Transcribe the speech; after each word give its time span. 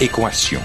Équation. 0.00 0.60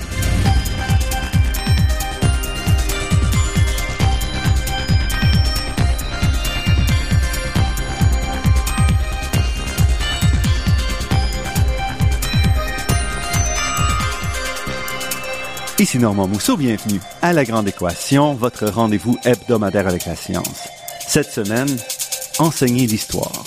Ici 15.78 16.00
Normand 16.00 16.28
Mousseau, 16.28 16.58
bienvenue 16.58 17.00
à 17.22 17.34
La 17.34 17.46
Grande 17.46 17.68
Équation, 17.68 18.34
votre 18.34 18.66
rendez-vous 18.66 19.20
hebdomadaire 19.24 19.88
avec 19.88 20.08
la 20.08 20.16
science. 20.16 20.68
Cette 21.08 21.32
semaine, 21.32 21.78
enseigner 22.40 22.88
l'histoire. 22.88 23.47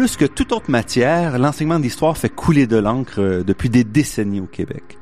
Plus 0.00 0.16
que 0.16 0.24
toute 0.24 0.52
autre 0.52 0.70
matière, 0.70 1.38
l'enseignement 1.38 1.78
d'histoire 1.78 2.16
fait 2.16 2.30
couler 2.30 2.66
de 2.66 2.78
l'encre 2.78 3.20
euh, 3.20 3.44
depuis 3.44 3.68
des 3.68 3.84
décennies 3.84 4.40
au 4.40 4.46
Québec. 4.46 4.96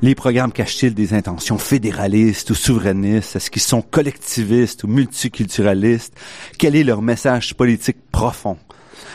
Les 0.00 0.14
programmes 0.14 0.52
cachent-ils 0.52 0.94
des 0.94 1.12
intentions 1.12 1.58
fédéralistes 1.58 2.50
ou 2.50 2.54
souverainistes? 2.54 3.34
Est-ce 3.34 3.50
qu'ils 3.50 3.62
sont 3.62 3.82
collectivistes 3.82 4.84
ou 4.84 4.86
multiculturalistes? 4.86 6.16
Quel 6.56 6.76
est 6.76 6.84
leur 6.84 7.02
message 7.02 7.56
politique 7.56 7.96
profond? 8.12 8.58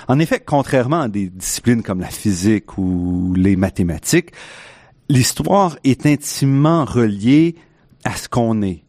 En 0.10 0.20
effet, 0.20 0.44
contrairement 0.46 1.04
à 1.04 1.08
des 1.08 1.30
disciplines 1.30 1.84
comme 1.84 2.02
la 2.02 2.10
physique 2.10 2.78
ou 2.78 3.34
les 3.34 3.56
mathématiques, 3.56 4.34
l'histoire 5.08 5.78
est 5.86 6.06
intimement 6.06 6.84
reliée 6.84 7.56
à 8.04 8.14
ce 8.18 8.28
qu'on 8.28 8.62
est, 8.62 8.84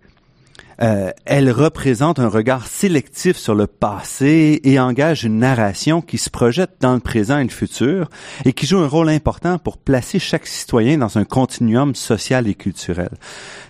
euh, 0.80 1.10
elle 1.24 1.50
représente 1.50 2.20
un 2.20 2.28
regard 2.28 2.68
sélectif 2.68 3.36
sur 3.36 3.56
le 3.56 3.66
passé 3.66 4.60
et 4.62 4.78
engage 4.78 5.24
une 5.24 5.38
narration 5.38 6.00
qui 6.00 6.18
se 6.18 6.30
projette 6.30 6.76
dans 6.80 6.94
le 6.94 7.00
présent 7.00 7.38
et 7.38 7.42
le 7.42 7.50
futur 7.50 8.08
et 8.44 8.52
qui 8.52 8.66
joue 8.66 8.78
un 8.78 8.86
rôle 8.86 9.08
important 9.08 9.58
pour 9.58 9.76
placer 9.76 10.20
chaque 10.20 10.46
citoyen 10.46 10.98
dans 10.98 11.18
un 11.18 11.24
continuum 11.24 11.96
social 11.96 12.46
et 12.46 12.54
culturel. 12.54 13.10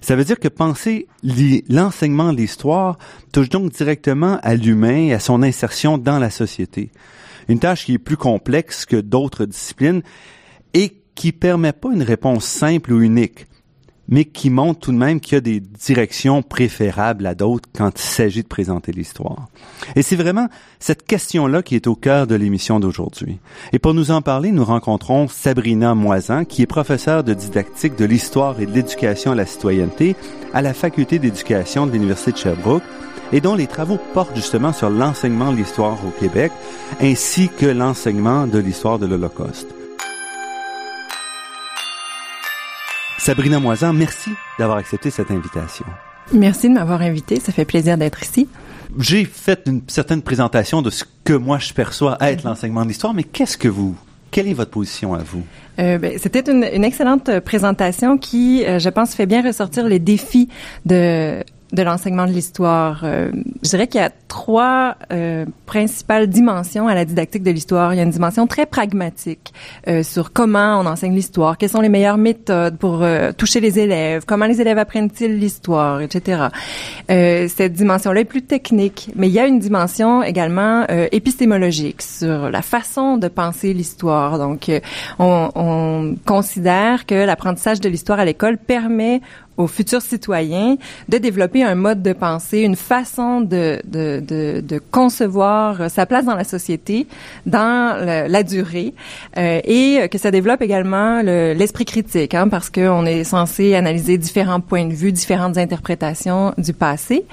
Ça 0.02 0.16
veut 0.16 0.24
dire 0.24 0.38
que 0.38 0.48
penser 0.48 1.06
l'enseignement 1.70 2.32
de 2.32 2.38
l'histoire 2.38 2.98
touche 3.32 3.48
donc 3.48 3.72
directement 3.72 4.38
à 4.42 4.54
l'humain 4.54 5.06
et 5.06 5.14
à 5.14 5.20
son 5.20 5.42
insertion 5.42 5.96
dans 5.96 6.18
la 6.18 6.30
société. 6.30 6.90
Une 7.48 7.58
tâche 7.58 7.86
qui 7.86 7.94
est 7.94 7.98
plus 7.98 8.18
complexe 8.18 8.84
que 8.84 8.96
d'autres 8.96 9.46
disciplines 9.46 10.02
et 10.74 11.00
qui 11.14 11.32
permet 11.32 11.72
pas 11.72 11.90
une 11.90 12.02
réponse 12.02 12.44
simple 12.44 12.92
ou 12.92 13.00
unique 13.00 13.46
mais 14.08 14.24
qui 14.24 14.50
montre 14.50 14.80
tout 14.80 14.92
de 14.92 14.96
même 14.96 15.20
qu'il 15.20 15.34
y 15.34 15.36
a 15.36 15.40
des 15.40 15.60
directions 15.60 16.42
préférables 16.42 17.26
à 17.26 17.34
d'autres 17.34 17.68
quand 17.76 17.98
il 17.98 18.02
s'agit 18.02 18.42
de 18.42 18.48
présenter 18.48 18.92
l'histoire. 18.92 19.48
Et 19.96 20.02
c'est 20.02 20.16
vraiment 20.16 20.48
cette 20.80 21.06
question-là 21.06 21.62
qui 21.62 21.74
est 21.74 21.86
au 21.86 21.94
cœur 21.94 22.26
de 22.26 22.34
l'émission 22.34 22.80
d'aujourd'hui. 22.80 23.38
Et 23.72 23.78
pour 23.78 23.94
nous 23.94 24.10
en 24.10 24.22
parler, 24.22 24.50
nous 24.50 24.64
rencontrons 24.64 25.28
Sabrina 25.28 25.94
Moisan, 25.94 26.44
qui 26.44 26.62
est 26.62 26.66
professeure 26.66 27.24
de 27.24 27.34
didactique 27.34 27.96
de 27.96 28.04
l'histoire 28.04 28.60
et 28.60 28.66
de 28.66 28.72
l'éducation 28.72 29.32
à 29.32 29.34
la 29.34 29.46
citoyenneté 29.46 30.16
à 30.54 30.62
la 30.62 30.74
Faculté 30.74 31.18
d'éducation 31.18 31.86
de 31.86 31.92
l'Université 31.92 32.32
de 32.32 32.36
Sherbrooke 32.38 32.82
et 33.32 33.40
dont 33.40 33.54
les 33.54 33.66
travaux 33.66 33.98
portent 34.14 34.34
justement 34.34 34.72
sur 34.72 34.90
l'enseignement 34.90 35.52
de 35.52 35.58
l'histoire 35.58 35.98
au 36.06 36.10
Québec, 36.18 36.52
ainsi 37.00 37.48
que 37.48 37.66
l'enseignement 37.66 38.46
de 38.46 38.58
l'histoire 38.58 38.98
de 38.98 39.06
l'Holocauste. 39.06 39.77
Sabrina 43.18 43.58
Moisan, 43.58 43.92
merci 43.92 44.30
d'avoir 44.58 44.78
accepté 44.78 45.10
cette 45.10 45.30
invitation. 45.30 45.84
Merci 46.32 46.68
de 46.68 46.74
m'avoir 46.74 47.02
invité, 47.02 47.40
ça 47.40 47.52
fait 47.52 47.64
plaisir 47.64 47.98
d'être 47.98 48.22
ici. 48.22 48.48
J'ai 48.98 49.24
fait 49.24 49.60
une 49.66 49.82
certaine 49.88 50.22
présentation 50.22 50.82
de 50.82 50.90
ce 50.90 51.04
que 51.24 51.34
moi 51.34 51.58
je 51.58 51.72
perçois 51.74 52.16
être 52.20 52.44
l'enseignement 52.44 52.82
de 52.82 52.88
l'histoire, 52.88 53.14
mais 53.14 53.24
qu'est-ce 53.24 53.58
que 53.58 53.68
vous 53.68 53.96
quelle 54.30 54.46
est 54.46 54.54
votre 54.54 54.70
position 54.70 55.14
à 55.14 55.18
vous? 55.18 55.42
Euh, 55.78 55.96
ben, 55.96 56.18
C'était 56.18 56.50
une, 56.50 56.62
une, 56.62 56.84
excellente 56.84 57.40
présentation 57.40 58.18
qui, 58.18 58.62
euh, 58.64 58.78
je 58.78 58.90
pense, 58.90 59.14
fait 59.14 59.24
bien 59.24 59.42
ressortir 59.42 59.86
les 59.86 59.98
défis 59.98 60.50
de 60.84 61.42
de 61.72 61.82
l'enseignement 61.82 62.26
de 62.26 62.32
l'histoire. 62.32 63.00
Euh, 63.04 63.30
je 63.62 63.68
dirais 63.70 63.86
qu'il 63.86 64.00
y 64.00 64.04
a 64.04 64.10
trois 64.28 64.96
euh, 65.12 65.44
principales 65.66 66.26
dimensions 66.28 66.88
à 66.88 66.94
la 66.94 67.04
didactique 67.04 67.42
de 67.42 67.50
l'histoire. 67.50 67.92
Il 67.92 67.96
y 67.96 68.00
a 68.00 68.02
une 68.02 68.10
dimension 68.10 68.46
très 68.46 68.66
pragmatique 68.66 69.52
euh, 69.86 70.02
sur 70.02 70.32
comment 70.32 70.80
on 70.80 70.86
enseigne 70.86 71.14
l'histoire, 71.14 71.58
quelles 71.58 71.70
sont 71.70 71.80
les 71.80 71.88
meilleures 71.88 72.18
méthodes 72.18 72.78
pour 72.78 73.02
euh, 73.02 73.32
toucher 73.32 73.60
les 73.60 73.78
élèves, 73.78 74.24
comment 74.26 74.46
les 74.46 74.60
élèves 74.60 74.78
apprennent-ils 74.78 75.38
l'histoire, 75.38 76.00
etc. 76.00 76.46
Euh, 77.10 77.48
cette 77.48 77.74
dimension-là 77.74 78.20
est 78.20 78.24
plus 78.24 78.42
technique, 78.42 79.10
mais 79.14 79.28
il 79.28 79.32
y 79.32 79.38
a 79.38 79.46
une 79.46 79.58
dimension 79.58 80.22
également 80.22 80.86
épistémologique 81.12 82.02
sur 82.02 82.50
la 82.50 82.62
façon 82.62 83.16
de 83.16 83.28
penser 83.28 83.72
l'histoire. 83.72 84.38
Donc, 84.38 84.70
on, 85.18 85.50
on 85.54 86.14
considère 86.24 87.06
que 87.06 87.14
l'apprentissage 87.14 87.80
de 87.80 87.88
l'histoire 87.88 88.20
à 88.20 88.24
l'école 88.24 88.58
permet 88.58 89.20
aux 89.58 89.66
futurs 89.66 90.00
citoyens 90.00 90.76
de 91.08 91.18
développer 91.18 91.62
un 91.62 91.74
mode 91.74 92.02
de 92.02 92.14
pensée, 92.14 92.60
une 92.60 92.76
façon 92.76 93.42
de, 93.42 93.80
de, 93.84 94.22
de, 94.26 94.60
de 94.60 94.80
concevoir 94.90 95.90
sa 95.90 96.06
place 96.06 96.24
dans 96.24 96.34
la 96.34 96.44
société, 96.44 97.06
dans 97.44 97.98
la 98.28 98.42
durée, 98.42 98.94
euh, 99.36 99.60
et 99.64 100.08
que 100.08 100.16
ça 100.16 100.30
développe 100.30 100.62
également 100.62 101.20
l'esprit 101.20 101.84
critique, 101.84 102.34
hein, 102.34 102.48
parce 102.48 102.70
qu'on 102.70 103.04
est 103.04 103.24
censé 103.24 103.74
analyser 103.74 104.16
différents 104.16 104.60
points 104.60 104.86
de 104.86 104.94
vue, 104.94 105.12
différentes 105.12 105.58
interprétations 105.58 106.54
du 106.56 106.72
passé. 106.72 107.24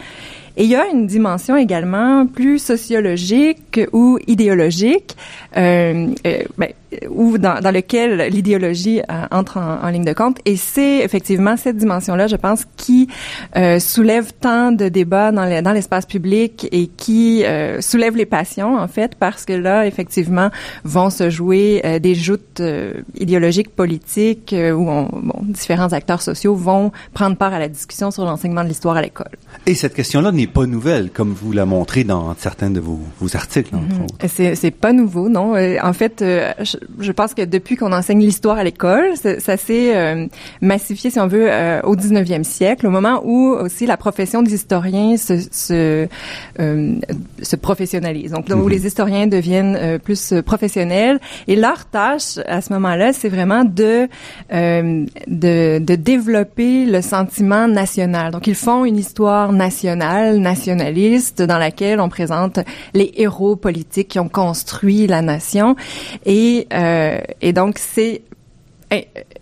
Et 0.58 0.64
il 0.64 0.69
y 0.69 0.75
a 0.75 0.88
une 0.88 1.06
dimension 1.06 1.58
également 1.58 2.25
plus 2.25 2.59
sociologique 2.59 3.81
ou 3.91 4.18
idéologique, 4.25 5.18
euh, 5.58 6.08
euh, 6.25 6.44
ben, 6.58 6.69
ou 7.10 7.38
dans, 7.38 7.60
dans 7.62 7.72
lequel 7.72 8.30
l'idéologie 8.30 9.02
euh, 9.02 9.26
entre 9.32 9.58
en, 9.58 9.84
en, 9.84 9.90
ligne 9.90 10.06
de 10.06 10.14
compte. 10.14 10.38
Et 10.46 10.56
c'est 10.56 11.00
effectivement 11.00 11.58
cette 11.58 11.78
dimension-là, 11.78 12.28
je 12.28 12.36
pense, 12.36 12.66
qui 12.78 13.08
euh, 13.56 13.80
soulève 13.80 14.32
tant 14.40 14.72
de 14.72 14.90
débats 14.90 15.32
dans, 15.32 15.62
dans 15.62 15.72
l'espace 15.72 16.06
public 16.06 16.68
et 16.72 16.88
qui 16.88 17.44
euh, 17.46 17.82
soulève 17.82 18.16
les 18.16 18.26
passions, 18.26 18.78
en 18.78 18.88
fait, 18.88 19.16
parce 19.16 19.46
que 19.46 19.54
là, 19.54 19.86
effectivement, 19.86 20.50
vont 20.84 21.10
se 21.10 21.30
jouer 21.30 21.82
des 22.02 22.16
joutes 22.16 22.62
idéologiques, 23.16 23.76
politiques, 23.76 24.54
où 24.54 24.90
on, 24.90 25.04
bon, 25.12 25.40
différents 25.44 25.94
acteurs 25.94 26.22
sociaux 26.22 26.56
vont 26.56 26.92
prendre 27.14 27.36
part 27.36 27.54
à 27.54 27.60
la 27.60 27.68
discussion 27.68 28.12
sur 28.12 28.26
l'enseignement 28.26 28.64
de 28.64 28.70
l'histoire 28.70 28.98
à 28.98 29.02
l'école. 29.02 29.32
Et 29.66 29.76
cette 29.76 29.94
question-là 29.94 30.32
n'est 30.32 30.48
pas 30.48 30.66
nouvelle, 30.66 31.10
comme 31.12 31.34
vous 31.34 31.52
la 31.52 31.66
montré 31.66 32.04
dans 32.04 32.36
certains 32.38 32.70
de 32.70 32.80
vos, 32.80 33.00
vos 33.20 33.36
articles, 33.36 33.76
entre 33.76 33.86
mm 33.86 34.06
-hmm. 34.06 34.28
C'est, 34.28 34.56
c'est 34.56 34.72
pas 34.72 34.94
nouveau, 34.94 35.30
non? 35.30 35.56
En 35.91 35.94
fait, 35.94 36.16
je, 36.20 36.78
je, 36.99 37.11
pense 37.11 37.34
que 37.34 37.43
depuis 37.43 37.76
qu'on 37.76 37.91
enseigne 37.91 38.20
l'histoire 38.22 38.58
à 38.58 38.64
l'école, 38.64 39.16
ça, 39.16 39.40
ça 39.40 39.58
s'est 39.58 39.96
euh, 39.96 40.28
massifié, 40.61 41.09
si 41.09 41.20
on 41.20 41.28
veut, 41.28 41.47
euh, 41.49 41.82
au 41.84 41.96
19e 41.96 42.43
siècle, 42.43 42.87
au 42.87 42.90
moment 42.90 43.22
où 43.23 43.49
aussi 43.49 43.85
la 43.85 43.97
profession 43.97 44.41
des 44.41 44.53
historiens 44.53 45.17
se, 45.17 45.40
se, 45.52 46.08
euh, 46.59 46.96
se 47.41 47.55
professionnalise. 47.55 48.32
Donc, 48.32 48.49
là, 48.49 48.55
où 48.55 48.59
mm 48.59 48.66
-hmm. 48.66 48.70
les 48.70 48.87
historiens 48.87 49.28
deviennent 49.28 49.99
plus 49.99 50.34
professionnels. 50.46 51.20
Et 51.47 51.55
leur 51.55 51.85
tâche, 51.85 52.40
à 52.47 52.61
ce 52.61 52.73
moment-là, 52.73 53.14
c'est 53.14 53.29
vraiment 53.29 53.64
de, 53.64 54.08
de, 54.52 55.79
de 55.90 55.96
développer 55.96 56.85
le 56.85 57.02
sentiment 57.02 57.67
national. 57.67 58.31
Donc, 58.31 58.47
ils 58.47 58.55
font 58.67 58.85
une 58.85 58.97
histoire 58.97 59.52
nationale, 59.52 60.40
nationaliste, 60.40 61.41
dans 61.41 61.58
laquelle 61.58 61.99
on 61.99 62.09
présente 62.09 62.59
les 62.93 63.09
héros 63.17 63.55
politiques 63.55 64.09
qui 64.09 64.20
ont 64.20 64.29
construit 64.29 65.08
la 65.08 65.22
nation. 65.22 65.76
Et, 66.26 66.67
euh, 66.73 66.75
et 66.76 67.54
donc, 67.54 67.78
c'est 67.80 68.22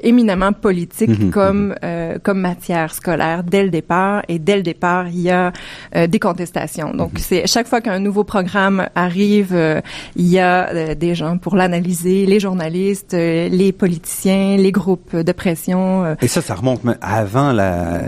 éminemment 0.02 0.54
politique 0.54 1.10
mmh, 1.20 1.30
comme 1.30 1.68
mmh. 1.68 1.76
Euh, 1.84 2.18
comme 2.22 2.40
matière 2.40 2.94
scolaire 2.94 3.44
dès 3.44 3.64
le 3.64 3.70
départ 3.70 4.24
et 4.28 4.40
dès 4.40 4.56
le 4.56 4.64
départ 4.64 5.08
il 5.08 5.22
y 5.22 5.30
a 5.30 5.52
euh, 5.96 6.08
des 6.08 6.20
contestations 6.20 6.94
donc 6.94 7.14
mmh. 7.14 7.18
c'est 7.18 7.48
chaque 7.48 7.68
fois 7.68 7.82
qu'un 7.82 8.00
nouveau 8.00 8.24
programme 8.24 8.88
arrive 8.96 9.54
euh, 9.54 9.82
il 10.16 10.28
y 10.28 10.40
a 10.40 10.96
des 10.96 11.16
gens 11.16 11.38
pour 11.38 11.56
l'analyser 11.56 12.26
les 12.26 12.40
journalistes 12.40 13.14
les 13.14 13.72
politiciens 13.72 14.58
les 14.58 14.72
groupes 14.72 15.16
de 15.16 15.32
pression 15.32 16.16
et 16.22 16.28
ça 16.28 16.42
ça 16.42 16.56
remonte 16.56 16.82
avant 17.02 17.52
la, 17.52 18.02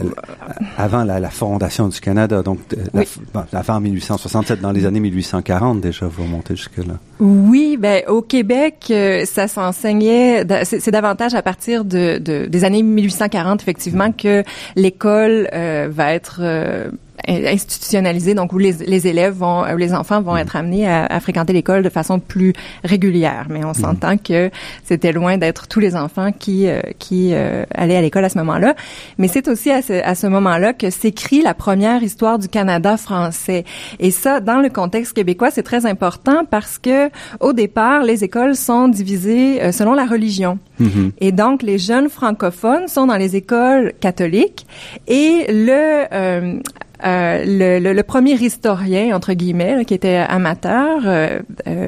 avant 0.78 1.04
la, 1.04 1.20
la, 1.20 1.30
fondation 1.30 1.88
du 1.90 2.00
Canada 2.00 2.42
donc 2.42 2.60
la, 2.94 3.02
oui. 3.02 3.08
avant 3.54 3.80
1867 3.80 4.62
dans 4.62 4.72
les 4.72 4.86
années 4.86 5.00
1840 5.00 5.82
déjà 5.82 6.08
vous 6.08 6.24
remontez 6.24 6.56
jusque 6.56 6.78
là 6.78 6.96
oui 7.20 7.78
ben 7.78 8.04
au 8.08 8.22
Québec, 8.22 8.92
ça 9.26 9.48
s'enseignait. 9.48 10.46
C'est 10.64 10.92
davantage 10.92 11.35
à 11.36 11.42
partir 11.42 11.86
de, 11.86 12.18
de, 12.18 12.46
des 12.46 12.64
années 12.64 12.84
1840, 12.84 13.62
effectivement, 13.62 14.12
que 14.12 14.44
l'école 14.76 15.50
euh, 15.54 15.88
va 15.92 16.14
être 16.14 16.40
euh, 16.42 16.90
institutionnalisé, 17.28 18.34
donc 18.34 18.54
où 18.54 18.58
les, 18.58 18.74
les, 18.86 19.08
élèves 19.08 19.34
vont, 19.34 19.64
où 19.64 19.78
les 19.78 19.94
enfants 19.94 20.22
vont 20.22 20.38
être 20.38 20.56
amenés 20.56 20.88
à, 20.88 21.06
à 21.06 21.20
fréquenter 21.20 21.54
l'école 21.54 21.84
de 21.84 21.90
façon 21.90 22.20
plus 22.20 22.54
régulière. 22.84 23.48
Mais 23.50 23.64
on 23.64 23.70
mhm. 23.70 23.74
s'entend 23.74 24.18
que 24.18 24.52
c'était 24.84 25.12
loin 25.12 25.38
d'être 25.38 25.68
tous 25.68 25.80
les 25.80 25.96
enfants 25.96 26.32
qui 26.32 26.68
euh, 26.68 26.82
qui 27.00 27.34
euh, 27.34 27.64
allaient 27.74 27.98
à 27.98 28.02
l'école 28.02 28.26
à 28.26 28.30
ce 28.30 28.38
moment-là. 28.40 28.76
Mais 29.18 29.28
c'est 29.28 29.48
aussi 29.48 29.72
à 29.72 29.82
ce, 29.82 29.94
à 29.94 30.16
ce 30.16 30.28
moment-là 30.28 30.74
que 30.74 30.90
s'écrit 30.90 31.42
la 31.42 31.54
première 31.54 32.04
histoire 32.04 32.40
du 32.40 32.48
Canada 32.48 32.98
français. 32.98 33.66
Et 34.00 34.12
ça, 34.12 34.40
dans 34.40 34.60
le 34.60 34.70
contexte 34.70 35.14
québécois, 35.14 35.52
c'est 35.52 35.64
très 35.64 35.86
important 35.86 36.46
parce 36.50 36.78
que 36.78 37.10
au 37.40 37.54
départ, 37.54 38.04
les 38.04 38.24
écoles 38.24 38.56
sont 38.56 38.88
divisées 38.88 39.62
euh, 39.62 39.72
selon 39.72 39.94
la 39.94 40.06
religion. 40.06 40.60
Mhm. 40.80 41.12
Et 41.20 41.32
donc, 41.32 41.64
les 41.64 41.78
jeunes 41.78 42.10
francophones 42.10 42.88
sont 42.88 43.08
dans 43.08 43.18
les 43.18 43.36
écoles 43.36 43.94
catholiques 44.00 44.66
et 45.08 45.46
le 45.50 46.62
euh, 47.06 47.80
le, 47.80 47.94
le, 47.94 48.04
premier 48.04 48.34
historien, 48.34 49.16
entre 49.16 49.34
guillemets, 49.34 49.86
qui 49.86 49.94
était 49.94 50.16
amateur, 50.16 51.02
euh, 51.06 51.40
euh, 51.68 51.88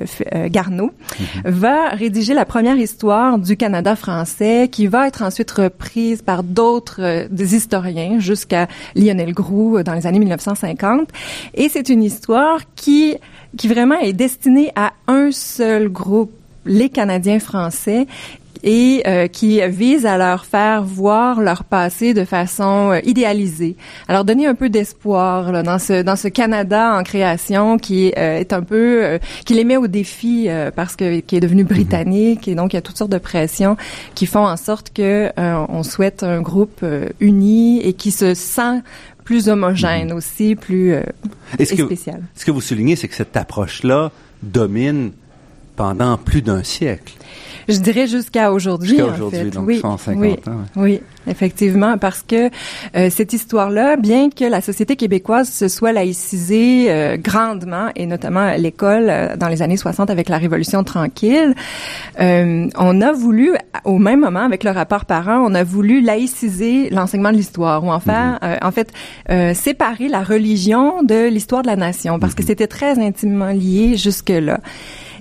Garneau, 0.49 0.91
mhm. 1.19 1.41
va 1.45 1.89
rédiger 1.89 2.33
la 2.33 2.45
première 2.45 2.77
histoire 2.77 3.39
du 3.39 3.57
Canada 3.57 3.95
français, 3.95 4.69
qui 4.71 4.87
va 4.87 5.07
être 5.07 5.23
ensuite 5.23 5.49
reprise 5.51 6.21
par 6.21 6.43
d'autres 6.43 7.27
des 7.31 7.55
historiens 7.55 8.19
jusqu'à 8.19 8.67
Lionel 8.95 9.33
Groux 9.33 9.81
dans 9.83 9.93
les 9.93 10.05
années 10.05 10.19
1950. 10.19 11.09
Et 11.55 11.69
c'est 11.69 11.89
une 11.89 12.03
histoire 12.03 12.59
qui, 12.75 13.15
qui 13.57 13.67
vraiment 13.67 13.99
est 13.99 14.13
destinée 14.13 14.71
à 14.75 14.93
un 15.07 15.31
seul 15.31 15.89
groupe 15.89 16.31
les 16.67 16.89
Canadiens 16.89 17.39
français 17.39 18.07
et 18.63 19.03
euh, 19.07 19.27
qui 19.27 19.61
vise 19.67 20.05
à 20.05 20.17
leur 20.17 20.45
faire 20.45 20.83
voir 20.83 21.41
leur 21.41 21.63
passé 21.63 22.13
de 22.13 22.25
façon 22.25 22.91
euh, 22.91 22.99
idéalisée. 23.03 23.75
Alors 24.07 24.25
donner 24.25 24.47
un 24.47 24.55
peu 24.55 24.69
d'espoir 24.69 25.51
là, 25.51 25.63
dans 25.63 25.79
ce 25.79 26.01
dans 26.01 26.15
ce 26.15 26.27
Canada 26.27 26.97
en 26.97 27.03
création 27.03 27.77
qui 27.77 28.13
euh, 28.17 28.39
est 28.39 28.53
un 28.53 28.61
peu 28.61 29.19
qui 29.45 29.53
les 29.53 29.63
met 29.63 29.77
au 29.77 29.87
défi 29.87 30.47
parce 30.75 30.95
que 30.95 31.19
qui 31.19 31.35
est 31.35 31.39
devenu 31.39 31.63
mhm. 31.63 31.69
britannique 31.69 32.47
et 32.47 32.55
donc 32.55 32.73
il 32.73 32.75
y 32.75 32.79
a 32.79 32.81
toutes 32.81 32.97
sortes 32.97 33.11
de 33.11 33.17
pressions 33.17 33.77
qui 34.15 34.25
font 34.25 34.45
en 34.45 34.57
sorte 34.57 34.91
que 34.93 35.31
on 35.37 35.83
souhaite 35.83 36.23
un 36.23 36.41
groupe 36.41 36.85
uni 37.19 37.81
et 37.81 37.93
qui 37.93 38.11
se 38.11 38.33
sent 38.33 38.81
plus 39.23 39.49
homogène 39.49 40.09
mhm. 40.09 40.17
aussi, 40.17 40.55
plus 40.55 40.95
spécial. 41.59 42.23
ce 42.35 42.45
que 42.45 42.51
vous 42.51 42.61
soulignez, 42.61 42.95
c'est 42.95 43.07
que 43.07 43.15
cette 43.15 43.35
approche-là 43.37 44.11
domine 44.41 45.11
pendant 45.77 46.17
plus 46.17 46.41
d'un 46.41 46.63
siècle. 46.63 47.13
Je 47.67 47.79
dirais 47.79 48.07
jusqu'à 48.07 48.53
aujourd'hui. 48.53 48.89
Jusqu'à 48.89 49.07
aujourd'hui, 49.07 49.49
donc 49.51 49.67
oui, 49.67 49.79
150 49.79 50.21
oui, 50.21 50.35
ans. 50.47 50.51
Oui, 50.77 51.01
effectivement, 51.27 51.97
parce 51.97 52.21
que 52.21 52.49
euh, 52.95 53.09
cette 53.09 53.33
histoire-là, 53.33 53.97
bien 53.97 54.29
que 54.29 54.45
la 54.45 54.61
société 54.61 54.95
québécoise 54.95 55.49
se 55.49 55.67
soit 55.67 55.91
laïcisée 55.91 56.85
euh, 56.89 57.17
grandement, 57.17 57.89
et 57.97 58.05
notamment 58.05 58.53
l'école 58.57 59.07
euh, 59.09 59.35
dans 59.35 59.49
les 59.49 59.61
années 59.61 59.75
60 59.75 60.09
avec 60.09 60.29
la 60.29 60.37
Révolution 60.37 60.83
tranquille, 60.85 61.55
on 62.17 63.01
a 63.01 63.11
voulu, 63.11 63.51
au 63.83 63.97
même 63.97 64.21
moment, 64.21 64.45
avec 64.45 64.63
le 64.63 64.71
rapport 64.71 65.05
parent, 65.05 65.43
on 65.45 65.53
a 65.53 65.63
voulu 65.63 66.01
laïciser 66.01 66.89
l'enseignement 66.89 67.31
de 67.31 67.37
l'histoire, 67.37 67.83
ou 67.83 67.91
en 67.91 67.99
faire, 67.99 68.39
mhm. 68.41 68.57
en 68.61 68.71
fait, 68.71 68.91
séparer 69.53 70.07
la 70.07 70.23
religion 70.23 71.03
de 71.03 71.27
l'histoire 71.27 71.61
de 71.63 71.67
la 71.67 71.75
nation, 71.75 72.17
parce 72.19 72.33
que 72.33 72.41
mhm. 72.41 72.47
c'était 72.47 72.67
très 72.67 72.97
intimement 72.99 73.51
lié 73.51 73.97
jusque-là. 73.97 74.61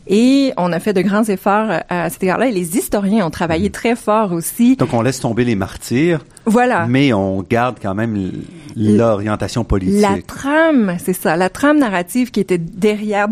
Et 0.08 0.52
on 0.56 0.72
a 0.72 0.80
fait 0.80 0.92
de 0.92 1.02
grands 1.02 1.24
efforts 1.24 1.70
euh, 1.70 1.80
à 1.88 2.10
cet 2.10 2.22
égard-là. 2.22 2.46
Et 2.46 2.52
les 2.52 2.76
historiens 2.76 3.26
ont 3.26 3.30
travaillé 3.30 3.70
très 3.70 3.96
fort 3.96 4.32
aussi. 4.32 4.76
Donc 4.76 4.92
on 4.92 5.02
laisse 5.02 5.20
tomber 5.20 5.44
les 5.44 5.56
martyrs. 5.56 6.24
Voilà. 6.44 6.86
Mais 6.86 7.12
on 7.12 7.42
garde 7.42 7.78
quand 7.82 7.94
même 7.94 8.32
l'orientation 8.76 9.64
politique. 9.64 10.00
La 10.00 10.18
trame, 10.26 10.96
c'est 11.02 11.12
ça, 11.12 11.36
la 11.36 11.48
trame 11.48 11.78
narrative 11.78 12.30
qui 12.30 12.40
était 12.40 12.58
derrière, 12.58 13.26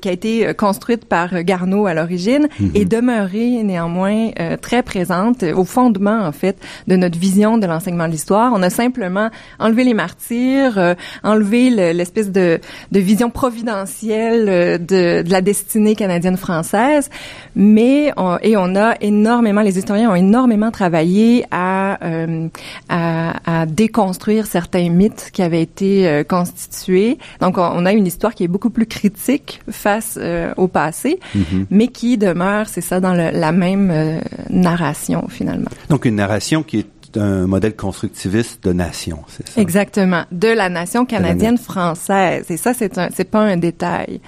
qui 0.00 0.08
a 0.08 0.12
été 0.12 0.46
euh, 0.46 0.52
construite 0.52 1.04
par 1.06 1.34
euh, 1.34 1.42
Garneau 1.42 1.86
à 1.86 1.94
l'origine, 1.94 2.48
mhm. 2.58 2.70
est 2.74 2.84
demeurée 2.84 3.62
néanmoins 3.62 4.30
très 4.60 4.82
présente 4.82 5.42
au 5.42 5.64
fondement 5.64 6.20
en 6.20 6.32
fait 6.32 6.56
de 6.86 6.96
notre 6.96 7.18
vision 7.18 7.58
de 7.58 7.66
l'enseignement 7.66 8.06
de 8.06 8.12
l'histoire. 8.12 8.52
On 8.54 8.62
a 8.62 8.70
simplement 8.70 9.30
enlevé 9.58 9.84
les 9.84 9.94
martyrs, 9.94 10.96
enlevé 11.22 11.70
l'espèce 11.92 12.30
de, 12.30 12.60
de, 12.92 13.00
vision 13.00 13.30
providentielle 13.30 14.84
de, 14.84 15.22
de 15.22 15.30
la 15.30 15.40
destinée 15.40 15.94
canadienne 15.94 16.36
française, 16.36 17.10
mais 17.54 18.12
on, 18.16 18.38
et 18.42 18.56
on 18.56 18.74
a 18.76 18.94
énormément, 19.00 19.62
les 19.62 19.78
historiens 19.78 20.10
ont 20.10 20.14
énormément 20.14 20.70
travaillé 20.70 21.44
à, 21.50 22.04
euh, 22.04 22.48
à, 22.88 23.62
à, 23.62 23.66
déconstruire 23.66 24.46
certains 24.46 24.89
mythes 24.90 25.30
qui 25.32 25.42
avaient 25.42 25.62
été 25.62 26.08
euh, 26.08 26.24
constitués. 26.24 27.18
Donc, 27.40 27.58
on, 27.58 27.86
a 27.86 27.92
une 27.92 28.06
histoire 28.06 28.34
qui 28.34 28.44
est 28.44 28.48
beaucoup 28.48 28.70
plus 28.70 28.86
critique 28.86 29.60
face 29.70 30.18
euh, 30.20 30.52
au 30.56 30.68
passé, 30.68 31.18
mm-hmm. 31.34 31.66
mais 31.70 31.88
qui 31.88 32.18
demeure, 32.18 32.68
c'est 32.68 32.80
ça, 32.80 33.00
dans 33.00 33.14
le, 33.14 33.30
la 33.30 33.52
même 33.52 34.20
narration 34.48 35.26
finalement. 35.28 35.70
Donc, 35.88 36.04
une 36.04 36.16
narration 36.16 36.62
qui 36.62 36.80
est 36.80 37.16
un 37.16 37.46
modèle 37.46 37.74
constructiviste 37.74 38.62
de 38.64 38.72
nation, 38.72 39.18
c'est 39.28 39.48
ça? 39.48 39.60
Exactement, 39.60 40.24
de 40.30 40.48
la 40.48 40.68
nation 40.68 41.04
canadienne 41.06 41.58
française. 41.58 42.46
Et 42.50 42.56
ça, 42.56 42.74
c'est 42.74 42.98
un, 42.98 43.08
c'est 43.14 43.24
pas 43.24 43.40
un 43.40 43.56
détail 43.56 44.20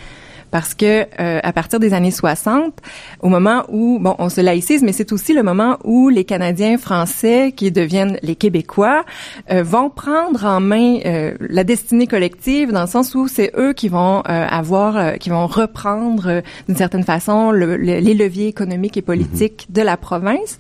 parce 0.53 0.75
que 0.75 1.07
euh, 1.19 1.41
à 1.43 1.53
partir 1.53 1.81
des 1.81 1.95
années 1.95 2.13
60, 2.13 2.75
au 3.21 3.29
moment 3.29 3.65
où 3.69 3.99
bon, 3.99 4.15
on 4.19 4.29
se 4.29 4.41
laïcise, 4.41 4.83
mais 4.83 4.93
c'est 4.93 5.11
aussi 5.11 5.33
le 5.33 5.43
moment 5.43 5.79
où 5.83 6.09
les 6.11 6.25
Canadiens 6.25 6.79
français 6.79 7.53
qui 7.57 7.73
deviennent 7.73 8.19
les 8.23 8.37
Québécois 8.37 9.05
euh, 9.51 9.65
vont 9.65 9.91
prendre 9.91 10.45
en 10.45 10.61
main 10.61 10.99
euh, 11.05 11.35
la 11.41 11.65
destinée 11.65 12.07
collective 12.07 12.71
dans 12.71 12.83
le 12.83 12.87
sens 12.87 13.15
où 13.17 13.27
c'est 13.27 13.51
eux 13.57 13.73
qui 13.73 13.89
vont 13.89 14.21
avoir, 14.23 15.19
qui 15.19 15.31
vont 15.31 15.47
reprendre 15.47 16.43
d'une 16.69 16.77
certaine 16.77 17.03
façon 17.03 17.51
le, 17.51 17.77
les 17.77 18.15
leviers 18.15 18.47
économiques 18.47 18.97
et 18.97 19.03
politiques 19.03 19.67
de 19.71 19.83
la 19.83 19.97
province. 19.97 20.59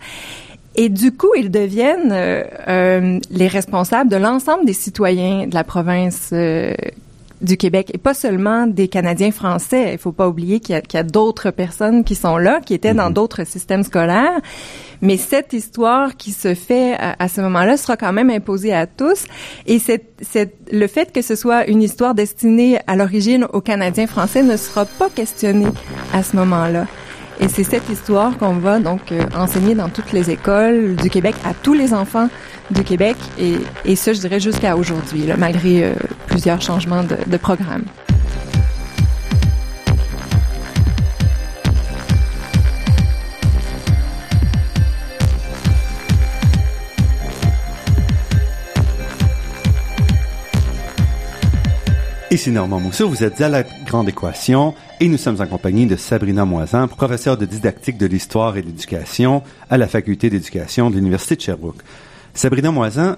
Et 0.75 0.88
du 0.88 1.12
coup, 1.12 1.34
ils 1.37 1.50
deviennent 1.50 2.12
euh, 2.12 3.20
les 3.30 3.46
responsables 3.46 4.11
de 4.11 4.16
l'ensemble 4.16 4.64
des 4.64 4.72
citoyens 4.72 5.46
de 5.46 5.54
la 5.54 5.64
province 5.64 6.30
euh, 6.32 6.72
du 7.42 7.56
Québec 7.56 7.90
et 7.92 7.99
pas 7.99 8.14
seulement 8.14 8.66
des 8.66 8.88
Canadiens 8.88 9.32
français. 9.32 9.92
Il 9.92 9.99
faut 9.99 10.12
pas 10.12 10.28
oublier 10.28 10.61
qu'il 10.61 10.75
y 10.75 10.96
a, 10.96 11.02
d'autres 11.02 11.50
personnes 11.50 12.04
qui 12.04 12.14
sont 12.14 12.38
là, 12.38 12.61
qui 12.61 12.75
étaient 12.75 12.94
dans 12.94 13.08
mhm. 13.08 13.14
d'autres 13.14 13.44
systèmes 13.44 13.82
scolaires. 13.82 14.40
Mais 15.00 15.16
cette 15.16 15.52
histoire 15.52 16.16
qui 16.16 16.30
se 16.30 16.54
fait 16.54 16.96
à, 16.96 17.28
ce 17.28 17.40
moment-là 17.40 17.76
sera 17.76 17.96
quand 17.96 18.12
même 18.12 18.30
imposée 18.30 18.72
à 18.72 18.87
tous. 18.87 19.25
Et 19.66 19.80
c'est, 19.80 20.04
le 20.70 20.87
fait 20.87 21.12
que 21.12 21.22
ce 21.22 21.34
soit 21.34 21.66
une 21.66 21.82
histoire 21.82 22.14
destinée 22.14 22.78
à 22.87 22.94
l'origine 22.94 23.46
aux 23.52 23.61
Canadiens 23.61 24.06
français 24.06 24.44
ne 24.44 24.56
sera 24.56 24.84
pas 24.84 25.11
questionné 25.11 25.66
à 26.12 26.22
ce 26.22 26.37
moment-là. 26.37 26.87
Et 27.42 27.49
c'est 27.49 27.64
cette 27.64 27.88
histoire 27.90 28.38
qu'on 28.38 28.54
va 28.54 28.78
donc 28.78 29.11
euh, 29.11 29.25
enseigner 29.34 29.75
dans 29.75 29.88
toutes 29.88 30.12
les 30.12 30.30
écoles 30.30 30.94
du 30.94 31.11
Québec 31.11 31.34
à 31.44 31.54
tous 31.54 31.75
les 31.75 31.92
enfants 31.92 32.28
du 32.70 32.84
Québec 32.84 33.16
et, 33.37 33.56
et 33.84 33.96
ça, 33.96 34.12
je 34.12 34.20
dirais, 34.20 34.38
jusqu'à 34.38 34.76
aujourd'hui, 34.76 35.26
malgré 35.37 35.84
euh, 35.84 35.94
plusieurs 36.28 36.62
changements 36.62 37.02
de 37.02 37.37
programme. 37.37 37.82
Ici 52.32 52.50
Normand 52.50 52.80
Mousseau, 52.80 53.10
vous 53.10 53.24
êtes 53.24 53.42
à 53.42 53.50
la 53.50 53.62
Grande 53.62 54.08
Équation 54.08 54.72
et 55.00 55.08
nous 55.08 55.18
sommes 55.18 55.38
en 55.42 55.46
compagnie 55.46 55.84
de 55.84 55.96
Sabrina 55.96 56.46
Moisan, 56.46 56.88
professeure 56.88 57.36
de 57.36 57.44
didactique 57.44 57.98
de 57.98 58.06
l'histoire 58.06 58.56
et 58.56 58.62
de 58.62 58.68
l'éducation 58.68 59.42
à 59.68 59.76
la 59.76 59.86
Faculté 59.86 60.30
d'éducation 60.30 60.88
de 60.88 60.94
l'Université 60.96 61.36
de 61.36 61.42
Sherbrooke. 61.42 61.82
Sabrina 62.32 62.70
Moisan, 62.70 63.16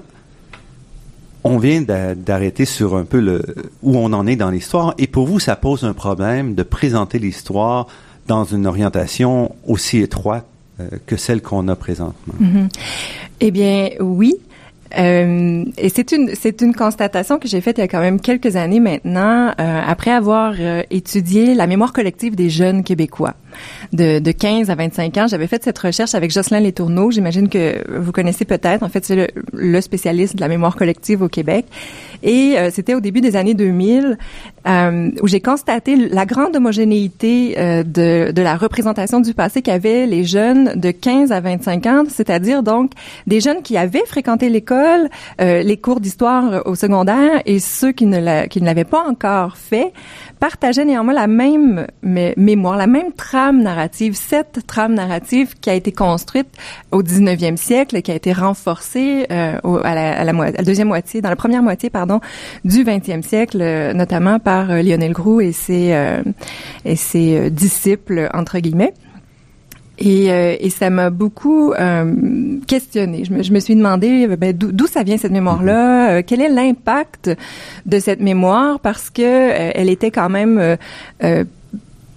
on 1.44 1.59
vient 1.59 1.80
d'arrêter 1.80 2.64
sur 2.64 2.97
un 2.97 3.04
peu 3.04 3.40
où 3.85 3.97
on 3.97 4.12
en 4.12 4.26
est 4.26 4.35
dans 4.35 4.50
l'histoire 4.50 4.94
et 4.99 5.06
pour 5.06 5.28
vous, 5.28 5.38
ça 5.38 5.54
pose 5.54 5.85
un 5.85 5.92
problème 5.92 6.56
de 6.56 6.64
présenter 6.64 7.21
l'histoire 7.21 7.87
dans 8.26 8.42
une 8.42 8.66
orientation 8.66 9.54
aussi 9.64 9.99
étroite 9.99 10.44
euh, 10.80 10.88
que 11.06 11.16
celle 11.16 11.40
qu'on 11.40 11.68
a 11.68 11.76
présentement. 11.76 12.35
Mm-hmm. 12.42 12.68
Eh 13.38 13.50
bien, 13.52 13.90
oui. 14.00 14.35
Euh, 14.97 15.64
et 15.76 15.88
c'est 15.88 16.12
une 16.12 16.31
c'est 16.35 16.61
une 16.61 16.75
constatation 16.75 17.38
que 17.38 17.49
j'ai 17.49 17.61
faite 17.61 17.79
il 17.79 17.81
y 17.81 17.85
a 17.85 17.88
quand 17.88 18.00
même 18.00 18.21
quelques 18.21 18.57
années 18.57 18.81
maintenant, 18.81 19.53
euh, 19.61 19.81
après 19.87 20.11
avoir 20.11 20.55
euh, 20.59 20.83
étudié 20.91 21.55
la 21.55 21.67
mémoire 21.67 21.93
collective 21.93 22.37
des 22.37 22.50
jeunes 22.50 22.85
québécois. 22.85 23.35
De, 23.92 24.18
de 24.18 24.32
15 24.32 24.70
à 24.70 24.75
25 24.75 25.16
ans. 25.18 25.26
J'avais 25.28 25.46
fait 25.46 25.62
cette 25.62 25.78
recherche 25.78 26.14
avec 26.14 26.30
Jocelyn 26.30 26.61
Letourneau. 26.61 27.11
J'imagine 27.11 27.49
que 27.49 27.82
vous 27.99 28.12
connaissez 28.12 28.44
peut-être. 28.44 28.82
En 28.82 28.88
fait, 28.88 29.04
c'est 29.04 29.32
le, 29.52 29.80
spécialiste 29.80 30.37
de 30.37 30.40
la 30.40 30.49
mémoire 30.49 30.76
collective 30.76 31.23
au 31.23 31.28
Québec. 31.28 31.66
Et 32.23 32.54
euh, 32.56 32.70
c'était 32.73 32.94
au 32.94 33.00
début 33.00 33.20
des 33.20 33.37
années 33.37 33.54
2000 33.54 34.18
euh, 34.66 35.11
où 35.23 35.28
j'ai 35.28 35.40
constaté 35.40 35.96
la 35.96 36.25
grande 36.25 36.56
homogénéité 36.56 37.56
euh, 37.58 37.82
de, 37.82 38.32
de 38.32 38.42
la 38.42 38.56
représentation 38.56 39.20
du 39.20 39.34
passé 39.34 39.62
qu'avaient 39.62 40.06
les 40.06 40.25
jeunes 40.25 40.80
de 40.80 40.90
15 40.90 41.32
à 41.32 41.40
25 41.40 41.87
ans, 41.87 42.04
c'est-à-dire 42.08 42.62
donc 42.62 42.92
des 43.26 43.40
jeunes 43.40 43.62
qui 43.62 43.76
avaient 43.76 44.04
fréquenté 44.06 44.49
l'école, 44.49 45.08
les 45.38 45.76
cours 45.76 46.00
d'histoire 46.00 46.66
au 46.66 46.75
secondaire 46.75 47.42
et 47.46 47.58
ceux 47.58 47.92
qui 47.92 48.06
ne 48.06 48.18
l'avaient 48.20 48.84
pas 48.84 49.04
encore 49.06 49.56
fait 49.56 49.92
partageaient 50.40 50.84
néanmoins 50.84 51.14
la 51.14 51.26
même 51.26 51.87
mémoire, 52.02 52.76
la 52.76 52.87
même 52.87 53.12
trame 53.45 53.63
narrative, 53.63 54.15
cette 54.15 54.67
trame 54.67 54.95
narrative 54.95 55.55
qui 55.61 55.69
a 55.69 55.75
été 55.75 55.93
construite 55.93 56.49
au 56.93 57.03
19e 57.03 57.59
siècle 57.59 58.01
qui 58.01 58.11
a 58.11 58.15
été 58.15 58.33
renforcée 58.33 59.27
euh, 59.31 59.59
à, 59.83 60.25
la, 60.25 60.63
deuxième 60.63 60.89
moitié, 60.89 61.21
dans 61.21 61.29
la 61.29 61.37
première 61.37 61.63
moitié, 61.63 61.91
pardon, 61.91 62.21
du 62.65 62.85
20e 62.85 63.21
siècle, 63.21 63.59
euh, 63.61 63.93
notamment 63.93 64.39
par 64.39 64.71
euh, 64.71 64.81
Lionel 64.81 65.13
Groux 65.13 65.43
et 65.43 65.53
ses, 65.53 65.95
et 66.87 66.97
ses 66.97 67.51
disciples, 67.51 68.31
entre 68.33 68.59
guillemets. 68.61 68.95
Et, 69.99 70.71
ça 70.71 70.89
m'a 70.89 71.11
beaucoup 71.11 71.75
euh, 71.75 72.15
questionné. 72.67 73.25
Je 73.25 73.53
me, 73.53 73.61
suis 73.61 73.77
demandé 73.77 74.27
ben, 74.39 74.57
d'où 74.57 74.87
ça 74.87 75.03
vient 75.03 75.19
cette 75.19 75.33
mémoire-là, 75.33 76.23
quel 76.23 76.41
est 76.41 76.49
l'impact 76.49 77.31
de 77.85 77.99
cette 77.99 78.21
mémoire, 78.21 78.81
parce 78.81 79.11
que 79.11 79.23
elle 79.23 79.91
était 79.91 80.11
quand 80.11 80.31
même 80.31 80.77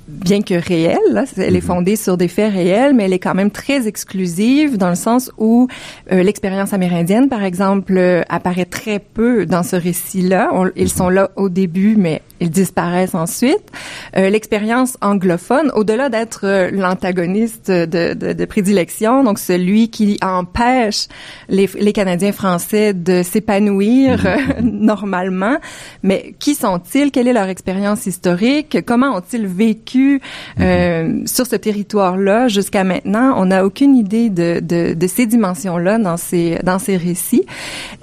bien 0.08 0.42
que 0.42 0.54
réelle, 0.54 0.98
là, 1.12 1.26
elle 1.38 1.56
est 1.56 1.62
mhm. 1.62 1.68
fondée 1.68 1.96
sur 1.96 2.18
des 2.18 2.28
faits 2.28 2.54
réels, 2.54 2.94
mais 2.94 3.06
elle 3.06 3.14
est 3.14 3.20
quand 3.20 3.36
même 3.36 3.52
très 3.52 3.88
exclusive 3.88 4.78
dans 4.78 4.90
le 4.90 4.96
sens 4.96 5.32
où 5.38 5.68
l'expérience 6.10 6.74
amérindienne, 6.74 7.30
par 7.30 7.44
exemple, 7.44 8.24
apparaît 8.30 8.66
très 8.66 9.00
peu 9.00 9.46
dans 9.46 9.64
ce 9.64 9.76
récit-là. 9.76 10.52
Ils 10.76 10.84
mhm. 10.84 10.88
sont 10.88 11.10
là 11.10 11.32
au 11.36 11.50
début, 11.50 11.96
mais 11.98 12.22
ils 12.40 12.50
disparaissent 12.50 13.16
ensuite. 13.16 13.72
Euh, 14.16 14.30
L'expérience 14.30 14.98
anglophone, 15.02 15.72
au-delà 15.76 16.10
d'être 16.10 16.42
euh, 16.44 16.70
l'antagoniste 16.72 17.72
de, 17.72 18.14
de, 18.14 18.34
de, 18.34 18.46
prédilection, 18.46 19.24
donc 19.24 19.40
celui 19.40 19.90
qui 19.90 20.18
empêche 20.22 21.08
les, 21.50 21.70
les 21.80 21.94
Canadiens 21.94 22.32
français 22.32 22.94
de 22.94 23.24
s'épanouir 23.24 24.20
mhm. 24.20 24.26
euh, 24.26 24.38
normalement, 24.62 25.58
mais 26.04 26.36
qui 26.40 26.56
sont-ils? 26.56 27.12
Quelle 27.12 27.28
est 27.28 27.34
leur 27.34 27.50
expérience 27.50 28.06
historique? 28.06 28.78
Comment 28.86 29.18
ont-ils 29.18 29.48
vécu 29.48 30.22
euh, 30.60 31.22
sur 31.26 31.46
ce 31.46 31.56
territoire-là 31.56 32.48
jusqu'à 32.48 32.84
maintenant? 32.84 33.34
On 33.38 33.48
n'a 33.48 33.66
aucune 33.66 33.96
idée 33.96 34.30
de, 34.30 34.60
de, 34.60 34.94
de 34.94 35.08
ces 35.08 35.26
dimensions-là 35.26 35.98
dans 35.98 36.18
ces 36.18 36.60
dans 36.64 36.80
ces 36.80 36.98
récits. 36.98 37.46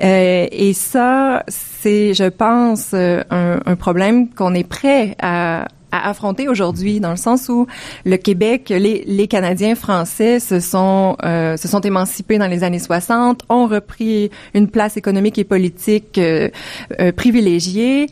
Euh, 0.03 0.47
et 0.51 0.73
ça, 0.73 1.45
c'est, 1.49 1.74
je 1.85 2.29
pense, 2.29 2.95
un, 2.95 3.61
un 3.65 3.77
problème 3.77 4.29
qu'on 4.31 4.55
est 4.55 4.69
prêt 4.69 5.17
à, 5.21 5.67
affronter 6.03 6.49
aujourd'hui, 6.49 7.01
dans 7.01 7.11
le 7.11 7.17
sens 7.17 7.49
où 7.49 7.67
le 8.05 8.17
Québec, 8.17 8.71
les, 8.71 9.29
Canadiens 9.29 9.75
français 9.75 10.39
se 10.39 10.61
sont 10.61 11.17
euh, 11.25 11.57
se 11.57 11.67
sont 11.67 11.81
émancipés 11.81 12.39
dans 12.39 12.47
les 12.47 12.63
années 12.63 12.79
60, 12.79 13.43
ont 13.49 13.67
repris 13.67 14.31
une 14.55 14.69
place 14.69 14.97
économique 14.97 15.39
et 15.39 15.45
politique 15.45 16.19
euh, 16.19 16.51
euh, 17.01 17.11
privilégiée. 17.11 18.07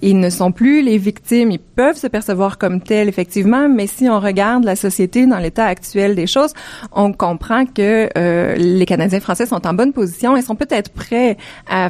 Ils 0.00 0.18
ne 0.18 0.30
sont 0.30 0.52
plus 0.52 0.80
les 0.82 0.96
victimes, 0.96 1.50
ils 1.50 1.58
peuvent 1.58 1.96
se 1.96 2.06
percevoir 2.06 2.56
comme 2.56 2.80
tels 2.80 3.08
effectivement, 3.08 3.68
mais 3.68 3.88
si 3.88 4.08
on 4.08 4.20
regarde 4.20 4.64
la 4.64 4.76
société 4.76 5.26
dans 5.26 5.38
l'état 5.38 5.66
actuel 5.66 6.14
des 6.14 6.28
choses, 6.28 6.52
on 6.92 7.12
comprend 7.12 7.66
que 7.66 8.08
les 8.56 8.86
Canadiens 8.86 9.18
français 9.18 9.44
sont 9.44 9.66
en 9.66 9.74
bonne 9.74 9.92
position 9.92 10.36
et 10.36 10.42
sont 10.42 10.54
peut-être 10.54 10.90
prêts 10.90 11.36
à 11.68 11.88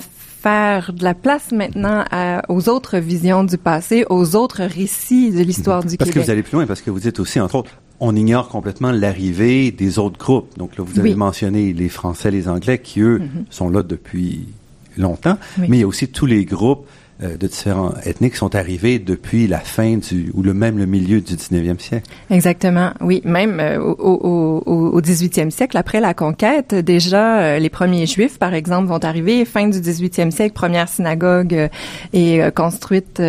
faire 0.49 0.93
de 0.93 1.05
la 1.05 1.15
place 1.15 1.53
maintenant 1.53 2.05
aux 2.49 2.69
autres 2.69 2.99
visions 2.99 3.45
du 3.45 3.59
passé, 3.59 4.05
aux 4.09 4.35
autres 4.35 4.63
récits 4.63 5.31
de 5.31 5.41
l'histoire 5.41 5.83
du 5.83 5.91
Québec. 5.91 5.99
Parce 5.99 6.11
que 6.11 6.21
vous 6.21 6.31
allez 6.31 6.43
plus 6.43 6.57
loin, 6.57 6.67
parce 6.67 6.81
que 6.81 6.91
vous 6.91 7.01
dites 7.01 7.21
aussi, 7.21 7.39
entre 7.41 7.57
autres, 7.57 7.71
on 8.01 8.15
ignore 8.15 8.49
complètement 8.49 8.93
l'arrivée 8.93 9.71
des 9.73 9.99
autres 9.99 10.19
groupes. 10.19 10.57
Donc 10.57 10.77
là, 10.77 10.85
vous 10.87 10.99
avez 10.99 11.15
mentionné 11.15 11.73
les 11.73 11.89
Français, 11.89 12.31
les 12.31 12.49
Anglais, 12.49 12.79
qui 12.79 13.01
eux 13.01 13.19
mm-hmm. 13.19 13.45
sont 13.51 13.69
là 13.69 13.83
depuis 13.83 14.47
longtemps, 14.97 15.39
mais 15.59 15.77
il 15.77 15.81
y 15.81 15.83
a 15.85 15.87
aussi 15.87 16.09
tous 16.09 16.27
les 16.27 16.45
groupes 16.45 16.87
euh, 17.21 17.37
de 17.37 17.49
différents 17.49 17.95
ethniques 18.05 18.37
sont 18.37 18.55
arrivés 18.55 19.01
depuis 19.01 19.49
la 19.49 19.59
fin 19.59 19.97
du 19.97 20.31
ou 20.35 20.43
le 20.45 20.55
même 20.55 20.79
le 20.79 20.87
milieu 20.87 21.21
du 21.21 21.35
19e 21.35 21.81
siècle. 21.81 22.09
Exactement, 22.31 22.93
oui, 23.01 23.23
même 23.25 23.59
euh, 23.59 23.81
au, 23.81 24.63
au, 24.65 24.91
au 24.91 25.01
18e 25.01 25.51
siècle 25.51 25.77
après 25.77 25.99
la 25.99 26.15
conquête, 26.15 26.77
déjà 26.77 27.41
euh, 27.41 27.59
les 27.59 27.71
premiers 27.71 28.07
juifs 28.07 28.39
par 28.39 28.55
exemple 28.55 28.87
vont 28.87 29.03
arriver 29.03 29.45
fin 29.45 29.67
du 29.67 29.81
18e 29.81 30.31
siècle, 30.31 30.55
première 30.55 30.89
synagogue 30.89 31.69
est 32.13 32.55
construite 32.55 33.21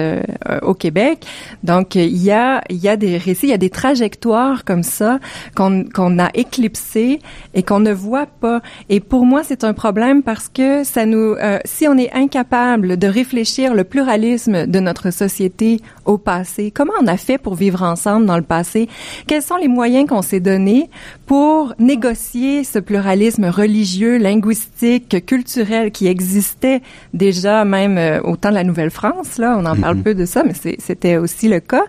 au 0.62 0.76
Québec. 0.76 1.26
Donc 1.64 1.96
il 1.96 2.16
y 2.16 2.30
a 2.30 2.62
il 2.70 2.78
y 2.78 2.90
a 2.90 2.96
des 2.96 3.18
récits, 3.18 3.48
il 3.48 3.50
y 3.50 3.54
a 3.54 3.58
des 3.58 3.72
trajectoires 3.72 4.66
comme 4.66 4.84
ça 4.84 5.20
qu'on 5.56 5.84
qu'on 5.84 6.20
a 6.20 6.30
éclipsées 6.36 7.22
et 7.56 7.64
qu'on 7.64 7.80
ne 7.80 7.92
voit 7.92 8.28
pas. 8.28 8.62
Et 8.90 9.00
pour 9.00 9.26
moi, 9.26 9.42
c'est 9.44 9.64
un 9.64 9.74
problème 9.74 10.22
parce 10.22 10.48
que 10.48 10.84
ça 10.84 11.08
nous 11.08 11.36
si 11.66 11.88
on 11.88 11.98
est 11.98 12.12
incapable 12.14 12.98
de 12.98 13.08
réfléchir 13.08 13.74
le 13.80 13.86
pluralisme 13.86 14.68
de 14.68 14.80
notre 14.82 15.10
société 15.10 15.80
au 16.04 16.18
passé? 16.18 16.70
Comment 16.70 16.94
on 17.02 17.08
a 17.08 17.16
fait 17.16 17.38
pour 17.38 17.56
vivre 17.56 17.82
ensemble 17.82 18.26
dans 18.26 18.36
le 18.36 18.44
passé? 18.44 18.90
Quels 19.26 19.42
sont 19.42 19.56
les 19.56 19.70
moyens 19.70 20.10
qu'on 20.10 20.22
s'est 20.22 20.42
donnés 20.42 20.90
pour 21.26 21.74
négocier 21.80 22.66
ce 22.66 22.80
pluralisme 22.80 23.46
religieux, 23.46 24.18
linguistique, 24.18 25.26
culturel 25.26 25.92
qui 25.92 26.08
existait 26.08 26.82
déjà 27.14 27.64
même 27.64 27.98
euh, 27.98 28.20
au 28.24 28.36
temps 28.36 28.50
de 28.50 28.56
la 28.56 28.66
Nouvelle-France? 28.66 29.38
Là, 29.38 29.56
on 29.58 29.66
en 29.66 29.78
parle 29.78 30.00
mm-hmm. 30.00 30.04
peu 30.04 30.14
de 30.14 30.26
ça, 30.26 30.44
mais 30.44 30.54
c'était 30.78 31.16
aussi 31.16 31.48
le 31.48 31.62
cas. 31.62 31.86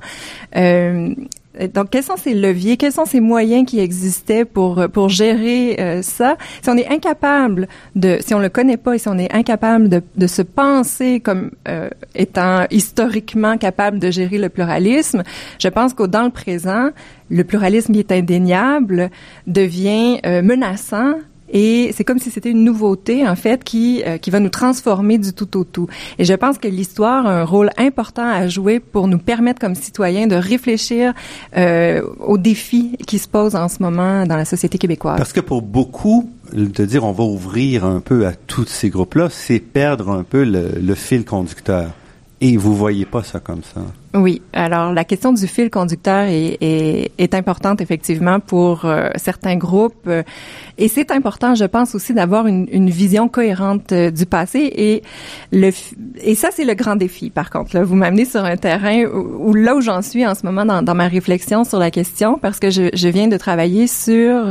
Euh, 0.56 1.12
donc, 1.68 1.90
quels 1.90 2.02
sont 2.02 2.16
ces 2.16 2.34
leviers, 2.34 2.76
quels 2.76 2.92
sont 2.92 3.04
ces 3.04 3.20
moyens 3.20 3.66
qui 3.66 3.80
existaient 3.80 4.44
pour 4.44 4.78
euh, 4.78 4.88
pour 4.88 5.08
gérer 5.08 5.76
euh, 5.80 6.02
ça? 6.02 6.36
Si 6.62 6.70
on 6.70 6.76
est 6.76 6.88
incapable 6.88 7.68
de, 7.94 8.18
si 8.20 8.34
on 8.34 8.38
le 8.38 8.48
connaît 8.48 8.76
pas 8.76 8.94
et 8.94 8.98
si 8.98 9.08
on 9.08 9.18
est 9.18 9.32
incapable 9.34 9.88
de, 9.88 10.02
de 10.16 10.26
se 10.26 10.42
penser 10.42 11.20
comme 11.20 11.50
étant 12.14 12.66
historiquement 12.70 13.56
capable 13.56 13.98
de 13.98 14.10
gérer 14.10 14.38
le 14.38 14.48
pluralisme, 14.48 15.22
je 15.58 15.68
pense 15.68 15.94
qu'au 15.94 16.06
dans 16.06 16.24
le 16.24 16.30
présent, 16.30 16.90
le 17.30 17.44
pluralisme 17.44 17.92
qui 17.92 18.00
est 18.00 18.12
indéniable 18.12 19.10
devient 19.46 20.20
menaçant 20.42 21.14
et 21.52 21.92
c'est 21.94 22.04
comme 22.04 22.18
si 22.18 22.30
c'était 22.30 22.50
une 22.50 22.64
nouveauté 22.64 23.26
en 23.26 23.36
fait 23.36 23.64
qui 23.64 24.02
euh, 24.06 24.18
qui 24.18 24.30
va 24.30 24.40
nous 24.40 24.48
transformer 24.48 25.18
du 25.18 25.32
tout 25.32 25.56
au 25.56 25.64
tout. 25.64 25.88
Et 26.18 26.24
je 26.24 26.34
pense 26.34 26.58
que 26.58 26.68
l'histoire 26.68 27.26
a 27.26 27.40
un 27.40 27.44
rôle 27.44 27.70
important 27.76 28.26
à 28.26 28.48
jouer 28.48 28.80
pour 28.80 29.08
nous 29.08 29.18
permettre 29.18 29.60
comme 29.60 29.74
citoyens 29.74 30.26
de 30.26 30.36
réfléchir 30.36 31.12
euh, 31.56 32.02
aux 32.20 32.38
défis 32.38 32.96
qui 33.06 33.18
se 33.18 33.28
posent 33.28 33.56
en 33.56 33.68
ce 33.68 33.82
moment 33.82 34.26
dans 34.26 34.36
la 34.36 34.44
société 34.44 34.78
québécoise. 34.78 35.16
Parce 35.18 35.32
que 35.32 35.40
pour 35.40 35.62
beaucoup 35.62 36.30
de 36.52 36.84
dire 36.84 37.04
on 37.04 37.12
va 37.12 37.24
ouvrir 37.24 37.84
un 37.84 38.00
peu 38.00 38.26
à 38.26 38.32
tous 38.32 38.66
ces 38.66 38.90
groupes-là, 38.90 39.28
c'est 39.30 39.60
perdre 39.60 40.10
un 40.10 40.22
peu 40.22 40.44
le, 40.44 40.70
le 40.80 40.94
fil 40.94 41.24
conducteur. 41.24 41.90
Et 42.40 42.56
vous 42.56 42.74
voyez 42.74 43.04
pas 43.04 43.22
ça 43.22 43.38
comme 43.38 43.62
ça. 43.62 43.82
Oui, 44.12 44.42
alors 44.52 44.92
la 44.92 45.04
question 45.04 45.32
du 45.32 45.46
fil 45.46 45.70
conducteur 45.70 46.24
est, 46.24 46.58
est, 46.60 47.12
est 47.16 47.32
importante 47.32 47.80
effectivement 47.80 48.40
pour 48.40 48.84
euh, 48.84 49.10
certains 49.14 49.54
groupes 49.54 50.08
euh, 50.08 50.24
et 50.78 50.88
c'est 50.88 51.12
important, 51.12 51.54
je 51.54 51.64
pense 51.64 51.94
aussi, 51.94 52.12
d'avoir 52.12 52.48
une, 52.48 52.66
une, 52.72 52.90
vision 52.90 53.28
cohérente 53.28 53.92
euh, 53.92 54.10
du 54.10 54.26
passé 54.26 54.72
et 54.74 55.02
le 55.52 55.70
et 56.24 56.34
ça 56.34 56.48
c'est 56.50 56.64
le 56.64 56.74
grand 56.74 56.96
défi. 56.96 57.30
Par 57.30 57.50
contre, 57.50 57.76
là, 57.76 57.84
vous 57.84 57.94
m'amenez 57.94 58.24
sur 58.24 58.44
un 58.44 58.56
terrain 58.56 59.04
où, 59.04 59.54
là 59.54 59.76
où 59.76 59.80
j'en 59.80 60.02
suis 60.02 60.26
en 60.26 60.34
ce 60.34 60.44
moment 60.44 60.64
dans, 60.64 60.82
dans, 60.82 60.96
ma 60.96 61.06
réflexion 61.06 61.62
sur 61.62 61.78
la 61.78 61.92
question 61.92 62.36
parce 62.36 62.58
que 62.58 62.70
je, 62.70 62.90
je 62.92 63.08
viens 63.08 63.28
de 63.28 63.36
travailler 63.36 63.86
sur 63.86 64.44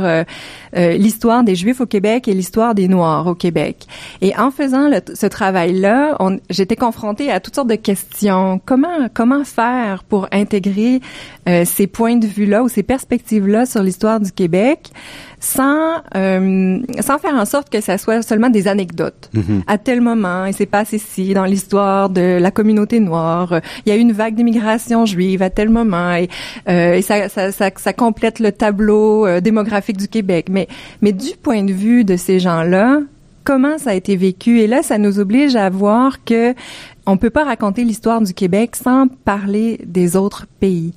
l'histoire 0.74 1.44
des 1.44 1.54
Juifs 1.54 1.80
au 1.80 1.86
Québec 1.86 2.28
et 2.28 2.32
l'histoire 2.32 2.74
des 2.74 2.88
Noirs 2.88 3.26
au 3.26 3.34
Québec. 3.34 3.86
Et 4.22 4.34
en 4.36 4.50
faisant 4.50 4.88
le, 4.88 5.00
ce 5.12 5.26
travail-là, 5.26 6.16
j'étais 6.48 6.76
confrontée 6.76 7.30
à 7.30 7.40
toutes 7.40 7.56
sortes 7.56 7.68
de 7.68 7.74
questions. 7.74 8.60
Comment 8.64 9.08
comment 9.12 9.44
faire 9.50 10.04
pour 10.04 10.28
intégrer 10.32 11.00
euh, 11.48 11.64
ces 11.64 11.86
points 11.86 12.16
de 12.16 12.26
vue-là 12.26 12.62
ou 12.62 12.68
ces 12.68 12.82
perspectives-là 12.82 13.66
sur 13.66 13.82
l'histoire 13.82 14.20
du 14.20 14.32
Québec 14.32 14.90
sans 15.38 16.02
euh, 16.16 16.78
sans 17.00 17.18
faire 17.18 17.34
en 17.34 17.44
sorte 17.46 17.70
que 17.70 17.80
ça 17.80 17.96
soit 17.96 18.22
seulement 18.22 18.50
des 18.50 18.68
anecdotes. 18.68 19.30
Mm-hmm. 19.34 19.62
À 19.66 19.78
tel 19.78 20.00
moment, 20.00 20.44
il 20.44 20.52
s'est 20.52 20.66
passé 20.66 20.98
ci 20.98 21.32
dans 21.32 21.46
l'histoire 21.46 22.10
de 22.10 22.38
la 22.38 22.50
communauté 22.50 23.00
noire. 23.00 23.60
Il 23.84 23.88
y 23.88 23.92
a 23.92 23.96
eu 23.96 24.00
une 24.00 24.12
vague 24.12 24.34
d'immigration 24.34 25.06
juive 25.06 25.42
à 25.42 25.50
tel 25.50 25.70
moment 25.70 26.12
et, 26.12 26.28
euh, 26.68 26.94
et 26.94 27.02
ça, 27.02 27.28
ça, 27.28 27.52
ça, 27.52 27.70
ça, 27.74 27.92
complète 27.92 28.38
le 28.38 28.52
tableau 28.52 29.40
démographique 29.40 29.96
du 29.96 30.08
Québec. 30.08 30.48
Mais 30.50 30.68
mais 31.00 31.12
du 31.12 31.30
point 31.42 31.62
de 31.62 31.72
vue 31.72 32.04
de 32.04 32.16
ces 32.16 32.38
gens-là, 32.38 33.00
comment 33.44 33.78
ça 33.78 33.90
a 33.90 33.94
été 33.94 34.16
vécu? 34.16 34.60
Et 34.60 34.66
là, 34.66 34.82
ça 34.82 34.98
nous 34.98 35.18
oblige 35.18 35.56
à 35.56 35.68
voir 35.70 36.24
que 36.24 36.54
on 37.10 37.16
peut 37.16 37.30
pas 37.30 37.44
raconter 37.44 37.84
l'histoire 37.84 38.20
du 38.20 38.32
Québec 38.34 38.76
sans 38.76 39.08
parler 39.08 39.80
des 39.84 40.16
autres 40.16 40.46
pays. 40.60 40.92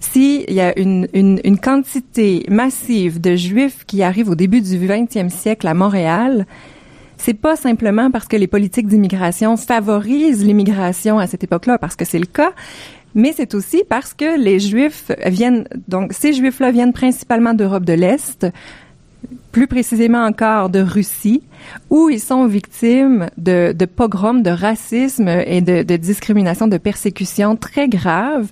s'il 0.00 0.52
y 0.52 0.60
a 0.60 0.78
une, 0.78 1.08
une, 1.14 1.40
une, 1.44 1.58
quantité 1.58 2.44
massive 2.50 3.20
de 3.20 3.34
Juifs 3.34 3.84
qui 3.86 4.02
arrivent 4.02 4.28
au 4.28 4.34
début 4.34 4.60
du 4.60 4.76
20e 4.78 5.30
siècle 5.30 5.66
à 5.66 5.72
Montréal, 5.72 6.46
c'est 7.16 7.32
pas 7.32 7.56
simplement 7.56 8.10
parce 8.10 8.28
que 8.28 8.36
les 8.36 8.46
politiques 8.46 8.86
d'immigration 8.86 9.56
favorisent 9.56 10.44
l'immigration 10.44 11.18
à 11.18 11.26
cette 11.26 11.42
époque-là, 11.42 11.78
parce 11.78 11.96
que 11.96 12.04
c'est 12.04 12.18
le 12.18 12.26
cas, 12.26 12.52
mais 13.14 13.32
c'est 13.34 13.54
aussi 13.54 13.82
parce 13.88 14.12
que 14.12 14.38
les 14.38 14.60
Juifs 14.60 15.10
viennent, 15.24 15.66
donc 15.88 16.12
ces 16.12 16.34
Juifs-là 16.34 16.70
viennent 16.70 16.92
principalement 16.92 17.54
d'Europe 17.54 17.86
de 17.86 17.94
l'Est, 17.94 18.46
plus 19.54 19.68
précisément 19.68 20.24
encore 20.26 20.68
de 20.68 20.80
Russie, 20.80 21.44
où 21.88 22.10
ils 22.10 22.18
sont 22.18 22.44
victimes 22.46 23.30
de, 23.38 23.72
de 23.72 23.84
pogroms, 23.84 24.42
de 24.42 24.50
racisme 24.50 25.28
et 25.28 25.60
de, 25.60 25.84
de, 25.84 25.96
discrimination, 25.96 26.66
de 26.66 26.76
persécution 26.76 27.54
très 27.54 27.88
graves. 27.88 28.48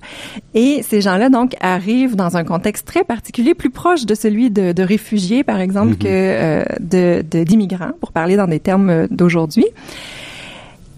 Et 0.54 0.80
ces 0.84 1.00
gens-là, 1.00 1.28
donc, 1.28 1.56
arrivent 1.60 2.14
dans 2.14 2.36
un 2.36 2.44
contexte 2.44 2.86
très 2.86 3.02
particulier, 3.02 3.54
plus 3.54 3.70
proche 3.70 4.06
de 4.06 4.14
celui 4.14 4.52
de, 4.52 4.70
de 4.70 4.82
réfugiés, 4.84 5.42
par 5.42 5.58
exemple, 5.58 5.94
mm-hmm. 5.94 5.98
que 5.98 6.06
euh, 6.08 6.64
de 6.78 7.42
d'immigrants, 7.42 7.94
pour 8.00 8.12
parler 8.12 8.36
dans 8.36 8.46
des 8.46 8.60
termes 8.60 9.08
d'aujourd'hui. 9.08 9.66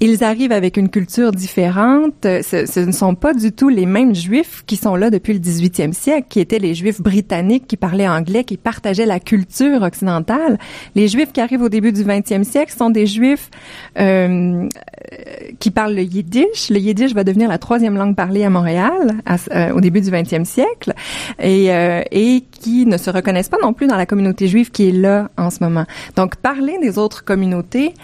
Ils 0.01 0.25
arrivent 0.25 0.53
avec 0.53 0.77
une 0.77 0.89
culture 0.89 1.31
différente. 1.31 2.15
Ce, 2.23 2.81
ne 2.85 2.93
sont 2.93 3.15
pas 3.15 3.33
du 3.33 3.53
tout 3.53 3.69
les 3.69 3.87
mêmes 3.87 4.15
Juifs 4.15 4.63
qui 4.67 4.77
sont 4.77 4.97
là 4.97 5.11
depuis 5.11 5.33
le 5.33 5.39
18e 5.39 5.93
siècle, 5.93 6.27
qui 6.29 6.41
étaient 6.41 6.59
les 6.59 6.75
Juifs 6.75 7.01
britanniques 7.01 7.67
qui 7.67 7.77
parlaient 7.77 8.09
anglais, 8.09 8.45
qui 8.45 8.57
partageaient 8.57 9.07
la 9.07 9.21
culture 9.21 9.83
occidentale. 9.83 10.59
Les 10.95 11.09
Juifs 11.09 11.33
qui 11.33 11.41
arrivent 11.41 11.63
au 11.63 11.69
début 11.69 11.93
du 11.93 12.03
20e 12.05 12.45
siècle 12.45 12.75
sont 12.77 12.91
des 12.91 13.07
Juifs 13.07 13.51
euh, 13.99 14.69
qui 15.61 15.71
parlent 15.71 15.95
le 15.95 16.03
Yiddish. 16.03 16.71
Le 16.71 16.79
Yiddish 16.79 17.15
va 17.15 17.25
devenir 17.25 17.49
la 17.49 17.59
troisième 17.59 17.97
langue 17.97 18.17
parlée 18.17 18.45
à 18.45 18.51
Montréal 18.51 19.17
euh, 19.53 19.73
au 19.73 19.81
début 19.81 20.01
du 20.01 20.11
20e 20.11 20.45
siècle 20.45 20.93
et, 21.39 21.73
euh, 21.73 22.03
et 22.11 22.43
qui 22.51 22.85
ne 22.87 22.97
se 22.97 23.11
reconnaissent 23.11 23.49
pas 23.49 23.59
non 23.63 23.73
plus 23.73 23.87
dans 23.87 23.97
la 23.97 24.07
communauté 24.07 24.49
juive 24.49 24.71
qui 24.71 24.89
est 24.89 24.93
là 24.93 25.31
en 25.39 25.51
ce 25.51 25.63
moment. 25.63 25.87
Donc, 26.17 26.37
parler 26.37 26.79
des 26.83 26.99
autres 26.99 27.25
communautés, 27.25 27.95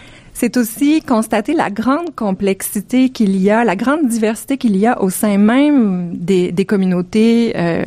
c'est 0.41 0.57
aussi 0.57 1.03
constater 1.03 1.53
la 1.53 1.69
grande 1.69 2.15
complexité 2.17 3.11
qu'il 3.11 3.37
y 3.37 3.51
a, 3.51 3.63
la 3.63 3.77
grande 3.77 4.09
diversité 4.09 4.57
qu'il 4.57 4.75
y 4.75 4.87
a 4.87 5.03
au 5.03 5.11
sein 5.11 5.37
même 5.37 6.17
des, 6.17 6.51
des 6.51 6.65
communautés 6.65 7.53
euh, 7.57 7.85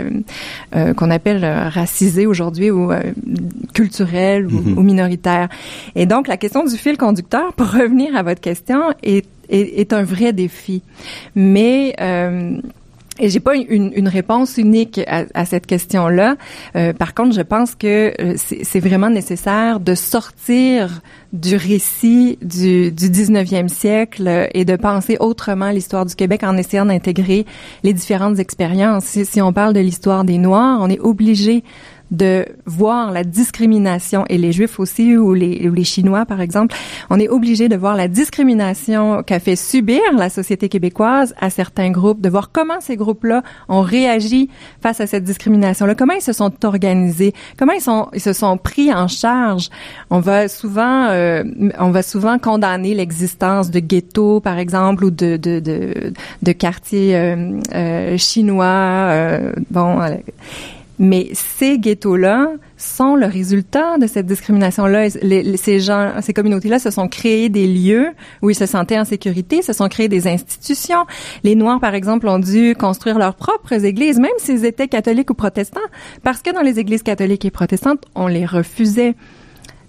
euh, 0.76 0.94
qu'on 0.94 1.10
appelle 1.10 1.44
euh, 1.44 1.68
racisées 1.70 2.28
aujourd'hui 2.28 2.70
ou 2.70 2.92
euh, 2.92 3.02
culturelles 3.74 4.46
ou, 4.46 4.62
mm-hmm. 4.62 4.78
ou, 4.78 4.82
minoritaires. 4.84 5.50
Et 5.96 6.06
donc, 6.06 6.28
la 6.28 6.38
question 6.38 6.64
du 6.64 6.78
fil 6.78 6.96
conducteur, 6.96 7.54
pour 7.54 7.72
revenir 7.72 8.16
à 8.16 8.22
votre 8.22 8.42
question, 8.42 8.82
est, 9.02 9.26
est, 9.50 9.80
est 9.80 9.92
un 9.92 10.04
vrai 10.04 10.32
défi. 10.32 10.84
Mais 11.34 11.96
euh, 12.00 12.60
et 13.20 13.30
j'ai 13.30 13.40
pas 13.40 13.56
une, 13.56 13.92
une, 13.96 14.08
réponse 14.08 14.58
unique 14.58 15.00
à, 15.08 15.26
à 15.36 15.46
cette 15.46 15.68
question-là. 15.68 16.36
Euh, 16.76 16.94
par 16.94 17.14
contre, 17.14 17.36
je 17.36 17.42
pense 17.42 17.76
que 17.76 18.14
euh, 18.20 18.36
c'est 18.38 18.80
vraiment 18.80 19.10
nécessaire 19.10 19.80
de 19.80 19.94
sortir 19.94 21.02
du 21.32 21.56
récit 21.56 22.40
du, 22.42 22.92
du 22.92 23.10
19e 23.10 23.68
siècle 23.68 24.50
et 24.54 24.66
de 24.66 24.76
penser 24.76 25.18
autrement 25.20 25.70
l'histoire 25.70 26.06
du 26.06 26.16
Québec 26.16 26.44
en 26.44 26.58
essayant 26.58 26.86
d'intégrer 26.86 27.46
les 27.84 27.94
différentes 27.94 28.40
expériences. 28.40 29.06
Si, 29.06 29.26
si 29.26 29.42
on 29.42 29.54
parle 29.54 29.74
de 29.74 29.80
l'histoire 29.80 30.24
des 30.24 30.40
Noirs, 30.40 30.80
on 30.82 30.90
est 30.90 31.00
obligé 31.00 31.64
de 32.14 32.46
voir 32.66 33.12
la 33.12 33.24
discrimination, 33.24 34.24
et 34.30 34.38
les 34.38 34.54
Juifs 34.54 34.80
aussi, 34.80 35.18
ou 35.18 35.34
les, 35.34 35.68
ou 35.68 35.74
les 35.74 35.84
Chinois, 35.84 36.26
par 36.26 36.40
exemple, 36.40 36.76
on 37.10 37.20
est 37.20 37.28
obligé 37.28 37.68
de 37.68 37.76
voir 37.76 37.98
la 37.98 38.08
discrimination 38.08 39.24
qu'a 39.24 39.40
fait 39.40 39.58
subir 39.58 40.00
la 40.16 40.30
société 40.30 40.70
québécoise 40.70 41.34
à 41.42 41.50
certains 41.50 41.90
groupes, 41.90 42.22
de 42.22 42.30
voir 42.30 42.52
comment 42.52 42.80
ces 42.80 42.96
groupes-là 42.96 43.42
ont 43.68 43.82
réagi 43.82 44.50
face 44.80 45.02
à 45.02 45.08
cette 45.08 45.24
discrimination-là, 45.24 45.96
comment 45.96 46.14
ils 46.14 46.22
se 46.22 46.34
sont 46.34 46.54
organisés, 46.64 47.34
comment 47.58 47.74
ils, 47.74 47.82
sont, 47.82 48.08
ils 48.14 48.22
se 48.22 48.32
sont 48.32 48.58
pris 48.58 48.94
en 48.94 49.08
charge? 49.08 49.70
On 50.10 50.20
va 50.20 50.48
souvent, 50.48 51.08
euh, 51.10 51.44
on 51.80 51.90
va 51.90 52.04
souvent 52.04 52.38
condamner 52.38 52.94
l'existence 52.94 53.72
de 53.72 53.80
ghettos, 53.80 54.40
par 54.40 54.60
exemple, 54.60 55.04
ou 55.04 55.10
de, 55.10 55.38
de, 55.38 55.60
de, 55.60 56.14
de 56.44 56.52
quartiers 56.52 57.16
euh, 57.16 57.60
euh, 57.74 58.18
chinois. 58.18 58.66
Euh, 58.66 59.52
bon, 59.72 60.00
mais 61.00 61.30
ces 61.34 61.80
ghettos-là 61.80 62.50
sont 62.78 63.16
le 63.16 63.26
résultat 63.26 63.98
de 63.98 64.08
cette 64.08 64.26
discrimination-là. 64.26 65.10
ces 65.10 65.80
gens, 65.80 66.12
ces 66.22 66.34
communautés-là 66.34 66.80
se 66.80 66.92
sont 66.92 67.08
créés 67.08 67.50
des 67.50 67.68
lieux 67.68 68.10
où 68.42 68.50
ils 68.50 68.56
se 68.56 68.66
sentaient 68.66 69.00
en 69.00 69.06
sécurité, 69.06 69.62
se 69.62 69.74
sont 69.74 69.88
créés 69.88 70.08
des 70.08 70.28
institutions. 70.28 71.06
Les 71.44 71.56
Noirs, 71.56 71.80
par 71.80 71.96
exemple, 71.96 72.28
ont 72.28 72.40
dû 72.40 72.76
construire 72.76 73.18
leurs 73.18 73.36
propres 73.36 73.86
églises, 73.86 74.20
même 74.20 74.32
s'ils 74.38 74.66
étaient 74.66 74.88
catholiques 74.88 75.32
ou 75.32 75.34
protestants, 75.34 75.80
parce 76.24 76.42
que 76.42 76.52
dans 76.52 76.62
les 76.62 76.80
églises 76.80 77.04
catholiques 77.04 77.46
et 77.46 77.52
protestantes, 77.52 78.04
on 78.16 78.28
les 78.28 78.46
refusait. 78.46 79.16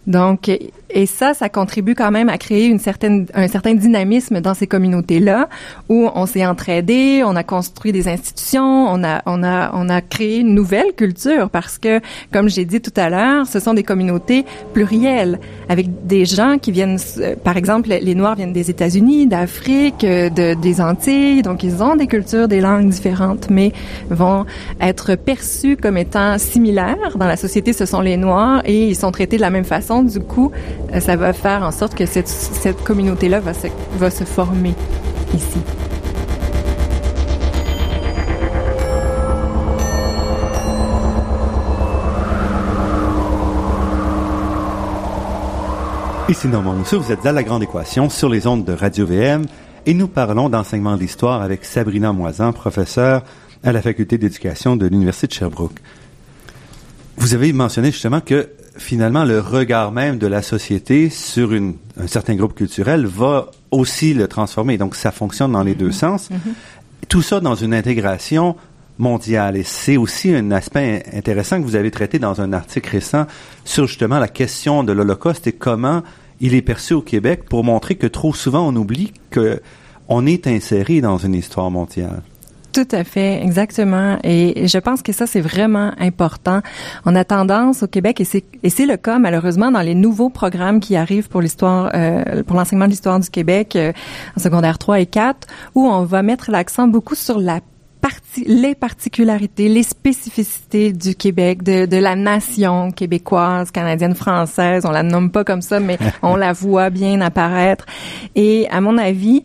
Donc, 0.06 0.50
et 0.90 1.06
ça, 1.06 1.34
ça 1.34 1.48
contribue 1.48 1.94
quand 1.94 2.10
même 2.10 2.28
à 2.28 2.38
créer 2.38 2.66
une 2.66 2.78
certaine, 2.78 3.26
un 3.34 3.48
certain 3.48 3.74
dynamisme 3.74 4.40
dans 4.40 4.54
ces 4.54 4.66
communautés-là, 4.66 5.48
où 5.88 6.08
on 6.14 6.26
s'est 6.26 6.46
entraidé, 6.46 7.22
on 7.24 7.36
a 7.36 7.42
construit 7.42 7.92
des 7.92 8.08
institutions, 8.08 8.86
on 8.88 9.02
a, 9.04 9.22
on 9.26 9.42
a, 9.42 9.70
on 9.74 9.88
a 9.88 10.00
créé 10.00 10.38
une 10.38 10.54
nouvelle 10.54 10.92
culture 10.96 11.50
parce 11.50 11.78
que, 11.78 12.00
comme 12.32 12.48
j'ai 12.48 12.64
dit 12.64 12.80
tout 12.80 12.92
à 12.96 13.08
l'heure, 13.08 13.46
ce 13.46 13.60
sont 13.60 13.74
des 13.74 13.82
communautés 13.82 14.44
plurielles 14.72 15.38
avec 15.68 16.06
des 16.06 16.24
gens 16.24 16.58
qui 16.58 16.72
viennent, 16.72 16.98
euh, 17.18 17.34
par 17.42 17.56
exemple, 17.56 17.88
les 17.88 18.14
Noirs 18.14 18.36
viennent 18.36 18.52
des 18.52 18.70
États-Unis, 18.70 19.26
d'Afrique, 19.26 20.04
euh, 20.04 20.30
de, 20.30 20.54
des 20.54 20.80
Antilles, 20.80 21.42
donc 21.42 21.62
ils 21.62 21.82
ont 21.82 21.96
des 21.96 22.06
cultures, 22.06 22.48
des 22.48 22.60
langues 22.60 22.88
différentes, 22.88 23.48
mais 23.50 23.72
vont 24.10 24.44
être 24.80 25.14
perçus 25.16 25.76
comme 25.76 25.96
étant 25.96 26.38
similaires 26.38 27.16
dans 27.16 27.26
la 27.26 27.36
société. 27.36 27.72
Ce 27.72 27.86
sont 27.86 28.00
les 28.00 28.16
Noirs 28.16 28.62
et 28.64 28.88
ils 28.88 28.96
sont 28.96 29.10
traités 29.10 29.36
de 29.36 29.42
la 29.42 29.50
même 29.50 29.64
façon. 29.64 30.02
Du 30.02 30.20
coup, 30.20 30.50
ça 31.00 31.16
va 31.16 31.32
faire 31.32 31.62
en 31.62 31.70
sorte 31.70 31.94
que 31.94 32.06
cette, 32.06 32.82
communauté-là 32.84 33.40
va 33.40 33.54
se, 33.54 33.68
va 33.98 34.10
se 34.10 34.24
former 34.24 34.74
ici. 35.34 35.58
Ici 46.28 46.48
Normand 46.48 46.72
Mousseau, 46.72 47.00
vous 47.00 47.12
êtes 47.12 47.26
à 47.26 47.32
La 47.32 47.42
Grande 47.42 47.62
Équation 47.62 48.08
sur 48.08 48.30
les 48.30 48.46
ondes 48.46 48.64
de 48.64 48.72
Radio-VM 48.72 49.44
et 49.84 49.92
nous 49.92 50.08
parlons 50.08 50.48
d'enseignement 50.48 50.96
d'histoire 50.96 51.42
avec 51.42 51.66
Sabrina 51.66 52.12
Moisan, 52.12 52.52
professeure 52.54 53.22
à 53.62 53.72
la 53.72 53.82
Faculté 53.82 54.16
d'éducation 54.16 54.76
de 54.76 54.86
l'Université 54.86 55.26
de 55.26 55.32
Sherbrooke. 55.32 55.80
Vous 57.18 57.34
avez 57.34 57.52
mentionné 57.52 57.92
justement 57.92 58.20
que 58.20 58.48
finalement 58.76 59.24
le 59.24 59.40
regard 59.40 59.92
même 59.92 60.18
de 60.18 60.26
la 60.26 60.42
société 60.42 61.10
sur 61.10 61.52
une, 61.52 61.74
un 62.00 62.06
certain 62.06 62.34
groupe 62.34 62.54
culturel 62.54 63.06
va 63.06 63.50
aussi 63.70 64.14
le 64.14 64.28
transformer. 64.28 64.78
Donc 64.78 64.94
ça 64.94 65.10
fonctionne 65.10 65.52
dans 65.52 65.62
les 65.62 65.74
deux 65.74 65.90
mm-hmm. 65.90 65.92
sens. 65.92 66.30
Mm-hmm. 66.30 67.06
Tout 67.08 67.22
ça 67.22 67.40
dans 67.40 67.54
une 67.54 67.74
intégration 67.74 68.56
mondiale. 68.98 69.56
Et 69.56 69.62
c'est 69.62 69.96
aussi 69.96 70.34
un 70.34 70.50
aspect 70.50 71.04
intéressant 71.12 71.60
que 71.60 71.66
vous 71.66 71.76
avez 71.76 71.90
traité 71.90 72.18
dans 72.18 72.40
un 72.40 72.52
article 72.52 72.90
récent 72.90 73.26
sur 73.64 73.86
justement 73.86 74.18
la 74.18 74.28
question 74.28 74.84
de 74.84 74.92
l'Holocauste 74.92 75.46
et 75.46 75.52
comment 75.52 76.02
il 76.40 76.54
est 76.54 76.62
perçu 76.62 76.94
au 76.94 77.02
Québec 77.02 77.44
pour 77.48 77.64
montrer 77.64 77.94
que 77.94 78.06
trop 78.06 78.34
souvent 78.34 78.66
on 78.66 78.76
oublie 78.76 79.12
que 79.30 79.60
on 80.08 80.26
est 80.26 80.46
inséré 80.46 81.00
dans 81.00 81.16
une 81.16 81.34
histoire 81.34 81.70
mondiale. 81.70 82.22
Tout 82.74 82.88
à 82.90 83.04
fait, 83.04 83.40
exactement. 83.40 84.18
Et 84.24 84.66
je 84.66 84.78
pense 84.78 85.00
que 85.00 85.12
ça, 85.12 85.28
c'est 85.28 85.40
vraiment 85.40 85.92
important. 86.00 86.60
On 87.06 87.14
a 87.14 87.22
tendance 87.24 87.84
au 87.84 87.86
Québec, 87.86 88.20
et 88.20 88.24
c'est, 88.24 88.44
et 88.64 88.68
c'est 88.68 88.84
le 88.84 88.96
cas 88.96 89.20
malheureusement 89.20 89.70
dans 89.70 89.80
les 89.80 89.94
nouveaux 89.94 90.28
programmes 90.28 90.80
qui 90.80 90.96
arrivent 90.96 91.28
pour 91.28 91.40
l'histoire, 91.40 91.92
euh, 91.94 92.42
pour 92.42 92.56
l'enseignement 92.56 92.86
de 92.86 92.90
l'histoire 92.90 93.20
du 93.20 93.30
Québec 93.30 93.76
euh, 93.76 93.92
en 94.36 94.40
secondaire 94.40 94.78
3 94.78 94.98
et 94.98 95.06
4, 95.06 95.46
où 95.76 95.86
on 95.86 96.02
va 96.02 96.24
mettre 96.24 96.50
l'accent 96.50 96.88
beaucoup 96.88 97.14
sur 97.14 97.38
la 97.38 97.60
les 98.46 98.74
particularités, 98.74 99.68
les 99.68 99.82
spécificités 99.82 100.92
du 100.92 101.14
Québec, 101.14 101.62
de, 101.62 101.86
de 101.86 101.96
la 101.96 102.16
nation 102.16 102.90
québécoise, 102.90 103.70
canadienne, 103.70 104.14
française. 104.14 104.84
On 104.84 104.90
la 104.90 105.02
nomme 105.02 105.30
pas 105.30 105.42
comme 105.42 105.62
ça, 105.62 105.80
mais 105.80 105.96
on 106.22 106.36
la 106.36 106.52
voit 106.52 106.90
bien 106.90 107.22
apparaître. 107.22 107.86
Et 108.34 108.68
à 108.70 108.82
mon 108.82 108.98
avis, 108.98 109.42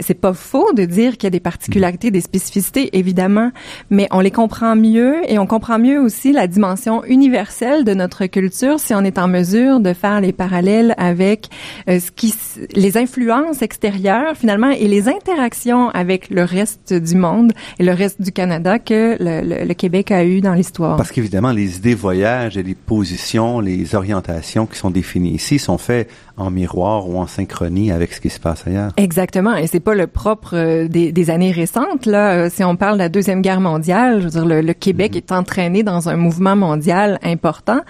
c'est 0.00 0.14
pas 0.14 0.32
faux 0.32 0.72
de 0.72 0.84
dire 0.84 1.12
qu'il 1.12 1.24
y 1.24 1.26
a 1.28 1.30
des 1.30 1.40
particularités, 1.40 2.10
des 2.10 2.20
spécificités, 2.20 2.96
évidemment, 2.96 3.52
mais 3.90 4.08
on 4.10 4.20
les 4.20 4.30
comprend 4.30 4.76
mieux 4.76 5.16
et 5.30 5.38
on 5.38 5.46
comprend 5.46 5.78
mieux 5.78 6.00
aussi 6.00 6.32
la 6.32 6.46
dimension 6.46 7.04
universelle 7.04 7.84
de 7.84 7.94
notre 7.94 8.26
culture 8.26 8.80
si 8.80 8.94
on 8.94 9.04
est 9.04 9.18
en 9.18 9.28
mesure 9.28 9.80
de 9.80 9.92
faire 9.92 10.20
les 10.20 10.32
parallèles 10.32 10.94
avec 10.98 11.48
euh, 11.88 12.00
ce 12.00 12.10
qui, 12.10 12.34
les 12.74 12.96
influences 12.96 13.62
extérieures 13.62 14.36
finalement 14.36 14.70
et 14.70 14.88
les 14.88 15.08
interactions 15.08 15.90
avec 15.90 16.30
le 16.30 16.42
reste 16.42 16.92
du 16.92 17.14
monde 17.14 17.52
et 17.78 17.84
le 17.84 17.92
reste 17.92 18.20
du 18.20 18.32
Canada 18.32 18.78
que 18.78 19.16
le, 19.20 19.64
le, 19.64 19.74
Québec 19.74 20.10
a 20.10 20.24
eu 20.24 20.40
dans 20.40 20.54
l'histoire. 20.54 20.96
Parce 20.96 21.12
qu'évidemment, 21.12 21.52
les 21.52 21.76
idées 21.76 21.94
voyages 21.94 22.56
et 22.56 22.62
les 22.62 22.74
positions, 22.74 23.60
les 23.60 23.94
orientations 23.94 24.66
qui 24.66 24.78
sont 24.78 24.90
définies 24.90 25.34
ici 25.34 25.58
sont 25.58 25.78
faites 25.78 26.10
en 26.36 26.50
miroir 26.50 27.08
ou 27.08 27.18
en 27.18 27.26
synchronie 27.26 27.92
avec 27.92 28.12
ce 28.12 28.20
qui 28.20 28.28
se 28.28 28.40
passe 28.40 28.66
ailleurs. 28.66 28.92
Exactement, 28.96 29.54
et 29.54 29.66
c'est 29.68 29.80
pas 29.80 29.94
le 29.94 30.06
propre 30.06 30.56
euh, 30.56 30.88
des, 30.88 31.12
des, 31.12 31.30
années 31.30 31.52
récentes. 31.52 32.06
Là, 32.06 32.32
euh, 32.32 32.48
si 32.52 32.64
on 32.64 32.74
parle 32.74 32.94
de 32.94 33.02
la 33.02 33.08
deuxième 33.08 33.40
guerre 33.40 33.60
mondiale, 33.60 34.20
je 34.20 34.24
veux 34.24 34.30
dire, 34.30 34.44
le, 34.44 34.72
Québec 34.72 35.12
mm-hmm. 35.12 35.16
est 35.16 35.32
entraîné 35.32 35.82
dans 35.84 36.08
un 36.08 36.16
mouvement 36.16 36.56
mondial 36.56 37.20
important, 37.22 37.80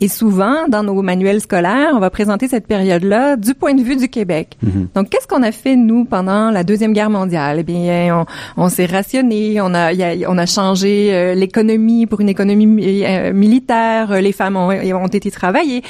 et 0.00 0.08
souvent 0.08 0.68
dans 0.68 0.84
nos 0.84 1.02
manuels 1.02 1.40
scolaires, 1.40 1.90
on 1.94 1.98
va 1.98 2.10
présenter 2.10 2.46
cette 2.46 2.66
période-là 2.68 3.36
du 3.36 3.54
point 3.54 3.74
de 3.74 3.82
vue 3.82 3.96
du 3.96 4.08
Québec. 4.08 4.56
Mm-hmm. 4.64 4.86
Donc, 4.94 5.10
qu'est-ce 5.10 5.26
qu'on 5.26 5.42
a 5.42 5.52
fait 5.52 5.74
nous 5.74 6.04
pendant 6.04 6.50
la 6.50 6.62
deuxième 6.62 6.92
guerre 6.92 7.10
mondiale? 7.10 7.58
Eh 7.60 7.62
bien, 7.64 8.24
on, 8.56 8.62
on 8.64 8.68
s'est 8.68 8.86
rationné, 8.86 9.60
on 9.60 9.74
a, 9.74 9.92
on 10.28 10.38
a 10.38 10.46
changé 10.46 11.12
euh, 11.12 11.34
l'économie 11.34 12.06
pour 12.06 12.20
une 12.20 12.28
économie 12.28 12.66
militaire, 12.66 14.20
les 14.20 14.32
femmes 14.32 14.56
ont, 14.56 14.70
ont 14.70 15.06
été 15.08 15.30
travaillées. 15.30 15.82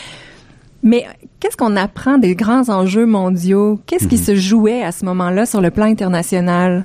Mais 0.83 1.07
qu'est-ce 1.41 1.57
qu'on 1.57 1.77
apprend 1.77 2.19
des 2.19 2.35
grands 2.35 2.69
enjeux 2.69 3.07
mondiaux? 3.07 3.81
Qu'est-ce 3.87 4.07
qui 4.07 4.17
mhm. 4.17 4.23
se 4.23 4.35
jouait 4.37 4.83
à 4.83 4.93
ce 4.93 5.05
moment-là 5.05 5.47
sur 5.47 5.61
le 5.61 5.71
plan 5.71 5.87
international? 5.87 6.85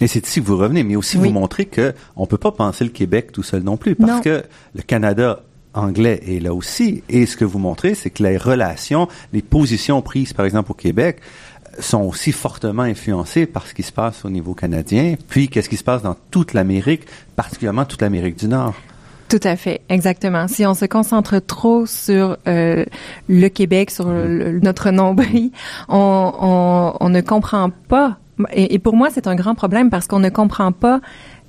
Et 0.00 0.06
c'est 0.06 0.26
ici 0.26 0.40
que 0.40 0.46
vous 0.46 0.58
revenez, 0.58 0.82
mais 0.82 0.96
aussi 0.96 1.16
vous 1.16 1.30
montrer 1.30 1.64
que 1.64 1.94
on 2.16 2.26
peut 2.26 2.36
pas 2.36 2.52
penser 2.52 2.84
le 2.84 2.90
Québec 2.90 3.32
tout 3.32 3.42
seul 3.42 3.62
non 3.62 3.76
plus, 3.76 3.94
parce 3.94 4.20
que 4.20 4.44
le 4.74 4.82
Canada 4.82 5.42
anglais 5.72 6.20
est 6.26 6.40
là 6.40 6.54
aussi. 6.54 7.02
Et 7.08 7.26
ce 7.26 7.36
que 7.36 7.44
vous 7.44 7.58
montrez, 7.58 7.94
c'est 7.94 8.10
que 8.10 8.22
les 8.22 8.36
relations, 8.36 9.08
les 9.32 9.42
positions 9.42 10.02
prises, 10.02 10.32
par 10.32 10.44
exemple, 10.44 10.72
au 10.72 10.74
Québec, 10.74 11.20
sont 11.78 12.02
aussi 12.02 12.32
fortement 12.32 12.82
influencées 12.82 13.46
par 13.46 13.66
ce 13.66 13.74
qui 13.74 13.82
se 13.82 13.92
passe 13.92 14.24
au 14.24 14.30
niveau 14.30 14.54
canadien, 14.54 15.16
puis 15.28 15.48
qu'est-ce 15.48 15.68
qui 15.68 15.76
se 15.76 15.84
passe 15.84 16.02
dans 16.02 16.16
toute 16.30 16.54
l'Amérique, 16.54 17.02
particulièrement 17.36 17.84
toute 17.84 18.02
l'Amérique 18.02 18.38
du 18.38 18.48
Nord. 18.48 18.74
Tout 19.28 19.40
à 19.42 19.56
fait, 19.56 19.80
exactement. 19.88 20.46
Si 20.46 20.64
on 20.66 20.74
se 20.74 20.84
concentre 20.84 21.40
trop 21.40 21.84
sur 21.86 22.36
euh, 22.46 22.84
le 23.28 23.48
Québec, 23.48 23.90
sur 23.90 24.06
notre 24.06 24.90
nombril, 24.90 25.50
on, 25.88 26.32
on, 26.40 26.92
on, 27.00 27.08
ne 27.08 27.20
comprend 27.20 27.70
pas. 27.88 28.18
Et, 28.52 28.78
pour 28.78 28.94
moi, 28.94 29.08
c'est 29.10 29.26
un 29.26 29.34
grand 29.34 29.54
problème 29.54 29.90
parce 29.90 30.06
qu'on 30.06 30.20
ne 30.20 30.28
comprend 30.28 30.70
pas 30.72 31.00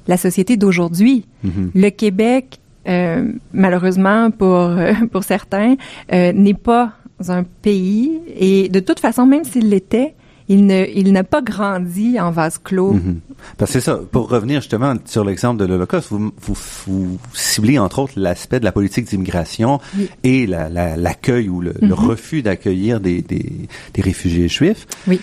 la 0.08 0.18
société 0.18 0.58
d'aujourd'hui. 0.58 1.26
Mm-hmm. 1.46 1.70
Le 1.76 1.90
Québec, 1.90 2.60
euh, 2.88 3.32
malheureusement 3.54 4.32
pour 4.32 4.72
pour 5.12 5.24
certains, 5.24 5.76
euh, 6.13 6.32
n'est 6.34 6.54
pas 6.54 6.94
un 7.28 7.44
pays. 7.44 8.20
Et 8.40 8.70
de 8.70 8.80
toute 8.80 9.00
façon, 9.00 9.26
même 9.26 9.44
s'il 9.44 9.70
l'était, 9.70 10.16
il 10.49 10.65
ne, 10.65 10.86
il 10.93 11.12
n'a 11.12 11.23
pas 11.23 11.41
grandi 11.41 12.19
en 12.19 12.31
vase 12.31 12.57
clos. 12.57 12.93
Mhm. 12.93 13.19
Parce 13.57 13.71
que 13.71 13.79
c'est 13.79 13.86
ça. 13.86 13.99
Pour 14.12 14.29
revenir 14.29 14.62
justement 14.62 14.95
sur 15.05 15.25
l'exemple 15.25 15.60
de 15.60 15.65
l'Holocauste, 15.65 16.07
vous, 16.10 16.31
vous, 16.41 16.57
vous, 16.88 17.19
ciblez 17.33 17.77
entre 17.77 17.99
autres 17.99 18.13
l'aspect 18.15 18.60
de 18.60 18.65
la 18.65 18.71
politique 18.71 19.05
d'immigration 19.05 19.79
et 20.23 20.47
l'accueil 20.47 21.45
la, 21.45 21.51
ou 21.51 21.62
le, 21.62 21.73
le 21.81 21.88
mhm. 21.88 21.93
refus 21.93 22.41
d'accueillir 22.41 22.99
des, 22.99 23.21
des, 23.21 23.51
des, 23.93 24.01
réfugiés 24.01 24.47
juifs. 24.47 24.88
Oui. 25.07 25.19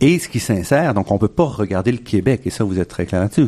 Et 0.00 0.18
ce 0.18 0.28
qui 0.28 0.40
s'insère, 0.40 0.94
donc 0.94 1.12
on 1.12 1.18
peut 1.18 1.28
pas 1.28 1.44
regarder 1.44 1.92
le 1.92 1.98
Québec, 1.98 2.42
et 2.44 2.50
ça 2.50 2.64
vous 2.64 2.80
êtes 2.80 2.88
très 2.88 3.06
clair 3.06 3.20
là-dessus, 3.20 3.46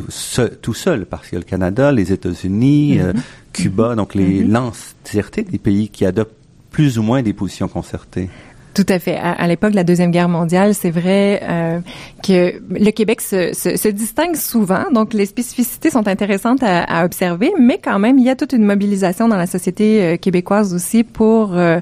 tout 0.61 0.73
seul, 0.73 1.05
parce 1.05 1.27
qu'il 1.27 1.33
y 1.33 1.35
a 1.35 1.39
le 1.39 1.45
Canada, 1.45 1.91
les 1.91 2.13
États-Unis, 2.13 2.99
euh, 3.01 3.11
mhm. 3.11 3.21
Cuba, 3.51 3.95
donc 3.95 4.15
les 4.15 4.43
l'entièreté 4.43 5.43
des 5.43 5.57
pays 5.57 5.89
qui 5.89 6.05
adoptent 6.05 6.37
plus 6.71 6.97
ou 6.97 7.03
moins 7.03 7.23
des 7.23 7.33
positions 7.33 7.67
concertées. 7.67 8.29
Tout 8.75 8.85
à 8.89 8.99
fait. 8.99 9.15
À, 9.15 9.47
l'époque 9.47 9.71
de 9.71 9.77
la 9.77 9.85
Deuxième 9.85 10.11
Guerre 10.11 10.27
mondiale, 10.27 10.73
c'est 10.73 10.91
vrai 10.91 11.39
euh, 11.43 11.79
que 12.21 12.55
le 12.69 12.91
Québec 12.91 13.21
se, 13.21 13.87
distingue 13.87 14.35
souvent, 14.35 14.83
donc 14.91 15.13
les 15.13 15.25
spécificités 15.25 15.89
sont 15.89 16.09
intéressantes 16.09 16.61
à, 16.61 17.05
observer, 17.05 17.53
mais 17.57 17.79
quand 17.81 17.99
même, 17.99 18.19
il 18.19 18.25
y 18.25 18.29
a 18.29 18.35
toute 18.35 18.51
une 18.51 18.65
mobilisation 18.65 19.29
dans 19.29 19.37
la 19.37 19.47
société 19.47 20.03
euh, 20.03 20.17
québécoise 20.17 20.73
aussi 20.73 21.05
pour 21.05 21.55
euh, 21.55 21.79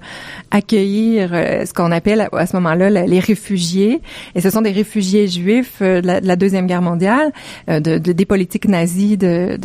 accueillir 0.52 1.32
ce 1.32 1.74
qu'on 1.74 1.92
appelle 1.92 2.30
à, 2.32 2.46
ce 2.46 2.56
moment-là 2.58 2.92
les 2.92 3.20
réfugiés. 3.20 4.00
Et 4.36 4.42
ce 4.42 4.52
sont 4.52 4.62
des 4.62 4.72
réfugiés 4.72 5.28
juifs 5.28 5.82
de 5.82 6.06
la, 6.06 6.22
de, 6.22 6.36
Deuxième 6.36 6.68
Guerre 6.68 6.84
mondiale, 6.84 7.32
de, 7.68 7.80
de, 7.80 8.12
des 8.12 8.26
politiques 8.26 8.68
nazies 8.68 9.18
de, 9.18 9.58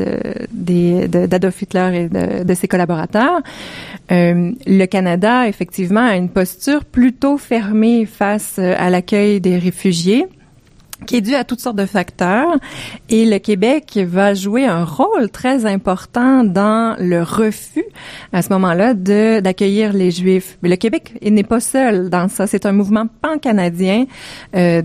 d'Adolf 1.27 1.61
Hitler 1.61 1.91
et 1.95 2.09
de, 2.09 2.45
de 2.45 2.55
ses 2.55 2.69
collaborateurs. 2.69 3.43
Le 4.11 4.87
Canada, 4.87 5.47
effectivement, 5.49 6.07
a 6.07 6.17
une 6.17 6.31
posture 6.31 6.85
plus 6.85 7.13
fermé 7.39 8.07
face 8.07 8.57
euh, 8.59 8.75
à 8.79 8.91
l'accueil 8.91 9.41
des 9.41 9.59
réfugiés 9.59 10.27
qui 11.07 11.15
est 11.15 11.21
dû 11.21 11.37
à 11.37 11.45
toutes 11.45 11.61
sortes 11.61 11.77
de 11.77 11.87
facteurs. 11.87 12.57
Et 13.09 13.25
le 13.25 13.39
Québec 13.39 14.01
va 14.05 14.35
jouer 14.35 14.67
un 14.67 14.85
rôle 14.85 15.31
très 15.31 15.65
important 15.65 16.43
dans 16.43 16.97
le 16.99 17.23
refus, 17.23 17.85
à 18.33 18.43
ce 18.43 18.53
moment-là, 18.53 18.95
de 18.95 19.39
d'accueillir 19.39 19.93
les 19.93 20.11
Juifs. 20.11 20.59
Mais 20.61 20.69
le 20.69 20.75
Québec 20.75 21.15
n'est 21.23 21.45
pas 21.45 21.61
seul 21.61 22.11
dans 22.11 22.29
ça. 22.29 22.49
C'est 22.49 22.67
un 22.67 22.73
mouvement 22.73 23.07
pan-canadien 23.23 24.07
euh, 24.57 24.83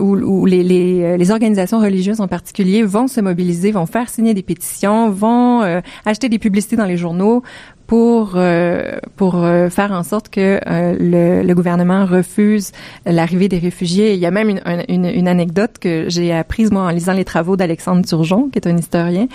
où, 0.00 0.46
euh, 0.46 1.16
les, 1.16 1.30
organisations 1.30 1.78
religieuses 1.78 2.20
en 2.20 2.26
particulier 2.26 2.82
vont 2.82 3.06
se 3.06 3.20
mobiliser, 3.20 3.70
vont 3.70 3.86
faire 3.86 4.08
signer 4.08 4.34
des 4.34 4.42
pétitions, 4.42 5.08
vont 5.08 5.62
acheter 6.04 6.28
des 6.28 6.40
publicités 6.40 6.74
dans 6.74 6.84
les 6.84 6.96
journaux 6.96 7.44
pour 7.88 8.32
euh, 8.34 8.98
pour 9.16 9.42
euh, 9.42 9.70
faire 9.70 9.92
en 9.92 10.02
sorte 10.02 10.28
que 10.28 10.60
euh, 10.66 10.94
le, 11.00 11.42
le, 11.42 11.54
gouvernement 11.54 12.04
refuse 12.04 12.70
l'arrivée 13.06 13.48
des 13.48 13.58
réfugiés. 13.58 14.12
Il 14.12 14.20
y 14.20 14.26
a 14.26 14.30
même 14.30 14.50
une, 14.50 14.60
une, 14.88 15.06
une 15.06 15.26
anecdote 15.26 15.78
que 15.80 16.04
j'ai 16.08 16.32
apprise 16.32 16.70
moi 16.70 16.82
en 16.82 16.90
lisant 16.90 17.14
les 17.14 17.24
travaux 17.24 17.56
d'Alexandre 17.56 18.06
Turgeon, 18.06 18.50
qui 18.50 18.58
est 18.58 18.68
un 18.68 18.76
historien, 18.76 19.26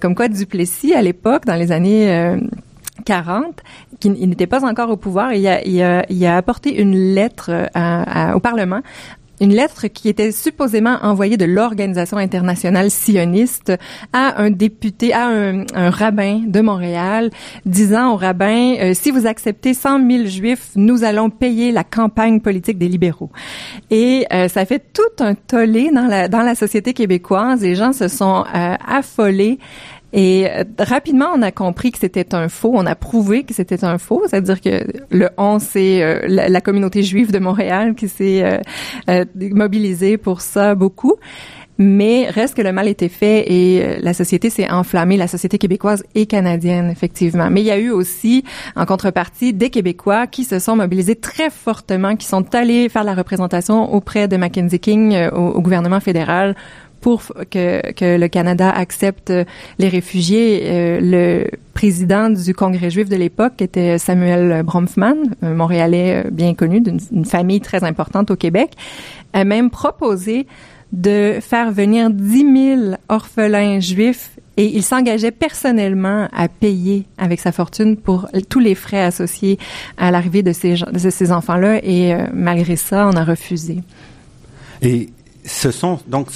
comme 0.00 0.16
quoi 0.16 0.26
Duplessis 0.26 0.94
à 0.94 1.02
l'époque, 1.02 1.44
dans 1.46 1.54
les 1.54 1.70
années 1.70 2.36
40, 3.04 3.62
qui 4.00 4.10
n'était 4.10 4.48
pas 4.48 4.64
encore 4.64 4.90
au 4.90 4.96
pouvoir, 4.96 5.32
il 5.32 5.46
a, 5.46 5.64
il 5.64 5.80
a, 5.80 6.04
il 6.10 6.26
a 6.26 6.36
apporté 6.36 6.80
une 6.80 7.14
lettre 7.14 7.68
à, 7.74 8.34
au 8.34 8.40
Parlement 8.40 8.80
une 9.40 9.52
lettre 9.52 9.86
qui 9.88 10.08
était 10.08 10.32
supposément 10.32 10.98
envoyée 11.02 11.36
de 11.36 11.44
l'Organisation 11.44 12.16
internationale 12.16 12.90
sioniste 12.90 13.72
à 14.12 14.40
un 14.40 14.50
député, 14.50 15.12
à 15.12 15.26
un, 15.26 15.64
rabbin 15.90 16.42
de 16.46 16.60
Montréal, 16.60 17.30
disant 17.64 18.12
au 18.12 18.16
rabbin, 18.16 18.74
euh, 18.80 18.94
si 18.94 19.10
vous 19.10 19.26
acceptez 19.26 19.74
100 19.74 20.10
000 20.10 20.26
juifs, 20.26 20.70
nous 20.74 21.04
allons 21.04 21.30
payer 21.30 21.72
la 21.72 21.84
campagne 21.84 22.40
politique 22.40 22.78
des 22.78 22.88
libéraux. 22.88 23.30
Et 23.90 24.26
euh, 24.32 24.48
ça 24.48 24.64
fait 24.64 24.82
tout 24.92 25.24
un 25.24 25.34
tollé 25.34 25.90
dans 25.90 26.06
la, 26.06 26.28
dans 26.28 26.42
la 26.42 26.54
société 26.54 26.92
québécoise. 26.92 27.60
Les 27.62 27.74
gens 27.74 27.92
se 27.92 28.08
sont 28.08 28.44
euh, 28.54 28.74
affolés 28.86 29.58
et 30.12 30.48
euh, 30.48 30.64
rapidement, 30.78 31.28
on 31.34 31.42
a 31.42 31.50
compris 31.50 31.92
que 31.92 31.98
c'était 31.98 32.34
un 32.34 32.48
faux. 32.48 32.72
On 32.74 32.86
a 32.86 32.94
prouvé 32.94 33.44
que 33.44 33.52
c'était 33.52 33.84
un 33.84 33.98
faux. 33.98 34.22
C'est-à-dire 34.28 34.60
que 34.60 34.84
le 35.10 35.28
11, 35.36 35.62
c'est 35.62 36.02
euh, 36.02 36.20
la, 36.26 36.60
communauté 36.60 37.02
juive 37.02 37.32
de 37.32 37.38
Montréal 37.38 37.94
qui 37.94 38.08
s'est 38.08 38.60
euh, 39.08 39.24
mobilisée 39.38 40.16
pour 40.16 40.40
ça 40.40 40.74
beaucoup. 40.74 41.16
Mais 41.78 42.30
reste 42.30 42.54
que 42.54 42.62
le 42.62 42.72
mal 42.72 42.88
était 42.88 43.10
fait 43.10 43.52
et 43.52 44.00
la 44.00 44.14
société 44.14 44.48
s'est 44.48 44.70
enflammée, 44.70 45.18
la 45.18 45.28
société 45.28 45.58
québécoise 45.58 46.04
et 46.14 46.24
canadienne, 46.24 46.88
effectivement. 46.88 47.50
Mais 47.50 47.60
il 47.60 47.66
y 47.66 47.70
a 47.70 47.76
eu 47.76 47.90
aussi, 47.90 48.44
en 48.76 48.86
contrepartie, 48.86 49.52
des 49.52 49.68
Québécois 49.68 50.26
qui 50.26 50.44
se 50.44 50.58
sont 50.58 50.74
mobilisés 50.74 51.16
très 51.16 51.50
fortement, 51.50 52.16
qui 52.16 52.26
sont 52.26 52.54
allés 52.54 52.88
faire 52.88 53.04
la 53.04 53.14
représentation 53.14 53.92
auprès 53.92 54.26
de 54.26 54.38
Mackenzie 54.38 54.80
King 54.80 55.28
au 55.34 55.60
gouvernement 55.60 56.00
fédéral 56.00 56.56
pour 57.06 57.22
que, 57.52 57.82
le 58.00 58.26
Canada 58.26 58.68
accepte 58.68 59.32
les 59.78 59.88
réfugiés. 59.88 60.62
Euh, 60.64 60.98
le 61.00 61.46
président 61.72 62.30
du 62.30 62.52
Congrès 62.52 62.90
juif 62.90 63.08
de 63.08 63.14
l'époque 63.14 63.62
était 63.62 63.96
Samuel 63.96 64.64
Bromfman, 64.64 65.14
un 65.40 65.54
Montréalais 65.54 66.24
euh, 66.26 66.30
bien 66.32 66.54
connu 66.54 66.80
d'une 66.80 67.24
famille 67.24 67.60
très 67.60 67.84
importante 67.84 68.32
au 68.32 68.34
Québec, 68.34 68.72
a 69.34 69.44
même 69.44 69.70
proposé 69.70 70.48
de 70.90 71.38
faire 71.40 71.70
venir 71.70 72.10
10 72.10 72.76
000 72.80 72.96
orphelins 73.08 73.78
juifs 73.78 74.32
et 74.56 74.66
il 74.66 74.82
s'engageait 74.82 75.30
personnellement 75.30 76.26
à 76.32 76.48
payer 76.48 77.04
avec 77.18 77.38
sa 77.38 77.52
fortune 77.52 77.96
pour 77.96 78.26
tous 78.48 78.58
les 78.58 78.74
frais 78.74 79.02
associés 79.02 79.60
à 79.96 80.10
l'arrivée 80.10 80.42
de 80.42 80.52
ces, 80.52 81.30
enfants-là 81.30 81.78
et 81.84 82.12
euh, 82.12 82.26
malgré 82.34 82.74
ça, 82.74 83.06
on 83.06 83.16
a 83.16 83.22
refusé. 83.22 83.78
Et 84.82 85.10
ce 85.46 85.70
sont 85.70 86.00
donc 86.08 86.28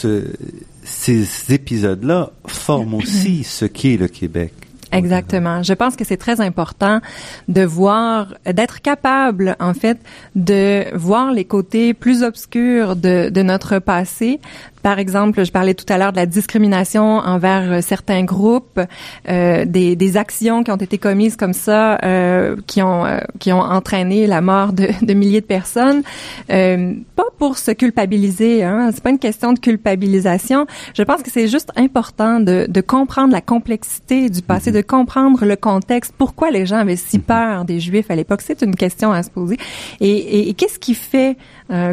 ces 0.85 1.53
épisodes-là 1.53 2.31
forment 2.47 2.95
aussi 2.95 3.45
ce 3.45 3.65
qu'est 3.67 3.97
le 3.97 4.09
Québec. 4.09 4.53
Exactement. 4.93 5.63
Je 5.63 5.73
pense 5.73 5.95
que 5.97 6.05
c'est 6.05 6.17
très 6.17 6.41
important 6.41 7.01
de 7.49 7.63
voir, 7.63 8.35
d'être 8.45 8.81
capable, 8.81 9.57
en 9.61 9.75
fait, 9.75 9.99
de 10.35 10.85
voir 10.97 11.33
les 11.33 11.45
côtés 11.45 11.95
plus 11.95 12.23
obscurs 12.23 12.97
de, 12.97 13.29
de 13.29 13.43
notre 13.43 13.79
passé, 13.79 14.41
par 14.83 14.99
exemple, 14.99 15.45
je 15.45 15.53
parlais 15.53 15.75
tout 15.75 15.91
à 15.93 15.99
l'heure 15.99 16.13
de 16.13 16.17
la 16.17 16.27
discrimination 16.27 17.19
envers 17.19 17.73
euh, 17.73 17.81
certains 17.81 18.25
groupes, 18.25 18.81
euh, 19.29 19.65
des, 19.65 19.97
des, 19.97 20.17
actions 20.17 20.65
qui 20.65 20.71
ont 20.71 20.77
été 20.77 20.99
commises 20.99 21.37
comme 21.37 21.53
ça, 21.53 21.99
euh, 22.03 22.57
qui 22.67 22.83
ont 22.83 23.05
euh, 23.05 23.21
qui 23.39 23.53
ont 23.53 23.61
entraîné 23.61 24.27
la 24.27 24.41
mort 24.41 24.73
de, 24.73 24.89
de 25.03 25.15
milliers 25.15 25.41
de 25.41 25.47
personnes. 25.47 26.03
Euh, 26.51 26.95
pas 27.17 27.25
pour 27.39 27.59
se 27.59 27.71
culpabiliser, 27.71 28.65
hein, 28.65 28.91
c'est 28.93 29.03
pas 29.03 29.11
une 29.11 29.19
question 29.19 29.53
de 29.53 29.59
culpabilisation. 29.59 30.67
Je 30.95 31.03
pense 31.03 31.23
que 31.23 31.31
c'est 31.31 31.49
juste 31.49 31.71
important 31.77 32.41
de, 32.41 32.67
de, 32.69 32.81
comprendre 32.81 33.33
la 33.33 33.41
complexité 33.41 34.31
du 34.31 34.43
passé, 34.43 34.71
mhm. 34.71 34.77
de 34.77 34.83
comprendre 34.83 35.45
le 35.45 35.57
contexte, 35.57 36.15
pourquoi 36.17 36.51
les 36.51 36.67
gens 36.67 36.79
avaient 36.79 36.97
si 36.97 37.19
mhm. 37.19 37.25
peur 37.25 37.65
des 37.65 37.81
Juifs 37.81 38.11
à 38.11 38.17
l'époque. 38.17 38.41
C'est 38.43 38.63
une 38.63 38.77
question 38.77 39.13
à 39.13 39.23
se 39.23 39.31
poser. 39.31 39.59
Et, 40.01 40.11
et, 40.11 40.49
et 40.49 40.55
qu'est-ce 40.55 40.79
qui 40.79 40.95
fait 40.95 41.37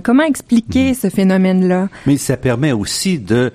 Comment 0.03 0.23
expliquer 0.23 0.89
mhm. 0.89 0.93
ce 0.95 1.09
phénomène-là? 1.09 1.89
Mais 2.07 2.17
ça 2.17 2.35
permet 2.35 2.73
aussi 2.77 3.19
de 3.19 3.51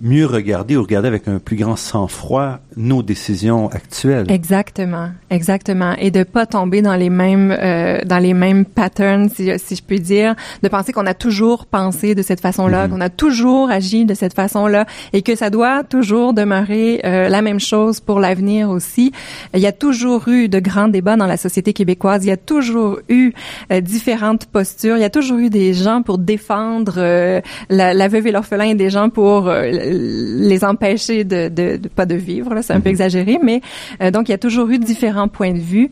mieux 0.00 0.26
regarder 0.26 0.76
ou 0.76 0.82
regarder 0.82 1.08
avec 1.08 1.28
un 1.28 1.38
plus 1.38 1.56
grand 1.56 1.76
sang-froid 1.76 2.60
nos 2.76 3.02
décisions 3.02 3.68
actuelles. 3.68 4.30
Exactement, 4.30 5.10
exactement, 5.30 5.94
et 5.98 6.10
de 6.10 6.22
pas 6.22 6.46
tomber 6.46 6.82
dans 6.82 6.94
les 6.94 7.10
mêmes 7.10 7.50
euh, 7.50 8.00
dans 8.04 8.18
les 8.18 8.34
mêmes 8.34 8.64
patterns, 8.64 9.28
si, 9.28 9.50
si 9.58 9.76
je 9.76 9.82
puis 9.82 10.00
dire, 10.00 10.34
de 10.62 10.68
penser 10.68 10.92
qu'on 10.92 11.06
a 11.06 11.14
toujours 11.14 11.66
pensé 11.66 12.14
de 12.14 12.22
cette 12.22 12.40
façon-là, 12.40 12.86
mm-hmm. 12.86 12.90
qu'on 12.90 13.00
a 13.00 13.10
toujours 13.10 13.70
agi 13.70 14.04
de 14.04 14.14
cette 14.14 14.34
façon-là, 14.34 14.86
et 15.12 15.22
que 15.22 15.34
ça 15.34 15.50
doit 15.50 15.84
toujours 15.84 16.32
demeurer 16.32 17.00
euh, 17.04 17.28
la 17.28 17.42
même 17.42 17.60
chose 17.60 18.00
pour 18.00 18.20
l'avenir 18.20 18.70
aussi. 18.70 19.12
Il 19.54 19.60
y 19.60 19.66
a 19.66 19.72
toujours 19.72 20.28
eu 20.28 20.48
de 20.48 20.60
grands 20.60 20.88
débats 20.88 21.16
dans 21.16 21.26
la 21.26 21.36
société 21.36 21.72
québécoise. 21.72 22.24
Il 22.24 22.28
y 22.28 22.32
a 22.32 22.36
toujours 22.36 23.00
eu 23.08 23.32
euh, 23.72 23.80
différentes 23.80 24.46
postures. 24.46 24.96
Il 24.96 25.00
y 25.00 25.04
a 25.04 25.10
toujours 25.10 25.38
eu 25.38 25.50
des 25.50 25.74
gens 25.74 26.02
pour 26.02 26.18
défendre 26.18 26.94
euh, 26.98 27.40
la, 27.68 27.94
la, 27.94 28.08
veuve 28.08 28.26
et 28.26 28.32
l'orphelin, 28.32 28.64
et 28.64 28.74
des 28.74 28.90
gens 28.90 29.10
pour 29.10 29.48
euh, 29.48 29.89
les 29.92 30.64
empêcher 30.64 31.24
de, 31.24 31.48
de, 31.48 31.76
de 31.76 31.88
pas 31.88 32.06
de 32.06 32.14
vivre. 32.14 32.54
C'est 32.62 32.72
un 32.72 32.80
peu 32.80 32.88
mhm. 32.88 32.94
exagéré, 32.94 33.38
mais 33.42 33.60
euh, 34.02 34.10
donc 34.10 34.28
il 34.28 34.32
y 34.32 34.34
a 34.34 34.38
toujours 34.38 34.68
eu 34.70 34.78
différents 34.78 35.28
points 35.28 35.52
de 35.52 35.58
vue. 35.58 35.90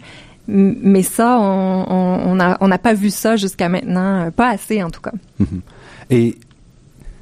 Mais 0.51 1.03
ça, 1.03 1.39
on 1.39 2.35
n'a 2.35 2.57
on, 2.63 2.73
on 2.73 2.79
pas 2.79 2.95
vu 2.95 3.11
ça 3.11 3.37
jusqu'à 3.37 3.69
maintenant, 3.69 4.27
euh, 4.27 4.31
pas 4.31 4.49
assez 4.49 4.83
en 4.83 4.89
tout 4.89 5.03
cas. 5.03 5.13
Mhm. 5.39 5.61
Et 6.09 6.37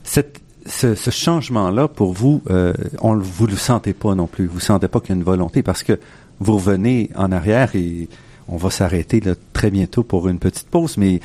cette, 0.04 0.40
ce, 0.64 0.94
ce 0.94 1.10
changement-là, 1.10 1.88
pour 1.88 2.12
vous, 2.12 2.42
euh, 2.50 2.72
on, 3.00 3.16
vous 3.16 3.46
le 3.46 3.56
sentez 3.56 3.94
pas 3.94 4.14
non 4.14 4.28
plus. 4.28 4.46
Vous 4.46 4.60
sentez 4.60 4.86
pas 4.86 5.00
qu'il 5.00 5.10
y 5.10 5.12
a 5.12 5.16
une 5.16 5.24
volonté 5.24 5.64
parce 5.64 5.82
que 5.82 5.98
vous 6.38 6.54
revenez 6.54 7.10
en 7.16 7.32
arrière 7.32 7.74
et 7.74 8.08
on 8.48 8.56
va 8.56 8.70
s'arrêter 8.70 9.20
très 9.52 9.70
bientôt 9.70 10.02
pour 10.02 10.28
une 10.28 10.38
petite 10.38 10.68
pause, 10.68 10.96
mais 10.98 11.20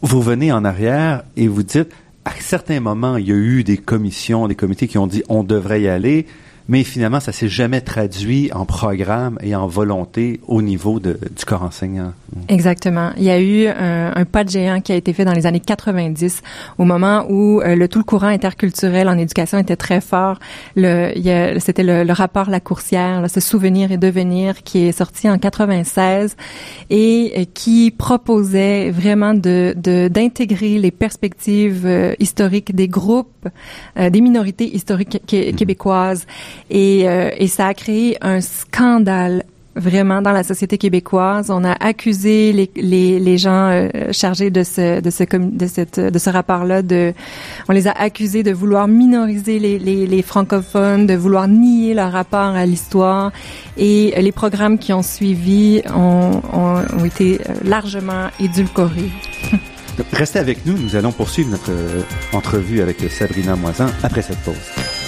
vous 0.00 0.20
revenez 0.20 0.52
en 0.52 0.64
arrière 0.64 1.24
et 1.36 1.48
vous 1.48 1.62
dites, 1.62 1.88
à 2.24 2.32
certains 2.40 2.80
moments, 2.80 3.16
il 3.16 3.28
y 3.28 3.32
a 3.32 3.36
eu 3.36 3.64
des 3.64 3.76
commissions, 3.76 4.48
des 4.48 4.54
comités 4.54 4.88
qui 4.88 4.98
ont 4.98 5.06
dit 5.06 5.22
on 5.28 5.42
devrait 5.42 5.82
y 5.82 5.88
aller 5.88 6.26
mais 6.68 6.84
finalement, 6.84 7.20
ça 7.20 7.32
s'est 7.32 7.48
jamais 7.48 7.80
traduit 7.80 8.50
en 8.52 8.64
programme 8.64 9.38
et 9.42 9.54
en 9.54 9.66
volonté 9.66 10.40
au 10.46 10.62
niveau 10.62 11.00
de, 11.00 11.18
du 11.36 11.44
corps 11.44 11.62
enseignant. 11.62 12.12
Exactement. 12.48 13.10
Il 13.16 13.24
y 13.24 13.30
a 13.30 13.40
eu 13.40 13.66
un, 13.66 14.12
un, 14.14 14.24
pas 14.24 14.44
de 14.44 14.50
géant 14.50 14.80
qui 14.80 14.92
a 14.92 14.94
été 14.94 15.12
fait 15.12 15.24
dans 15.24 15.32
les 15.32 15.46
années 15.46 15.60
90, 15.60 16.42
au 16.78 16.84
moment 16.84 17.26
où 17.28 17.60
euh, 17.60 17.74
le 17.74 17.88
tout 17.88 17.98
le 17.98 18.04
courant 18.04 18.28
interculturel 18.28 19.08
en 19.08 19.18
éducation 19.18 19.58
était 19.58 19.76
très 19.76 20.00
fort. 20.00 20.38
C'était 20.76 21.82
le, 21.82 22.04
le, 22.04 22.12
rapport 22.12 22.48
La 22.48 22.60
Coursière, 22.60 23.20
là, 23.20 23.28
ce 23.28 23.40
souvenir 23.40 23.92
et 23.92 23.96
devenir, 23.96 24.62
qui 24.62 24.86
est 24.86 24.92
sorti 24.92 25.28
en 25.28 25.38
96 25.38 26.36
et 26.90 27.32
euh, 27.36 27.44
qui 27.52 27.90
proposait 27.90 28.90
vraiment 28.90 29.34
de 29.34 29.74
d'intégrer 29.76 30.78
les 30.78 30.90
perspectives 30.90 31.86
euh, 31.86 32.14
historiques 32.18 32.74
des 32.74 32.88
groupes, 32.88 33.48
des 33.96 34.20
minorités 34.20 34.74
historiques 34.74 35.20
mm-hmm. 35.26 35.54
québécoises 35.54 36.26
et, 36.70 37.08
euh, 37.08 37.30
et 37.36 37.46
ça 37.46 37.66
a 37.66 37.74
créé 37.74 38.16
un 38.20 38.40
scandale 38.40 39.44
vraiment 39.76 40.22
dans 40.22 40.32
la 40.32 40.42
société 40.42 40.78
québécoise. 40.78 41.50
On 41.50 41.64
a 41.64 41.72
accusé 41.72 42.52
les, 42.52 42.70
les, 42.76 43.18
les 43.18 43.38
gens 43.38 43.70
euh, 43.70 43.88
chargés 44.12 44.50
de 44.50 44.62
ce 44.62 45.00
de 45.00 45.10
ce 45.10 45.24
de 45.24 45.66
cette 45.66 46.00
de 46.00 46.18
ce 46.18 46.30
rapport-là 46.30 46.82
de 46.82 47.14
on 47.68 47.72
les 47.72 47.88
a 47.88 47.92
accusés 47.92 48.42
de 48.42 48.52
vouloir 48.52 48.88
minoriser 48.88 49.58
les, 49.58 49.78
les, 49.78 50.06
les 50.06 50.22
francophones, 50.22 51.06
de 51.06 51.14
vouloir 51.14 51.48
nier 51.48 51.94
leur 51.94 52.12
rapport 52.12 52.54
à 52.54 52.66
l'histoire 52.66 53.32
et 53.76 54.14
les 54.20 54.32
programmes 54.32 54.78
qui 54.78 54.92
ont 54.92 55.02
suivi 55.02 55.82
ont, 55.94 56.42
ont, 56.52 56.82
ont 56.98 57.04
été 57.04 57.40
euh, 57.40 57.54
largement 57.64 58.28
édulcorés. 58.40 59.10
Restez 60.12 60.38
avec 60.38 60.64
nous, 60.64 60.76
nous 60.78 60.96
allons 60.96 61.12
poursuivre 61.12 61.50
notre 61.50 61.70
entrevue 62.32 62.80
avec 62.80 62.98
Sabrina 63.10 63.56
Moisan 63.56 63.86
après 64.02 64.22
cette 64.22 64.38
pause. 64.38 65.01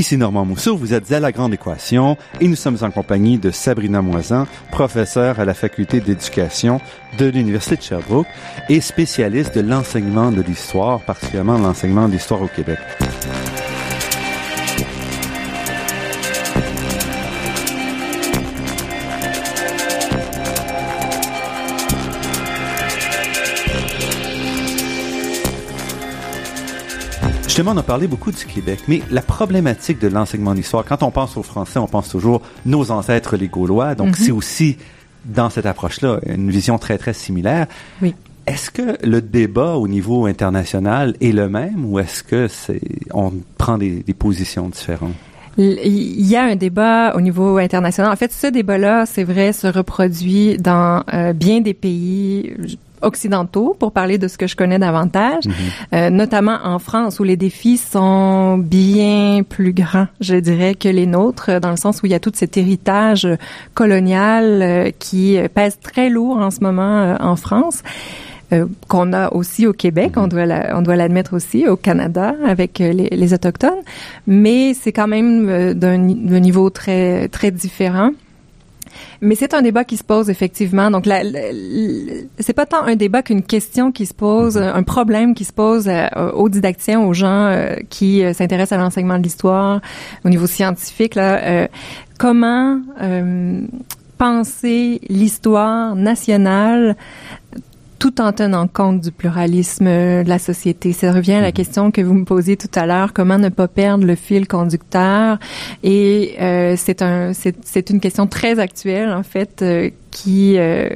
Ici 0.00 0.16
Normand 0.16 0.46
Mousseau, 0.46 0.78
vous 0.78 0.94
êtes 0.94 1.12
à 1.12 1.20
La 1.20 1.30
Grande 1.30 1.52
Équation 1.52 2.16
et 2.40 2.48
nous 2.48 2.56
sommes 2.56 2.78
en 2.80 2.90
compagnie 2.90 3.36
de 3.36 3.50
Sabrina 3.50 4.00
Moisan, 4.00 4.46
professeure 4.70 5.38
à 5.38 5.44
la 5.44 5.52
Faculté 5.52 6.00
d'éducation 6.00 6.80
de 7.18 7.26
l'Université 7.26 7.76
de 7.76 7.82
Sherbrooke 7.82 8.26
et 8.70 8.80
spécialiste 8.80 9.54
de 9.54 9.60
l'enseignement 9.60 10.32
de 10.32 10.40
l'histoire, 10.40 11.00
particulièrement 11.00 11.58
l'enseignement 11.58 12.08
d'histoire 12.08 12.40
au 12.40 12.48
Québec. 12.48 12.78
Justement, 27.50 27.72
on 27.72 27.76
a 27.78 27.82
parlé 27.82 28.06
beaucoup 28.06 28.30
du 28.30 28.44
Québec, 28.44 28.78
mais 28.86 29.02
la 29.10 29.22
problématique 29.22 29.98
de 29.98 30.06
l'enseignement 30.06 30.54
d'histoire, 30.54 30.84
quand 30.84 31.02
on 31.02 31.10
pense 31.10 31.36
aux 31.36 31.42
Français, 31.42 31.80
on 31.80 31.88
pense 31.88 32.08
toujours 32.08 32.42
nos 32.64 32.92
ancêtres 32.92 33.36
les 33.36 33.48
Gaulois, 33.48 33.96
donc 33.96 34.10
mm-hmm. 34.10 34.22
c'est 34.22 34.30
aussi 34.30 34.76
dans 35.24 35.50
cette 35.50 35.66
approche-là 35.66 36.20
une 36.26 36.48
vision 36.48 36.78
très 36.78 36.96
très 36.96 37.12
similaire. 37.12 37.66
Oui. 38.02 38.14
Est-ce 38.46 38.70
que 38.70 39.04
le 39.04 39.20
débat 39.20 39.74
au 39.74 39.88
niveau 39.88 40.26
international 40.26 41.16
est 41.20 41.32
le 41.32 41.48
même 41.48 41.84
ou 41.84 41.98
est-ce 41.98 42.22
que 42.22 42.46
c'est 42.46 42.80
on 43.12 43.32
prend 43.58 43.78
des, 43.78 44.04
des 44.04 44.14
positions 44.14 44.68
différentes? 44.68 45.16
Il 45.58 46.24
y 46.24 46.36
a 46.36 46.44
un 46.44 46.54
débat 46.54 47.16
au 47.16 47.20
niveau 47.20 47.58
international. 47.58 48.12
En 48.12 48.16
fait, 48.16 48.32
ce 48.32 48.46
débat-là, 48.46 49.06
c'est 49.06 49.24
vrai, 49.24 49.52
se 49.52 49.66
reproduit 49.66 50.56
dans 50.56 51.02
euh, 51.12 51.32
bien 51.32 51.60
des 51.60 51.74
pays 51.74 52.54
occidentaux, 53.02 53.76
pour 53.78 53.92
parler 53.92 54.18
de 54.18 54.28
ce 54.28 54.38
que 54.38 54.46
je 54.46 54.56
connais 54.56 54.78
davantage, 54.78 55.46
mhm. 55.46 55.54
euh, 55.94 56.10
notamment 56.10 56.58
en 56.64 56.78
France, 56.78 57.20
où 57.20 57.24
les 57.24 57.36
défis 57.36 57.78
sont 57.78 58.58
bien 58.58 59.42
plus 59.48 59.72
grands, 59.72 60.08
je 60.20 60.36
dirais, 60.36 60.74
que 60.74 60.88
les 60.88 61.06
nôtres, 61.06 61.60
dans 61.60 61.70
le 61.70 61.76
sens 61.76 62.02
où 62.02 62.06
il 62.06 62.12
y 62.12 62.14
a 62.14 62.20
tout 62.20 62.32
cet 62.34 62.56
héritage 62.56 63.28
colonial 63.74 64.60
euh, 64.62 64.90
qui 64.98 65.38
pèse 65.54 65.78
très 65.80 66.08
lourd 66.08 66.38
en 66.38 66.50
ce 66.50 66.60
moment 66.60 67.00
euh, 67.00 67.16
en 67.20 67.36
France. 67.36 67.82
Euh, 68.52 68.66
qu'on 68.88 69.12
a 69.12 69.32
aussi 69.32 69.68
au 69.68 69.72
Québec, 69.72 70.14
on 70.16 70.22
mhm. 70.22 70.28
doit 70.28 70.46
la, 70.46 70.76
on 70.76 70.82
doit 70.82 70.96
l'admettre 70.96 71.34
aussi 71.34 71.68
au 71.68 71.76
Canada 71.76 72.34
avec 72.44 72.80
les, 72.80 72.92
les 72.92 73.34
autochtones, 73.34 73.82
mais 74.26 74.74
c'est 74.74 74.90
quand 74.90 75.06
même 75.06 75.74
d'un 75.74 75.98
niveau 75.98 76.68
très 76.68 77.28
très 77.28 77.52
différent. 77.52 78.10
Mais 79.22 79.34
c'est 79.34 79.52
un 79.52 79.62
débat 79.62 79.84
qui 79.84 79.96
se 79.96 80.04
pose 80.04 80.30
effectivement. 80.30 80.90
Donc, 80.90 81.06
c'est 82.38 82.52
pas 82.54 82.66
tant 82.66 82.82
un 82.84 82.96
débat 82.96 83.22
qu'une 83.22 83.42
question 83.42 83.92
qui 83.92 84.06
se 84.06 84.14
pose, 84.14 84.56
mm-hmm. 84.56 84.74
un 84.74 84.82
problème 84.82 85.34
qui 85.34 85.44
se 85.44 85.52
pose 85.52 85.88
euh, 85.88 86.08
aux 86.32 86.48
didacticiens, 86.48 87.00
aux 87.00 87.12
gens 87.12 87.46
euh, 87.46 87.76
qui 87.90 88.24
euh, 88.24 88.32
s'intéressent 88.32 88.78
à 88.78 88.82
l'enseignement 88.82 89.18
de 89.18 89.22
l'histoire 89.22 89.80
au 90.24 90.28
niveau 90.30 90.46
scientifique. 90.46 91.14
Là, 91.14 91.68
comment 92.18 92.80
penser 94.18 95.00
l'histoire 95.08 95.96
nationale 95.96 96.96
tout 98.00 98.20
en 98.20 98.32
tenant 98.32 98.66
compte 98.66 99.02
du 99.02 99.12
pluralisme 99.12 99.84
de 99.84 100.28
la 100.28 100.38
société. 100.38 100.92
Ça 100.92 101.12
revient 101.12 101.34
à 101.34 101.42
la 101.42 101.48
mhm. 101.48 101.52
question 101.52 101.90
que 101.92 102.00
vous 102.00 102.14
me 102.14 102.24
posiez 102.24 102.56
tout 102.56 102.70
à 102.74 102.86
l'heure, 102.86 103.12
comment 103.12 103.38
ne 103.38 103.50
pas 103.50 103.68
perdre 103.68 104.04
le 104.04 104.16
fil 104.16 104.48
conducteur? 104.48 105.38
Et 105.84 106.34
euh, 106.40 106.74
c'est 106.76 107.02
un, 107.02 107.32
c'est 107.34 107.90
une 107.90 108.00
question 108.00 108.26
très 108.26 108.58
actuelle 108.58 109.12
en 109.12 109.22
fait. 109.22 109.62
Euh, 109.62 109.90
qui 110.10 110.58
euh, 110.58 110.88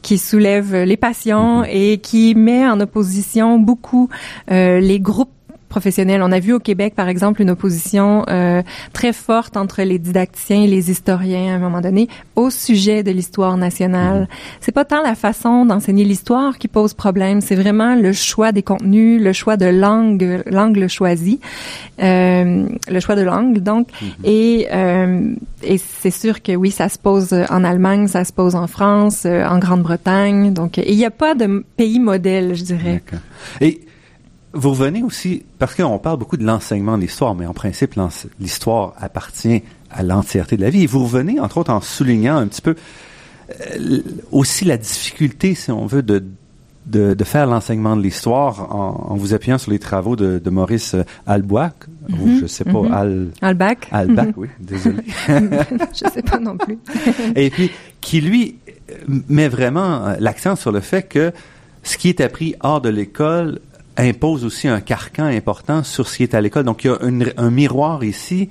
qui 0.00 0.16
soulève 0.16 0.74
les 0.74 0.96
passions 0.96 1.58
mhm. 1.58 1.66
et 1.68 1.98
qui 1.98 2.34
met 2.34 2.66
en 2.66 2.80
opposition 2.80 3.58
beaucoup 3.58 4.08
euh, 4.50 4.80
les 4.80 4.98
groupes 4.98 5.35
professionnelle. 5.68 6.22
On 6.22 6.32
a 6.32 6.38
vu 6.38 6.52
au 6.52 6.58
Québec, 6.58 6.94
par 6.94 7.08
exemple, 7.08 7.42
une 7.42 7.50
opposition 7.50 8.24
euh, 8.28 8.62
très 8.92 9.12
forte 9.12 9.56
entre 9.56 9.82
les 9.82 9.98
didacticiens 9.98 10.62
et 10.62 10.66
les 10.66 10.90
historiens 10.90 11.52
à 11.52 11.56
un 11.56 11.58
moment 11.58 11.80
donné 11.80 12.08
au 12.34 12.50
sujet 12.50 13.02
de 13.02 13.10
l'histoire 13.10 13.56
nationale. 13.56 14.22
Mm-hmm. 14.22 14.56
C'est 14.60 14.72
pas 14.72 14.84
tant 14.84 15.02
la 15.02 15.14
façon 15.14 15.66
d'enseigner 15.66 16.04
l'histoire 16.04 16.58
qui 16.58 16.68
pose 16.68 16.94
problème, 16.94 17.40
c'est 17.40 17.56
vraiment 17.56 17.94
le 17.94 18.12
choix 18.12 18.52
des 18.52 18.62
contenus, 18.62 19.20
le 19.22 19.32
choix 19.32 19.56
de 19.56 19.66
langue, 19.66 20.42
l'angle 20.46 20.88
choisi, 20.88 21.40
euh, 22.02 22.66
le 22.88 23.00
choix 23.00 23.16
de 23.16 23.22
langue, 23.22 23.58
donc. 23.58 23.88
Mm-hmm. 23.88 24.10
Et 24.24 24.68
euh, 24.72 25.34
et 25.62 25.78
c'est 25.78 26.10
sûr 26.10 26.42
que 26.42 26.54
oui, 26.54 26.70
ça 26.70 26.88
se 26.88 26.98
pose 26.98 27.32
en 27.50 27.64
Allemagne, 27.64 28.06
ça 28.08 28.24
se 28.24 28.32
pose 28.32 28.54
en 28.54 28.66
France, 28.66 29.24
euh, 29.26 29.44
en 29.44 29.58
Grande-Bretagne. 29.58 30.52
Donc, 30.52 30.78
il 30.78 30.96
n'y 30.96 31.04
a 31.04 31.10
pas 31.10 31.34
de 31.34 31.64
pays 31.76 31.98
modèle, 31.98 32.54
je 32.54 32.64
dirais. 32.64 33.02
Et 33.60 33.80
vous 34.56 34.70
revenez 34.70 35.02
aussi, 35.02 35.44
parce 35.58 35.74
qu'on 35.74 35.98
parle 35.98 36.18
beaucoup 36.18 36.36
de 36.36 36.44
l'enseignement 36.44 36.96
de 36.96 37.02
l'histoire, 37.02 37.34
mais 37.34 37.46
en 37.46 37.52
principe, 37.52 37.94
l'histoire 38.40 38.94
appartient 38.98 39.62
à 39.90 40.02
l'entièreté 40.02 40.56
de 40.56 40.62
la 40.62 40.70
vie. 40.70 40.82
Et 40.82 40.86
vous 40.86 41.04
revenez, 41.04 41.40
entre 41.40 41.58
autres, 41.58 41.72
en 41.72 41.80
soulignant 41.80 42.36
un 42.36 42.46
petit 42.46 42.62
peu 42.62 42.74
euh, 43.50 44.00
aussi 44.32 44.64
la 44.64 44.76
difficulté, 44.76 45.54
si 45.54 45.70
on 45.70 45.86
veut, 45.86 46.02
de, 46.02 46.24
de, 46.86 47.24
faire 47.24 47.46
l'enseignement 47.46 47.96
de 47.96 48.02
l'histoire 48.02 48.74
en, 48.74 49.14
vous 49.16 49.34
appuyant 49.34 49.58
sur 49.58 49.70
les 49.70 49.78
travaux 49.78 50.16
de, 50.16 50.50
Maurice 50.50 50.96
Albois, 51.26 51.72
ou 52.08 52.26
mhm. 52.26 52.40
je 52.40 52.46
sais 52.46 52.64
pas, 52.64 52.82
mm 52.82 52.92
Al... 52.92 53.28
Albach. 53.42 53.78
Albach, 53.90 54.34
oui, 54.36 54.48
désolé. 54.60 54.98
je 55.28 56.10
sais 56.12 56.22
pas 56.22 56.38
non 56.38 56.56
plus. 56.56 56.78
Et 57.36 57.50
puis, 57.50 57.70
qui 58.00 58.20
lui 58.20 58.56
met 59.08 59.48
vraiment 59.48 60.14
l'accent 60.18 60.56
sur 60.56 60.72
le 60.72 60.80
fait 60.80 61.02
que 61.02 61.32
ce 61.82 61.96
qui 61.96 62.08
est 62.08 62.20
appris 62.20 62.54
hors 62.60 62.80
de 62.80 62.88
l'école 62.88 63.60
impose 63.96 64.44
aussi 64.44 64.68
un 64.68 64.80
carcan 64.80 65.24
important 65.24 65.82
sur 65.82 66.08
ce 66.08 66.18
qui 66.18 66.22
est 66.22 66.34
à 66.34 66.40
l'école. 66.40 66.64
Donc, 66.64 66.84
il 66.84 66.88
y 66.88 66.90
a 66.90 66.98
un 67.36 67.50
miroir 67.50 68.04
ici 68.04 68.48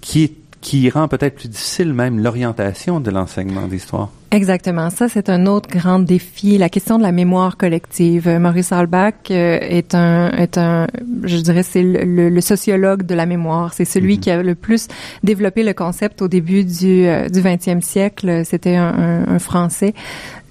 qui 0.00 0.32
qui 0.66 0.90
rend 0.90 1.06
peut-être 1.06 1.36
plus 1.36 1.48
difficile 1.48 1.92
même 1.92 2.20
l'orientation 2.20 2.98
de 2.98 3.12
l'enseignement 3.12 3.68
d'histoire. 3.68 4.10
Exactement. 4.32 4.90
Ça, 4.90 5.08
c'est 5.08 5.28
un 5.28 5.46
autre 5.46 5.68
grand 5.70 6.00
défi, 6.00 6.58
la 6.58 6.68
question 6.68 6.98
de 6.98 7.04
la 7.04 7.12
mémoire 7.12 7.56
collective. 7.56 8.28
Maurice 8.28 8.72
Albach 8.72 9.30
euh, 9.30 9.58
est 9.60 9.94
un, 9.94 10.32
est 10.32 10.58
un, 10.58 10.88
je 11.22 11.36
dirais, 11.36 11.62
c'est 11.62 11.84
le, 11.84 12.40
sociologue 12.40 13.04
de 13.04 13.14
la 13.14 13.26
mémoire. 13.26 13.74
C'est 13.74 13.84
celui 13.84 14.16
mm-hmm. 14.16 14.20
qui 14.20 14.30
a 14.32 14.42
le 14.42 14.56
plus 14.56 14.88
développé 15.22 15.62
le 15.62 15.72
concept 15.72 16.20
au 16.20 16.26
début 16.26 16.64
du, 16.64 17.06
euh, 17.06 17.28
du 17.28 17.40
20e 17.40 17.80
siècle. 17.80 18.42
C'était 18.44 18.74
un, 18.74 19.24
un, 19.28 19.38
Français 19.38 19.94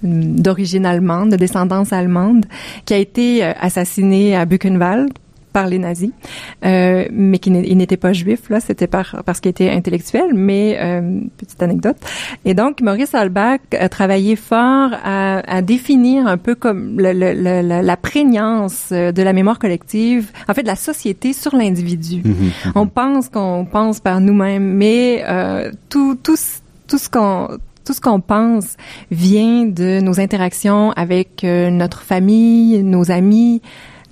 d'origine 0.02 0.86
allemande, 0.86 1.32
de 1.32 1.36
descendance 1.36 1.92
allemande, 1.92 2.46
qui 2.86 2.94
a 2.94 2.96
été 2.96 3.44
euh, 3.44 3.52
assassiné 3.60 4.34
à 4.34 4.46
Buchenwald 4.46 5.12
par 5.56 5.68
les 5.68 5.78
nazis, 5.78 6.10
euh, 6.66 7.06
mais 7.10 7.38
qui 7.38 7.50
n'était 7.50 7.96
pas 7.96 8.12
juif 8.12 8.50
là, 8.50 8.58
c'était 8.60 8.90
par, 8.96 9.06
parce 9.24 9.40
qu'il 9.40 9.48
était 9.56 9.70
intellectuel. 9.70 10.28
Mais 10.34 10.76
euh, 10.78 11.20
petite 11.38 11.62
anecdote. 11.62 11.96
Et 12.44 12.52
donc 12.52 12.82
Maurice 12.82 13.14
Albach 13.14 13.62
a 13.86 13.88
travaillé 13.88 14.36
fort 14.36 14.90
à, 15.02 15.38
à 15.56 15.62
définir 15.62 16.26
un 16.26 16.36
peu 16.36 16.54
comme 16.54 17.00
le, 17.00 17.12
le, 17.22 17.32
le, 17.32 17.80
la 17.92 17.96
prégnance 17.96 18.92
de 18.92 19.22
la 19.28 19.32
mémoire 19.32 19.58
collective, 19.58 20.30
en 20.46 20.52
fait 20.52 20.62
de 20.62 20.72
la 20.76 20.76
société 20.90 21.32
sur 21.32 21.56
l'individu. 21.56 22.20
Mhm, 22.22 22.32
mhm. 22.32 22.72
On 22.74 22.86
pense 22.86 23.30
qu'on 23.30 23.64
pense 23.64 24.00
par 24.00 24.20
nous-mêmes, 24.20 24.74
mais 24.74 25.24
euh, 25.26 25.72
tout, 25.88 26.18
tout, 26.22 26.36
tout 26.86 26.98
ce 26.98 27.08
qu'on 27.08 27.48
tout 27.86 27.94
ce 27.94 28.00
qu'on 28.00 28.20
pense 28.20 28.76
vient 29.12 29.64
de 29.64 30.00
nos 30.00 30.18
interactions 30.18 30.90
avec 30.96 31.44
euh, 31.44 31.70
notre 31.70 32.02
famille, 32.02 32.82
nos 32.82 33.12
amis, 33.12 33.62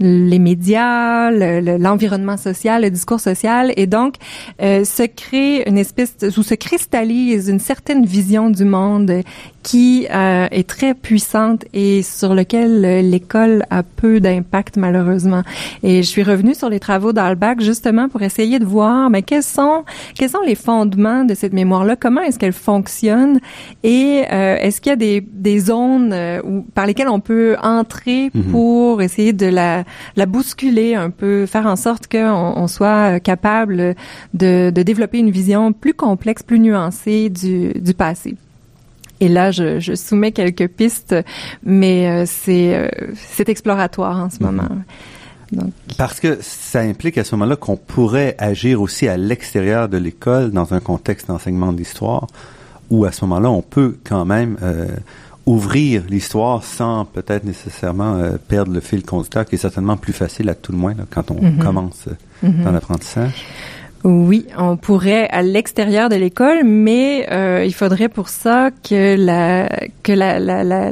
les 0.01 0.39
médias, 0.39 1.31
l'environnement 1.31 2.37
social, 2.37 2.83
le 2.83 2.91
discours 2.91 3.21
social, 3.21 3.73
et 3.77 3.87
donc 3.87 4.17
euh, 4.63 4.85
se 4.85 5.05
crée 5.05 5.63
une 5.67 5.79
espèce 5.79 6.17
de, 6.19 6.29
ou 6.39 6.43
se 6.43 6.55
cristallise 6.55 7.49
une 7.49 7.61
certaine 7.61 8.05
vision 8.05 8.51
du 8.51 8.65
monde 8.65 9.23
qui 9.63 10.07
euh, 10.15 10.47
est 10.51 10.69
très 10.69 10.95
puissante 10.95 11.65
et 11.73 12.03
sur 12.03 12.35
lequel 12.35 12.85
euh, 12.85 13.01
l'école 13.01 13.65
a 13.71 13.83
peu 13.83 14.21
d'impact 14.21 14.77
malheureusement. 14.77 15.43
Et 15.83 16.03
je 16.03 16.09
suis 16.09 16.23
revenue 16.23 16.55
sur 16.55 16.69
les 16.69 16.81
travaux 16.81 17.13
d'Albach 17.13 17.61
justement 17.61 18.09
pour 18.09 18.23
essayer 18.23 18.59
de 18.59 18.65
voir 18.65 19.09
mais 19.11 19.23
quels 19.23 19.43
sont 19.43 19.85
quels 20.15 20.29
sont 20.29 20.43
les 20.45 20.55
fondements 20.55 21.25
de 21.25 21.35
cette 21.35 21.53
mémoire-là, 21.53 21.97
comment 21.97 22.21
est-ce 22.21 22.39
qu'elle 22.39 22.53
fonctionne? 22.53 23.41
Et 23.83 24.25
euh, 24.31 24.57
est-ce 24.57 24.81
qu'il 24.81 24.91
y 24.91 24.93
a 24.93 24.97
des, 24.97 25.21
des 25.21 25.59
zones 25.59 26.13
euh, 26.13 26.41
où, 26.45 26.63
par 26.63 26.87
lesquelles 26.87 27.09
on 27.09 27.21
peut 27.21 27.57
entrer 27.63 28.31
mhm. 28.35 28.43
pour 28.51 29.03
essayer 29.03 29.33
de 29.33 29.47
la, 29.47 29.84
la 30.17 30.27
bousculer 30.27 30.95
un 30.95 31.11
peu, 31.11 31.47
faire 31.47 31.67
en 31.67 31.77
sorte 31.77 32.07
qu'on 32.11 32.19
on 32.57 32.67
soit 32.67 33.21
capable 33.21 33.95
de, 34.35 34.71
de 34.71 34.83
développer 34.83 35.19
une 35.19 35.31
vision 35.31 35.73
plus 35.73 35.95
complexe, 35.95 36.43
plus 36.43 36.61
nuancée 36.61 37.31
du, 37.31 37.73
du 37.75 37.95
passé. 37.95 38.37
Et 39.21 39.29
là, 39.29 39.51
je, 39.51 39.81
je 39.81 39.95
soumets 39.95 40.33
quelques 40.33 40.69
pistes, 40.69 41.15
mais 41.63 42.09
euh, 42.09 42.25
c'est 42.27 42.77
euh, 42.77 42.89
c'est 43.15 43.49
exploratoire 43.49 44.19
en 44.19 44.31
ce 44.31 44.43
mhm. 44.43 44.51
moment. 44.51 44.69
Donc. 45.53 45.73
Parce 45.97 46.21
que 46.21 46.39
ça 46.41 46.81
implique 46.81 47.17
à 47.17 47.25
ce 47.25 47.35
moment-là 47.37 47.57
qu'on 47.57 47.77
pourrait 47.77 48.35
agir 48.39 48.83
aussi 48.83 49.07
à 49.07 49.17
l'extérieur 49.17 49.89
de 49.89 49.99
l'école 49.99 50.51
dans 50.51 50.75
un 50.75 50.81
contexte 50.81 51.29
d'enseignement 51.29 51.73
d'histoire, 51.73 52.27
où 52.91 53.05
à 53.05 53.13
ce 53.13 53.25
moment-là, 53.25 53.51
on 53.51 53.63
peut 53.63 53.97
quand 54.05 54.25
même 54.25 54.57
euh, 54.63 54.89
ouvrir 55.47 56.05
l'histoire 56.09 56.65
sans 56.65 57.05
peut-être 57.05 57.45
nécessairement 57.45 58.19
perdre 58.49 58.73
le 58.73 58.81
fil 58.81 59.03
conducteur, 59.05 59.45
qui 59.45 59.57
est 59.57 59.59
certainement 59.59 59.97
plus 59.97 60.13
facile 60.13 60.49
à 60.49 60.55
tout 60.55 60.73
le 60.73 60.79
moins 60.79 60.95
quand 61.11 61.31
on 61.31 61.41
mhm. 61.41 61.59
commence 61.59 62.09
mhm. 62.43 62.65
dans 62.65 62.73
l'apprentissage. 62.73 63.47
Oui, 64.05 64.47
on 64.59 64.77
pourrait 64.77 65.29
à 65.31 65.41
l'extérieur 65.41 66.11
de 66.11 66.17
l'école, 66.17 66.63
mais 66.63 67.27
euh, 67.31 67.65
il 67.65 67.73
faudrait 67.73 68.11
pour 68.11 68.29
ça 68.29 68.71
que 68.71 69.17
la 69.17 69.67
que 70.03 70.13
la 70.13 70.39
la, 70.39 70.63
la, 70.63 70.91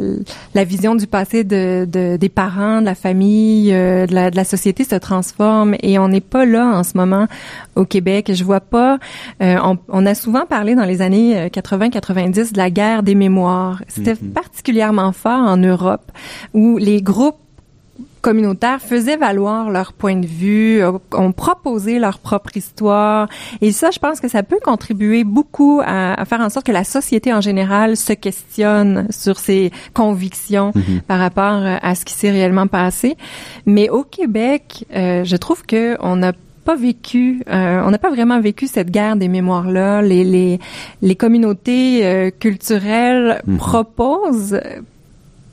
la 0.55 0.65
vision 0.65 0.95
du 0.95 1.07
passé 1.07 1.45
de, 1.45 1.87
de, 1.87 2.17
des 2.17 2.29
parents, 2.31 2.81
de 2.81 2.87
la 2.87 2.95
famille, 2.95 3.71
euh, 3.75 4.07
de, 4.07 4.15
la, 4.15 4.31
de 4.31 4.37
la 4.37 4.45
société 4.45 4.85
se 4.85 4.95
transforme 4.95 5.77
et 5.83 5.99
on 5.99 6.09
n'est 6.09 6.23
pas 6.23 6.47
là 6.47 6.65
en 6.65 6.83
ce 6.85 6.97
moment 6.97 7.27
au 7.77 7.85
Québec. 7.85 8.31
Je 8.33 8.45
vois 8.45 8.61
pas. 8.61 8.99
Euh, 9.43 9.59
on, 9.63 9.77
on, 9.89 10.07
a 10.07 10.15
souvent 10.15 10.47
parlé 10.47 10.75
dans 10.75 10.87
les 10.87 11.03
années 11.03 11.49
80-90 11.49 12.53
de 12.53 12.57
la 12.57 12.71
guerre 12.71 13.03
des 13.03 13.15
mémoires. 13.15 13.83
C'était 13.89 14.15
mm-hmm. 14.15 14.33
particulièrement 14.33 15.13
fort 15.13 15.47
en 15.47 15.59
Europe 15.59 16.11
où 16.55 16.79
les 16.79 17.03
groupes 17.03 17.37
communautaires 18.23 18.81
faisaient 18.81 19.17
valoir 19.17 19.69
leur 19.69 19.93
point 19.93 20.17
de 20.17 20.27
vue, 20.27 20.81
euh, 20.81 20.93
ont 21.13 21.33
proposé 21.33 21.99
leur 21.99 22.21
propre 22.21 22.57
histoire. 22.57 23.29
Et 23.61 23.73
ça, 23.73 23.91
je 23.91 23.99
pense 23.99 24.21
que 24.21 24.29
ça 24.29 24.43
peut 24.43 24.61
contribuer 24.63 25.25
beaucoup 25.25 25.83
à, 25.85 26.25
faire 26.25 26.41
en 26.41 26.49
sorte 26.49 26.65
que 26.65 26.73
la 26.73 26.85
société 26.85 27.35
en 27.35 27.41
général 27.41 27.97
se 27.97 28.13
questionne 28.13 29.09
sur 29.11 29.39
ses 29.39 29.73
convictions 29.93 30.73
mhm. 30.75 31.01
par 31.07 31.19
rapport 31.19 31.63
euh, 31.63 31.77
à 31.83 31.95
ce 31.95 32.05
qui 32.05 32.15
s'est 32.15 32.31
réellement 32.31 32.69
passé. 32.69 33.17
Mais 33.67 33.91
au 33.91 34.05
Québec, 34.05 34.87
euh, 34.95 35.25
je 35.25 35.37
trouve 35.37 35.67
que 35.67 35.97
on 36.01 36.17
n'a 36.17 36.33
pas 36.65 36.77
vécu, 36.77 37.43
on 37.49 37.91
n'a 37.91 37.99
pas 37.99 38.11
vraiment 38.11 38.41
vécu 38.41 38.69
cette 38.69 38.93
guerre 38.93 39.17
des 39.17 39.27
mémoires-là. 39.27 40.01
Les, 40.01 40.23
les, 40.23 40.61
les 41.01 41.17
communautés 41.17 42.33
culturelles 42.39 43.43
mhm. 43.49 43.57
proposent 43.57 44.61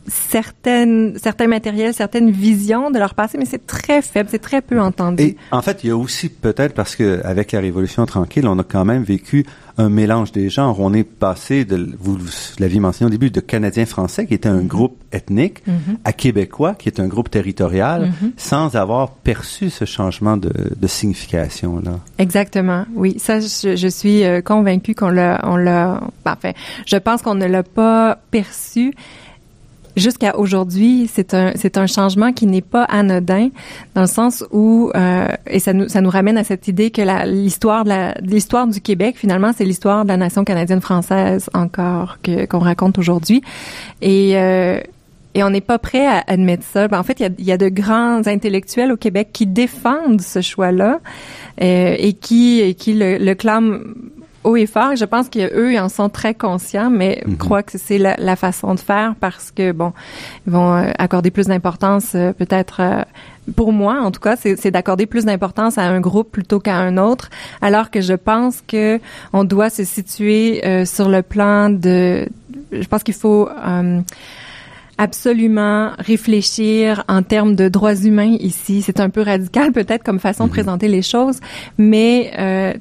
certaines, 0.10 1.18
certains 1.18 1.48
matériels, 1.48 1.94
certaines 1.94 2.32
visions 2.32 2.92
de 2.92 3.00
leur 3.00 3.14
passé, 3.14 3.38
mais 3.38 3.46
c'est 3.46 3.66
très 3.66 4.02
faible, 4.02 4.30
c'est 4.32 4.40
très 4.40 4.62
peu 4.62 4.80
entendu. 4.80 5.24
Et 5.24 5.38
en 5.52 5.62
fait, 5.62 5.84
il 5.84 5.88
y 5.88 5.92
a 5.92 5.98
aussi 5.98 6.30
peut-être 6.30 6.74
parce 6.74 6.96
que 6.96 7.22
avec 7.24 7.52
la 7.52 7.60
Révolution 7.60 8.06
tranquille, 8.06 8.48
on 8.48 8.60
a 8.60 8.64
quand 8.64 8.86
même 8.86 9.04
vécu 9.04 9.46
un 9.78 9.90
mélange 9.90 10.32
des 10.32 10.50
genres. 10.50 10.80
On 10.80 10.94
est 10.94 11.04
passé 11.04 11.64
de, 11.64 11.96
vous 12.00 12.18
l'aviez 12.60 12.80
mentionné 12.80 13.08
au 13.08 13.12
début, 13.12 13.32
de 13.32 13.40
Canadiens-Français, 13.40 14.26
qui 14.28 14.34
était 14.34 14.50
un 14.50 14.60
mm-hmm. 14.60 14.68
groupe 14.68 14.98
ethnique, 15.14 15.64
mm-hmm. 15.66 15.98
à 16.04 16.14
Québécois, 16.14 16.76
qui 16.76 16.90
est 16.90 17.00
un 17.00 17.08
groupe 17.08 17.30
territorial, 17.30 18.10
mm-hmm. 18.10 18.32
sans 18.36 18.76
avoir 18.76 19.12
perçu 19.12 19.70
ce 19.70 19.86
changement 19.86 20.36
de, 20.36 20.52
de 20.76 20.88
signification-là. 20.88 22.00
Exactement, 22.18 22.86
oui. 22.94 23.18
Ça, 23.20 23.40
je, 23.40 23.76
je 23.76 23.88
suis 23.88 24.24
euh, 24.24 24.42
convaincue 24.42 24.96
qu'on 24.96 25.10
l'a, 25.10 25.40
on 25.44 25.56
l'a, 25.56 26.02
enfin, 26.26 26.52
je 26.86 26.98
pense 26.98 27.22
qu'on 27.22 27.36
ne 27.36 27.46
l'a 27.46 27.64
pas 27.64 28.20
perçu 28.32 28.94
jusqu'à 29.96 30.38
aujourd'hui, 30.38 31.10
c'est 31.12 31.34
un 31.34 31.52
c'est 31.56 31.78
un 31.78 31.88
changement 31.88 32.34
qui 32.34 32.46
n'est 32.46 32.62
pas 32.62 32.84
anodin 32.84 33.50
dans 33.96 34.02
le 34.02 34.08
sens 34.08 34.44
où 34.52 34.92
euh, 34.96 35.28
et 35.48 35.60
ça 35.60 35.74
nous 35.74 35.88
ça 35.88 36.02
nous 36.02 36.10
ramène 36.10 36.38
à 36.38 36.44
cette 36.44 36.68
idée 36.68 36.92
que 36.92 37.02
l'histoire 37.28 37.86
de 37.86 38.14
l'histoire 38.26 38.68
du 38.68 38.82
Québec 38.82 39.16
finalement 39.18 39.52
c'est 39.56 39.66
l'histoire 39.66 40.04
de 40.04 40.10
la 40.10 40.18
nation 40.18 40.44
canadienne 40.44 40.82
française 40.82 41.50
encore 41.54 42.18
que 42.24 42.46
qu'on 42.46 42.60
raconte 42.60 42.98
aujourd'hui 42.98 43.42
et 44.02 44.38
euh, 44.38 44.80
et 45.36 45.44
on 45.44 45.50
n'est 45.52 45.62
pas 45.62 45.78
prêt 45.78 46.08
à 46.08 46.24
admettre 46.26 46.64
ça. 46.64 46.88
Ben, 46.88 47.00
en 47.00 47.04
fait, 47.04 47.20
il 47.20 47.24
y 47.24 47.26
a, 47.26 47.30
y 47.38 47.52
a, 47.52 47.58
de 47.58 47.70
grands 47.70 48.26
intellectuels 48.26 48.92
au 48.92 48.98
Québec 48.98 49.30
qui 49.32 49.46
défendent 49.46 50.22
ce 50.22 50.42
choix-là 50.42 51.00
euh, 51.62 51.96
et 51.98 52.14
qui, 52.14 52.62
et 52.62 52.74
qui 52.74 52.94
le, 52.94 53.18
le 53.18 53.36
clament 53.36 53.78
haut 54.44 54.56
et 54.56 54.66
fort. 54.66 54.96
Je 54.96 55.06
pense 55.06 55.30
qu'eux, 55.30 55.74
ils 55.74 55.80
en 55.80 55.90
sont 55.90 56.10
très 56.10 56.34
conscients, 56.34 56.90
mais 56.90 57.22
je 57.26 57.32
Mhm. 57.32 57.38
crois 57.38 57.64
que 57.64 57.78
c'est 57.78 57.98
la, 57.98 58.16
la 58.18 58.36
façon 58.36 58.74
de 58.76 58.80
faire 58.80 59.16
parce 59.20 59.52
que, 59.52 59.72
bon, 59.72 59.94
ils 60.48 60.54
vont 60.54 60.76
euh, 60.76 60.92
accorder 60.98 61.32
plus 61.32 61.48
d'importance, 61.48 62.14
euh, 62.16 62.32
peut-être, 62.34 62.80
euh, 62.82 63.04
pour 63.56 63.74
moi, 63.74 64.00
en 64.02 64.12
tout 64.12 64.20
cas, 64.22 64.36
c'est 64.36 64.72
d'accorder 64.72 65.06
plus 65.08 65.26
d'importance 65.26 65.78
à 65.78 65.84
un 65.84 66.00
groupe 66.00 66.32
plutôt 66.32 66.60
qu'à 66.60 66.76
un 66.78 66.98
autre, 66.98 67.30
alors 67.62 67.90
que 67.92 68.00
je 68.02 68.14
pense 68.14 68.62
que 68.68 69.00
on 69.34 69.44
doit 69.44 69.70
se 69.70 69.84
situer 69.84 70.66
euh, 70.66 70.86
sur 70.86 71.10
le 71.10 71.22
plan 71.24 71.70
de... 71.70 72.28
Je 72.72 72.88
pense 72.88 73.04
qu'il 73.04 73.16
faut... 73.16 73.50
euh, 73.50 74.02
absolument 75.02 75.92
réfléchir 75.98 77.06
en 77.08 77.24
termes 77.24 77.56
de 77.56 77.70
droits 77.70 77.96
humains 77.96 78.36
ici. 78.42 78.82
C'est 78.82 79.00
un 79.00 79.10
peu 79.10 79.22
radical 79.22 79.72
peut-être 79.72 80.04
comme 80.04 80.20
façon 80.20 80.46
de 80.48 80.50
présenter 80.50 80.90
les 80.90 81.02
choses, 81.02 81.40
mais 81.78 82.32
euh, 82.38 82.74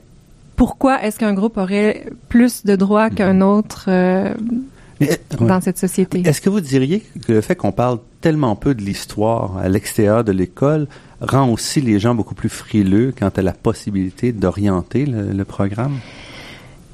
pourquoi 0.59 1.03
est-ce 1.05 1.19
qu'un 1.19 1.33
groupe 1.33 1.57
aurait 1.57 2.05
plus 2.29 2.67
de 2.67 2.77
droits 2.77 3.11
qu'un 3.11 3.41
autre 3.41 3.87
euh, 3.89 4.35
Mais, 5.01 5.13
euh, 5.13 5.47
dans 5.47 5.61
cette 5.61 5.79
société? 5.79 6.23
Est-ce 6.27 6.41
que 6.41 6.51
vous 6.51 6.61
diriez 6.61 7.03
que 7.27 7.33
le 7.33 7.41
fait 7.41 7.55
qu'on 7.55 7.73
parle 7.73 8.01
tellement 8.21 8.57
peu 8.57 8.75
de 8.75 8.83
l'histoire 8.83 9.57
à 9.57 9.69
l'extérieur 9.69 10.25
de 10.25 10.33
l'école 10.33 10.89
rend 11.21 11.49
aussi 11.49 11.81
les 11.81 12.01
gens 12.01 12.15
beaucoup 12.15 12.35
plus 12.35 12.49
frileux 12.49 13.15
quant 13.17 13.31
à 13.35 13.41
la 13.41 13.53
possibilité 13.53 14.33
d'orienter 14.33 15.07
le, 15.07 15.31
le 15.31 15.45
programme? 15.45 15.97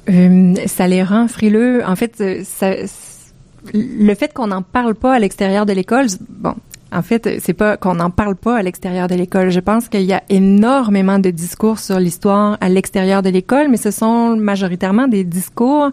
Euh, 0.09 0.53
ça 0.67 0.87
les 0.87 1.01
rend 1.01 1.27
frileux. 1.27 1.83
En 1.87 1.95
fait, 1.95 2.43
ça, 2.43 2.75
le 3.73 4.13
fait 4.13 4.31
qu'on 4.31 4.47
n'en 4.47 4.61
parle 4.61 4.93
pas 4.93 5.15
à 5.15 5.19
l'extérieur 5.19 5.65
de 5.65 5.73
l'école, 5.73 6.05
bon, 6.29 6.53
en 6.95 7.01
fait, 7.01 7.39
c'est 7.41 7.53
pas 7.53 7.75
qu'on 7.75 7.95
n'en 7.95 8.09
parle 8.09 8.35
pas 8.35 8.57
à 8.57 8.61
l'extérieur 8.61 9.07
de 9.07 9.15
l'école. 9.15 9.49
Je 9.49 9.59
pense 9.59 9.89
qu'il 9.89 10.03
y 10.03 10.13
a 10.13 10.23
énormément 10.29 11.19
de 11.19 11.29
discours 11.29 11.79
sur 11.79 11.99
l'histoire 11.99 12.57
à 12.61 12.69
l'extérieur 12.69 13.21
de 13.21 13.29
l'école, 13.29 13.67
mais 13.69 13.77
ce 13.77 13.91
sont 13.91 14.37
majoritairement 14.37 15.07
des 15.07 15.25
discours 15.25 15.91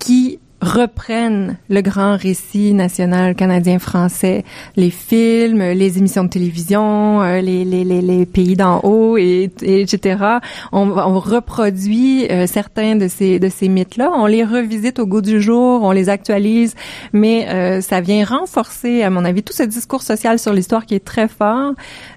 qui 0.00 0.40
reprennent 0.62 1.56
le 1.68 1.80
grand 1.82 2.16
récit 2.16 2.72
national 2.72 3.34
canadien-français, 3.34 4.44
les 4.76 4.90
films, 4.90 5.60
les 5.60 5.98
émissions 5.98 6.24
de 6.24 6.28
télévision, 6.28 7.20
euh, 7.20 7.40
les, 7.40 7.64
les, 7.64 7.84
les, 7.84 8.26
pays 8.26 8.54
d'en 8.54 8.80
haut, 8.80 9.18
et, 9.18 9.50
et 9.60 9.80
etc. 9.80 10.38
On, 10.70 10.88
on 10.90 11.18
reproduit 11.18 12.26
euh, 12.30 12.46
certains 12.46 12.94
de 12.94 13.08
ces 13.08 13.40
de 13.40 13.48
ces 13.48 13.68
mythes-là, 13.68 14.12
on 14.14 14.26
les 14.26 14.44
revisite 14.44 15.00
au 15.00 15.06
goût 15.06 15.20
du 15.20 15.42
jour, 15.42 15.82
on 15.82 15.90
les 15.90 16.08
actualise, 16.08 16.74
mais 17.12 17.48
euh, 17.48 17.80
ça 17.80 18.00
vient 18.00 18.24
renforcer, 18.24 19.02
à 19.02 19.10
mon 19.10 19.24
avis, 19.24 19.42
tout 19.42 19.52
ce 19.52 19.64
discours 19.64 20.02
social 20.02 20.38
sur 20.38 20.52
l'histoire 20.52 20.86
qui 20.86 20.94
est 20.94 21.04
très 21.04 21.26
fort, 21.26 21.72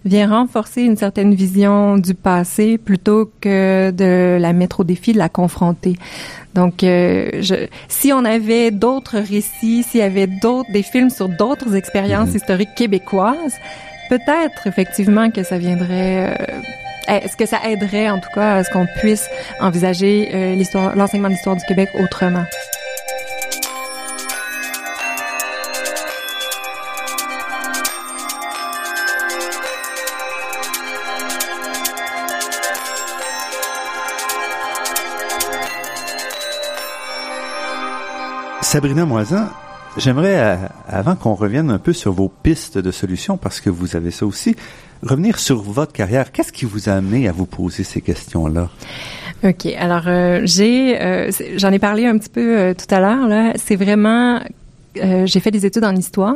vient 0.06 0.30
renforcer 0.30 0.84
une 0.84 0.98
certaine 0.98 1.34
vision 1.34 1.98
du 1.98 2.14
passé 2.14 2.78
plutôt 2.78 3.32
que 3.42 3.90
de 3.90 4.38
la 4.40 4.54
mettre 4.54 4.82
au 4.82 4.84
défi, 4.84 5.14
de 5.14 5.18
la 5.18 5.30
confronter. 5.30 5.98
Donc, 6.56 6.84
euh, 6.84 7.30
je, 7.42 7.68
si 7.90 8.12
on 8.14 8.24
avait 8.26 8.72
d'autres 8.72 9.20
récits, 9.20 9.84
s'il 9.84 10.00
y 10.00 10.04
avait 10.04 10.28
d'autres 10.28 10.72
des 10.72 10.84
films 10.84 11.10
sur 11.10 11.28
d'autres 11.30 11.76
expériences 11.76 12.30
Mhm. 12.30 12.36
historiques 12.38 12.76
québécoises, 12.76 13.56
peut-être 14.10 14.66
effectivement 14.66 15.30
que 15.30 15.44
ça 15.44 15.58
viendrait. 15.58 16.32
euh, 16.32 16.36
est-ce 17.08 17.38
que 17.38 17.46
ça 17.46 17.60
aiderait 17.70 18.10
en 18.10 18.20
tout 18.20 18.30
cas 18.34 18.56
à 18.56 18.64
ce 18.64 18.72
qu'on 18.72 18.88
puisse 19.00 19.28
envisager 19.60 20.30
euh, 20.34 20.56
l'histoire, 20.56 20.96
l'enseignement 20.96 21.28
de 21.28 21.34
l'histoire 21.34 21.56
du 21.56 21.66
Québec 21.66 21.90
autrement? 22.00 22.46
Sabrina 38.66 39.06
Moisan, 39.06 39.48
j'aimerais, 39.96 40.38
euh, 40.40 40.56
avant 40.88 41.16
qu'on 41.16 41.36
revienne 41.36 41.70
un 41.70 41.78
peu 41.78 41.94
sur 41.94 42.12
vos 42.12 42.30
pistes 42.30 42.80
de 42.80 42.90
solutions, 42.90 43.38
parce 43.38 43.62
que 43.62 43.70
vous 43.70 43.96
avez 43.96 44.10
ça 44.10 44.26
aussi, 44.26 44.56
revenir 45.04 45.38
sur 45.38 45.62
votre 45.62 45.94
carrière. 45.94 46.32
Qu'est-ce 46.32 46.52
qui 46.52 46.66
vous 46.66 46.90
a 46.90 46.94
amené 46.94 47.28
à 47.30 47.32
vous 47.32 47.46
poser 47.46 47.84
ces 47.84 48.02
questions-là? 48.02 48.70
Ok, 49.44 49.68
alors 49.78 50.08
euh, 50.08 50.42
j'ai, 50.46 51.00
euh, 51.00 51.30
j'en 51.58 51.72
ai 51.72 51.78
parlé 51.80 52.08
un 52.08 52.18
petit 52.18 52.30
peu 52.30 52.58
euh, 52.58 52.74
tout 52.74 52.94
à 52.94 53.00
l'heure. 53.00 53.28
Là, 53.28 53.54
c'est 53.56 53.76
vraiment, 53.76 54.42
euh, 54.98 55.28
j'ai 55.28 55.40
fait 55.40 55.52
des 55.52 55.68
études 55.68 55.86
en 55.86 55.96
histoire, 55.96 56.36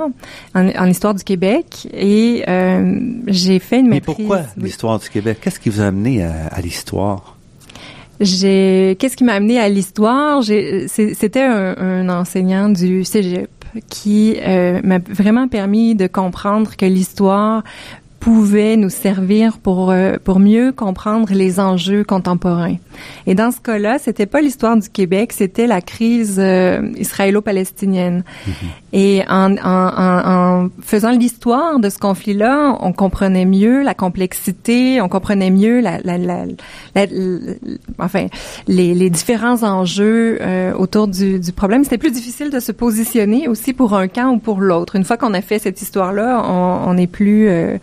en, 0.54 0.70
en 0.70 0.86
histoire 0.86 1.16
du 1.16 1.24
Québec, 1.24 1.88
et 1.92 2.44
euh, 2.48 3.00
j'ai 3.26 3.58
fait 3.58 3.80
une 3.80 3.88
Mais 3.88 3.96
maîtrise. 3.96 4.16
pourquoi 4.16 4.42
oui. 4.56 4.64
l'histoire 4.66 5.00
du 5.00 5.10
Québec? 5.10 5.40
Qu'est-ce 5.42 5.60
qui 5.60 5.70
vous 5.70 5.82
a 5.82 5.86
amené 5.88 6.24
à, 6.24 6.46
à 6.52 6.62
l'histoire? 6.62 7.38
J'ai, 8.20 8.98
qu'est-ce 9.00 9.16
qui 9.16 9.24
m'a 9.24 9.34
amené 9.34 9.60
à 9.60 9.70
l'histoire? 9.70 10.44
C'était 10.44 11.42
un, 11.42 11.78
un 11.78 12.10
enseignant 12.10 12.70
du 12.70 13.04
Cégep 13.06 13.50
qui 13.90 14.36
euh, 14.42 14.82
m'a 14.84 15.00
vraiment 15.00 15.48
permis 15.48 15.96
de 15.96 16.08
comprendre 16.08 16.76
que 16.76 16.86
l'histoire 16.86 17.64
pouvait 18.20 18.76
nous 18.76 18.90
servir 18.90 19.58
pour 19.58 19.92
euh, 19.92 20.18
pour 20.24 20.40
mieux 20.40 20.72
comprendre 20.72 21.30
les 21.32 21.60
enjeux 21.60 22.04
contemporains. 22.04 22.76
Et 23.28 23.36
dans 23.36 23.52
ce 23.52 23.60
cas-là, 23.62 23.98
c'était 23.98 24.26
pas 24.26 24.42
l'histoire 24.42 24.76
du 24.78 24.90
Québec, 24.90 25.32
c'était 25.34 25.68
la 25.68 25.82
crise 25.82 26.38
euh, 26.40 26.92
israélo-palestinienne. 26.98 28.24
Et 28.92 29.22
en, 29.30 29.56
en, 29.58 29.58
en, 29.64 30.64
en 30.66 30.70
faisant 30.82 31.12
l'histoire 31.12 31.80
de 31.80 31.90
ce 31.90 31.98
conflit-là, 32.00 32.76
on 32.82 32.92
comprenait 32.92 33.46
mieux 33.46 33.84
la 33.84 33.94
complexité, 33.94 35.00
on 35.00 35.08
comprenait 35.08 35.52
mieux 35.52 35.80
la, 35.80 36.00
la, 36.04 36.18
la, 36.18 36.46
la- 36.96 37.06
la- 37.06 37.54
enfin 38.00 38.26
les, 38.68 38.94
les 38.96 39.10
différents 39.10 39.64
enjeux 39.64 40.40
euh, 40.42 40.74
autour 40.74 41.08
du, 41.08 41.40
du 41.40 41.52
problème. 41.52 41.84
C'était 41.84 41.98
plus 42.00 42.12
difficile 42.12 42.50
de 42.50 42.60
se 42.60 42.72
positionner 42.72 43.48
aussi 43.48 43.74
pour 43.74 43.94
un 43.94 44.08
camp 44.08 44.32
ou 44.34 44.40
pour 44.40 44.60
l'autre. 44.60 44.96
Une 44.96 45.04
fois 45.06 45.18
qu'on 45.18 45.34
a 45.34 45.42
fait 45.42 45.60
cette 45.60 45.82
histoire-là, 45.82 46.44
on, 46.46 46.90
on 46.90 46.98
est 46.98 47.08
plus, 47.08 47.48
euh, 47.48 47.78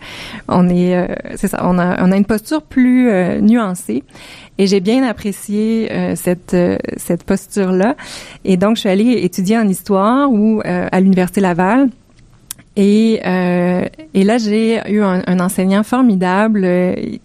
on 0.47 0.69
est, 0.69 0.95
euh, 0.95 1.07
c'est 1.35 1.47
ça, 1.47 1.61
on 1.63 1.77
a, 1.79 2.03
on 2.03 2.11
a 2.11 2.17
une 2.17 2.25
posture 2.25 2.61
plus 2.61 3.09
euh, 3.09 3.39
nuancée. 3.41 4.03
Et 4.57 4.65
j'ai 4.67 4.79
bien 4.79 5.03
apprécié 5.03 5.89
euh, 5.91 6.15
cette 6.15 6.53
euh, 6.53 6.77
cette 6.97 7.23
posture 7.23 7.71
là. 7.71 7.95
Et 8.43 8.57
donc 8.57 8.75
je 8.75 8.81
suis 8.81 8.89
allée 8.89 9.19
étudier 9.23 9.57
en 9.57 9.67
histoire 9.67 10.31
ou 10.31 10.61
euh, 10.65 10.87
à 10.91 10.99
l'université 10.99 11.41
Laval. 11.41 11.89
Et, 12.79 13.21
euh, 13.25 13.85
et 14.13 14.23
là, 14.23 14.37
j'ai 14.37 14.79
eu 14.91 15.01
un, 15.01 15.23
un 15.25 15.39
enseignant 15.39 15.81
formidable 15.81 16.67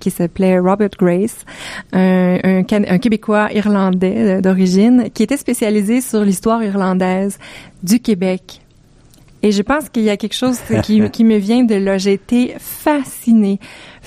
qui 0.00 0.10
s'appelait 0.10 0.58
Robert 0.58 0.88
Grace, 0.98 1.44
un, 1.92 2.38
un, 2.42 2.62
un 2.70 2.98
Québécois 2.98 3.52
irlandais 3.52 4.40
d'origine, 4.40 5.10
qui 5.12 5.22
était 5.22 5.36
spécialisé 5.36 6.00
sur 6.00 6.24
l'histoire 6.24 6.64
irlandaise 6.64 7.38
du 7.82 8.00
Québec. 8.00 8.61
Et 9.42 9.50
je 9.50 9.62
pense 9.62 9.88
qu'il 9.88 10.04
y 10.04 10.10
a 10.10 10.16
quelque 10.16 10.34
chose 10.34 10.58
qui, 10.84 11.24
me 11.24 11.36
vient 11.36 11.64
de 11.64 11.74
là. 11.74 11.98
J'ai 11.98 12.12
été 12.12 12.54
fascinée, 12.58 13.58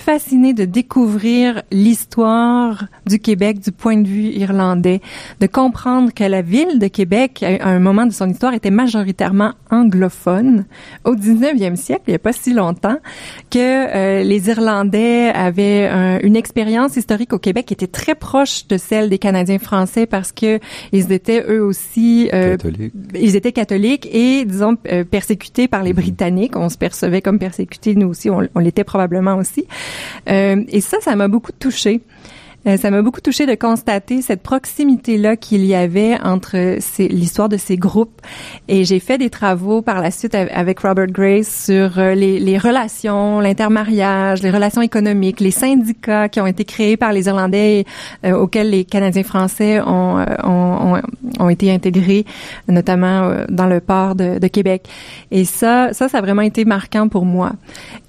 fascinée 0.06 0.54
de 0.54 0.66
découvrir 0.66 1.64
l'histoire 1.72 2.86
du 3.08 3.18
Québec 3.18 3.60
du 3.60 3.72
point 3.72 3.98
de 3.98 4.08
vue 4.08 4.28
irlandais, 4.30 5.02
de 5.40 5.48
comprendre 5.48 6.14
que 6.14 6.24
la 6.24 6.44
ville 6.44 6.78
de 6.78 6.88
Québec, 6.88 7.44
à 7.44 7.68
un 7.70 7.80
moment 7.80 8.06
de 8.06 8.12
son 8.12 8.30
histoire, 8.30 8.54
était 8.54 8.70
majoritairement 8.70 9.54
anglophone 9.72 10.66
au 11.06 11.16
19e 11.16 11.76
siècle, 11.76 12.04
il 12.08 12.12
n'y 12.12 12.16
a 12.16 12.20
pas 12.20 12.34
si 12.34 12.54
longtemps, 12.54 12.98
que 13.50 13.58
euh, 13.60 14.24
les 14.24 14.48
Irlandais 14.50 15.30
avaient 15.34 15.88
un- 15.88 16.20
une 16.20 16.36
expérience 16.36 16.98
historique 16.98 17.34
au 17.34 17.40
Québec 17.40 17.66
qui 17.66 17.74
était 17.74 17.88
très 17.88 18.14
proche 18.14 18.68
de 18.68 18.78
celle 18.78 19.10
des 19.10 19.18
Canadiens 19.18 19.58
français 19.60 20.06
parce 20.06 20.32
que 20.32 20.60
ils 20.92 21.12
étaient 21.12 21.44
eux 21.50 21.64
aussi 21.64 22.30
euh, 22.34 22.58
ils 23.20 23.36
étaient 23.36 23.52
catholiques 23.52 24.08
et, 24.14 24.46
disons, 24.46 24.76
euh, 24.92 25.04
persécutés 25.04 25.68
par 25.68 25.82
les 25.82 25.94
Britanniques. 25.94 26.56
On 26.56 26.70
se 26.70 26.78
percevait 26.78 27.22
comme 27.22 27.40
persécutés, 27.40 27.96
nous 27.96 28.08
aussi, 28.10 28.30
on, 28.30 28.48
on 28.54 28.60
l'était 28.60 28.84
probablement 28.84 29.36
aussi. 29.38 29.66
Euh, 30.30 30.64
et 30.70 30.82
ça, 30.82 30.98
ça 31.02 31.16
m'a 31.16 31.28
beaucoup 31.28 31.52
touchée. 31.52 32.02
Euh, 32.68 32.78
ça 32.78 32.90
m'a 32.90 33.02
beaucoup 33.02 33.22
touché 33.22 33.46
de 33.46 33.54
constater 33.56 34.22
cette 34.22 34.42
proximité-là 34.42 35.36
qu'il 35.36 35.66
y 35.66 35.76
avait 35.76 36.18
entre 36.24 36.78
l'histoire 37.00 37.50
de 37.50 37.58
ces 37.58 37.78
groupes. 37.78 38.22
Et 38.68 38.86
j'ai 38.86 39.00
fait 39.00 39.18
des 39.18 39.30
travaux 39.30 39.82
par 39.82 40.02
la 40.02 40.12
suite 40.12 40.34
av- 40.34 40.50
avec 40.52 40.80
Robert 40.80 41.08
Grace 41.08 41.66
sur 41.66 42.00
euh, 42.00 42.16
les, 42.16 42.58
relations, 42.58 43.40
l'intermariage, 43.40 44.42
les 44.42 44.50
relations 44.50 44.82
économiques, 44.82 45.40
les 45.40 45.52
syndicats 45.52 46.30
qui 46.30 46.42
ont 46.42 46.48
été 46.48 46.66
créés 46.66 46.98
par 46.98 47.14
les 47.14 47.28
Irlandais 47.28 47.86
euh, 48.26 48.34
auxquels 48.34 48.72
les 48.72 48.84
Canadiens 48.84 49.24
français 49.24 49.80
ont, 49.82 51.50
été 51.50 51.72
intégrés, 51.72 52.26
notamment 52.68 53.32
dans 53.50 53.68
le 53.68 53.80
port 53.80 54.16
de, 54.16 54.48
Québec. 54.48 54.88
Et 55.32 55.46
ça, 55.46 55.94
ça, 55.94 56.08
ça 56.08 56.18
a 56.18 56.22
vraiment 56.22 56.42
été 56.42 56.66
marquant 56.66 57.08
pour 57.08 57.26
moi. 57.26 57.54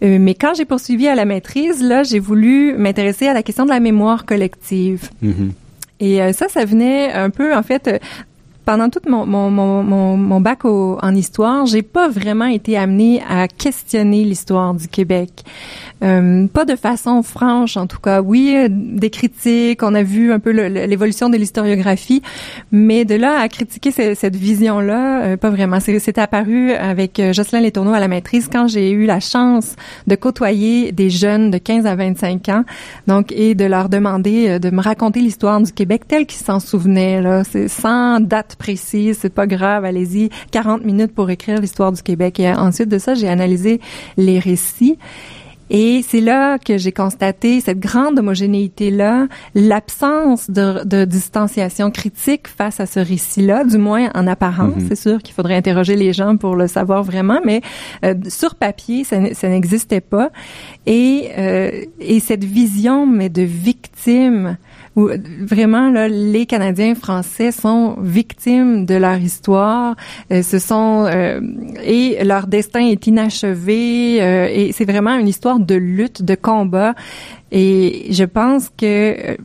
Mais 0.01 0.35
quand 0.35 0.55
j'ai 0.55 0.65
poursuivi 0.65 1.09
à 1.09 1.15
la 1.15 1.25
maîtrise, 1.25 1.83
là, 1.83 2.03
j'ai 2.03 2.19
voulu 2.19 2.75
m'intéresser 2.77 3.27
à 3.27 3.35
la 3.35 3.43
question 3.43 3.65
de 3.65 3.71
la 3.71 3.81
mémoire 3.81 4.25
collective. 4.25 4.46
Mhm. 5.23 5.53
Et 5.99 6.23
euh, 6.23 6.33
ça, 6.33 6.49
ça 6.49 6.65
venait 6.65 7.13
un 7.13 7.31
peu, 7.31 7.55
en 7.55 7.63
fait, 7.63 7.89
euh, 7.89 7.99
pendant 8.67 8.91
tout 8.91 9.01
mon, 9.09 9.25
mon, 9.25 9.49
mon, 9.51 10.17
mon 10.17 10.41
bac 10.41 10.65
en 10.65 11.15
histoire, 11.15 11.67
j'ai 11.67 11.83
pas 11.83 12.09
vraiment 12.09 12.47
été 12.47 12.77
amenée 12.77 13.23
à 13.29 13.47
questionner 13.47 14.25
l'histoire 14.25 14.75
du 14.75 14.89
Québec. 14.89 15.45
Euh, 16.03 16.47
pas 16.49 16.65
de 16.65 16.77
façon 16.77 17.23
franche, 17.23 17.77
en 17.77 17.87
tout 17.87 18.01
cas. 18.01 18.21
Oui, 18.21 18.55
euh, 18.55 18.69
des 18.71 19.09
critiques, 19.09 19.83
on 19.83 19.95
a 19.95 20.03
vu 20.03 20.33
un 20.33 20.41
peu 20.41 20.51
l'évolution 20.51 21.31
de 21.31 21.37
l'historiographie, 21.37 22.23
mais 22.73 23.05
de 23.05 23.15
là 23.15 23.39
à 23.41 23.49
critiquer 23.49 23.93
cette 23.93 24.37
vision-là, 24.37 25.23
euh, 25.23 25.37
pas 25.37 25.51
vraiment. 25.51 25.79
C'est 25.81 26.19
apparu 26.19 26.73
avec 26.73 27.23
Jocelyn 27.33 27.63
Letourneau 27.63 27.95
à 27.95 28.01
la 28.01 28.09
maîtrise 28.09 28.49
quand 28.53 28.67
j'ai 28.67 28.91
eu 28.91 29.07
la 29.07 29.21
chance 29.21 29.77
de 30.07 30.17
côtoyer 30.17 30.93
des 30.93 31.09
jeunes 31.09 31.51
de 31.51 31.59
15 31.59 31.87
à 31.87 31.95
25 31.95 32.49
ans, 32.49 32.65
donc 33.07 33.33
et 33.33 33.55
de 33.55 33.65
leur 33.65 33.89
demander 33.89 34.59
de 34.59 34.71
me 34.71 34.83
raconter 34.83 35.21
l'histoire 35.21 35.61
du 35.61 35.73
Québec 35.73 36.03
telle 36.09 36.27
qu'ils 36.27 36.45
s'en 36.45 36.61
souvenaient. 36.61 37.23
Là, 37.23 37.43
sans 37.69 38.21
date 38.21 38.56
précise, 38.57 39.19
c'est 39.21 39.33
pas 39.33 39.47
grave. 39.47 39.85
Allez-y, 39.85 40.31
40 40.51 40.85
minutes 40.85 41.15
pour 41.15 41.31
écrire 41.31 41.61
l'histoire 41.61 41.93
du 41.93 42.03
Québec. 42.03 42.41
Et 42.41 42.51
ensuite 42.51 42.89
de 42.89 42.99
ça, 42.99 43.15
j'ai 43.15 43.29
analysé 43.29 43.81
les 44.17 44.39
récits. 44.39 44.99
Et 45.69 46.03
c'est 46.07 46.21
là 46.21 46.59
que 46.59 46.79
j'ai 46.79 46.93
constaté 46.93 47.61
cette 47.61 47.81
grande 47.81 48.19
homogénéité-là, 48.19 49.27
l'absence 49.55 50.49
de, 50.49 50.85
de, 50.85 51.05
distanciation 51.05 51.91
critique 51.91 52.47
face 52.47 52.79
à 52.79 52.87
ce 52.87 53.01
récit-là, 53.01 53.65
du 53.65 53.77
moins 53.77 54.09
en 54.15 54.29
apparence. 54.29 54.77
Mm-hmm. 54.77 54.89
C'est 54.89 54.97
sûr 54.97 55.19
qu'il 55.23 55.35
faudrait 55.35 55.57
interroger 55.57 55.97
les 55.97 56.13
gens 56.13 56.37
pour 56.37 56.55
le 56.55 56.69
savoir 56.69 57.03
vraiment, 57.03 57.41
mais 57.45 57.63
euh, 58.05 58.15
sur 58.29 58.55
papier, 58.55 59.03
ça, 59.03 59.35
ça 59.35 59.49
n'existait 59.49 60.01
pas. 60.01 60.31
Et, 60.87 61.31
euh, 61.37 61.85
et 61.99 62.21
cette 62.21 62.45
vision, 62.45 63.07
mais 63.07 63.29
de 63.29 63.43
victime, 63.43 64.59
où 64.97 65.11
vraiment 65.41 65.91
là, 65.91 66.09
les 66.09 66.47
Canadiens 66.47 66.95
français 66.95 67.53
sont 67.53 67.97
victimes 68.01 68.87
de 68.87 68.95
leur 68.95 69.19
histoire, 69.19 69.95
euh, 70.33 70.43
ce 70.43 70.59
sont 70.59 71.05
euh, 71.07 71.41
et 71.85 72.25
leur 72.25 72.47
destin 72.47 72.81
est 72.81 73.07
inachevé 73.07 74.23
euh, 74.23 74.49
et 74.51 74.73
c'est 74.73 74.87
vraiment 74.87 75.17
une 75.19 75.29
histoire 75.29 75.61
de 75.61 75.75
lutte, 75.75 76.23
de 76.23 76.35
combat. 76.35 76.95
Et 77.53 78.07
je 78.11 78.25
pense 78.25 78.71
que 78.77 79.37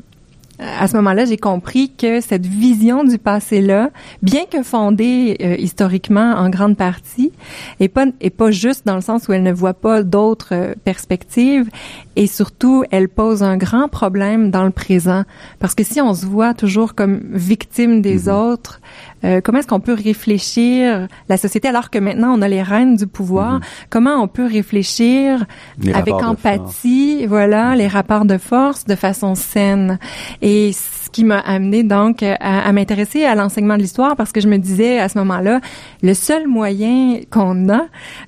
à 0.62 0.88
ce 0.88 0.96
moment-là, 0.98 1.26
j'ai 1.26 1.38
compris 1.38 1.92
que 1.92 2.22
cette 2.22 2.46
vision 2.46 3.04
du 3.04 3.18
passé-là, 3.18 3.90
bien 4.22 4.46
que 4.46 4.62
fondée 4.62 5.38
euh, 5.42 5.56
historiquement 5.58 6.34
en 6.36 6.50
grande 6.50 6.78
partie, 6.78 7.32
est 7.80 7.88
pas 7.88 8.06
est 8.20 8.30
pas 8.30 8.52
juste 8.52 8.86
dans 8.86 8.96
le 8.96 9.02
sens 9.02 9.28
où 9.28 9.34
elle 9.34 9.44
ne 9.44 9.52
voit 9.52 9.74
pas 9.74 10.04
d'autres 10.04 10.54
euh, 10.54 10.74
perspectives 10.84 11.70
et 12.16 12.28
surtout 12.28 12.84
elle 12.92 13.10
pose 13.10 13.42
un 13.42 13.58
grand 13.58 13.88
problème 13.88 14.52
dans 14.52 14.64
le 14.64 14.72
présent 14.72 15.24
parce 15.60 15.74
que 15.74 15.84
si 15.84 16.00
on 16.00 16.14
se 16.14 16.26
voit 16.26 16.54
toujours 16.54 16.94
comme 16.94 17.22
victime 17.32 18.02
des 18.02 18.26
mm-hmm. 18.26 18.52
autres, 18.52 18.82
euh, 19.24 19.42
comment 19.42 19.60
est-ce 19.60 19.68
qu'on 19.68 19.80
peut 19.80 19.94
réfléchir 19.94 21.08
la 21.30 21.38
société 21.38 21.68
alors 21.68 21.90
que 21.90 22.00
maintenant 22.00 22.34
on 22.38 22.42
a 22.42 22.48
les 22.48 22.62
rênes 22.62 22.96
du 22.96 23.08
pouvoir? 23.08 23.60
Mm-hmm. 23.60 23.86
Comment 23.90 24.16
on 24.24 24.28
peut 24.28 24.46
réfléchir 24.46 25.46
avec 25.94 26.14
empathie, 26.14 27.26
voilà, 27.26 27.76
les 27.76 27.88
rapports 27.88 28.26
de 28.26 28.38
force 28.38 28.86
de 28.86 28.96
façon 28.96 29.36
saine? 29.36 30.00
Et 30.42 30.72
qui 31.12 31.24
m'a 31.24 31.40
amené 31.40 31.84
donc 31.84 32.24
à, 32.24 32.72
m'intéresser 32.72 33.24
à 33.24 33.36
l'enseignement 33.36 33.78
de 33.78 33.82
l'histoire 33.82 34.16
parce 34.16 34.32
que 34.32 34.42
je 34.42 34.48
me 34.48 34.58
disais 34.58 35.00
à 35.00 35.10
ce 35.10 35.18
moment-là, 35.20 35.60
le 36.02 36.14
seul 36.14 36.48
moyen 36.48 37.20
qu'on 37.30 37.70
a 37.70 37.82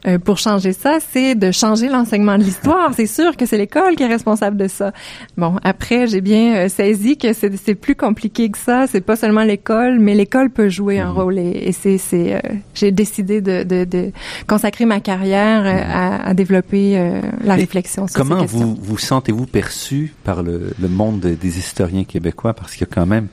euh, 0.07 0.19
pour 0.19 0.37
changer 0.37 0.73
ça, 0.73 0.97
c'est 1.11 1.35
de 1.35 1.51
changer 1.51 1.89
l'enseignement 1.89 2.37
de 2.37 2.43
l'histoire. 2.43 2.91
C'est 2.93 3.07
sûr 3.07 3.37
que 3.37 3.45
c'est 3.45 3.57
l'école 3.57 3.95
qui 3.95 4.03
est 4.03 4.07
responsable 4.07 4.57
de 4.57 4.67
ça. 4.67 4.91
Bon, 5.37 5.55
après, 5.63 6.07
j'ai 6.07 6.21
bien 6.21 6.55
euh, 6.55 6.69
saisi 6.69 7.17
que 7.17 7.33
c'est 7.33 7.75
plus 7.75 7.95
compliqué 7.95 8.49
que 8.49 8.57
ça. 8.57 8.85
C'est 8.87 9.01
pas 9.01 9.15
seulement 9.15 9.43
l'école, 9.43 9.99
mais 9.99 10.13
l'école 10.15 10.49
peut 10.49 10.69
jouer 10.69 10.99
un 10.99 11.11
mmh. 11.11 11.17
rôle. 11.17 11.39
Et, 11.39 11.71
c'est, 11.71 11.97
c'est, 11.97 12.35
euh, 12.35 12.39
j'ai 12.73 12.91
décidé 12.91 13.41
de, 13.41 13.63
de, 13.63 13.85
de, 13.85 14.11
consacrer 14.47 14.85
ma 14.85 14.99
carrière 14.99 15.65
à, 15.65 16.29
à, 16.29 16.33
développer 16.33 17.11
la 17.43 17.55
réflexion 17.55 18.07
sur 18.07 18.15
comment 18.15 18.35
ces 18.35 18.41
questions. 18.43 18.59
vous 18.59 18.77
vous 18.81 18.97
sentez-vous 18.97 19.45
perçu 19.45 20.13
par 20.23 20.43
le, 20.43 20.73
le 20.79 20.87
monde 20.87 21.19
des 21.19 21.57
historiens 21.57 22.03
québécois? 22.03 22.53
Parce 22.53 22.72
qu'il 22.75 22.87
y 22.87 22.91
a 22.91 22.93
quand 22.93 23.05
même 23.05 23.27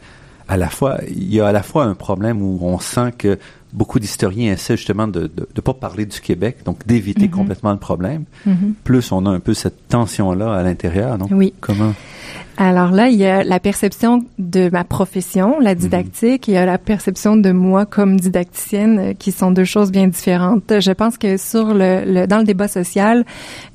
à 0.50 0.56
la 0.56 0.68
fois, 0.68 0.98
il 1.06 1.32
y 1.32 1.40
a 1.40 1.46
à 1.46 1.52
la 1.52 1.62
fois 1.62 1.84
un 1.84 1.94
problème 1.94 2.42
où 2.42 2.58
on 2.62 2.80
sent 2.80 3.12
que 3.16 3.38
beaucoup 3.72 3.98
d'historiens 3.98 4.52
essaient 4.52 4.76
justement 4.76 5.08
de 5.08 5.30
ne 5.38 5.60
pas 5.60 5.74
parler 5.74 6.06
du 6.06 6.20
Québec, 6.20 6.58
donc 6.64 6.86
d'éviter 6.86 7.26
mm-hmm. 7.26 7.30
complètement 7.30 7.72
le 7.72 7.78
problème. 7.78 8.24
Mm-hmm. 8.46 8.72
Plus 8.84 9.12
on 9.12 9.26
a 9.26 9.30
un 9.30 9.40
peu 9.40 9.54
cette 9.54 9.88
tension-là 9.88 10.52
à 10.52 10.62
l'intérieur. 10.62 11.18
Donc, 11.18 11.30
oui. 11.32 11.52
comment? 11.60 11.94
Alors 12.62 12.90
là, 12.90 13.08
il 13.08 13.16
y 13.16 13.24
a 13.24 13.42
la 13.42 13.58
perception 13.58 14.22
de 14.38 14.68
ma 14.70 14.84
profession, 14.84 15.58
la 15.60 15.74
mhm. 15.74 15.80
didactique, 15.80 16.46
il 16.46 16.52
y 16.52 16.56
a 16.58 16.66
la 16.66 16.76
perception 16.76 17.38
de 17.38 17.52
moi 17.52 17.86
comme 17.86 18.20
didacticienne, 18.20 18.98
euh, 18.98 19.12
qui 19.14 19.32
sont 19.32 19.50
deux 19.50 19.64
choses 19.64 19.90
bien 19.90 20.08
différentes. 20.08 20.78
Je 20.78 20.92
pense 20.92 21.16
que 21.16 21.38
sur 21.38 21.72
le, 21.72 22.26
dans 22.26 22.36
le 22.36 22.44
débat 22.44 22.68
social, 22.68 23.24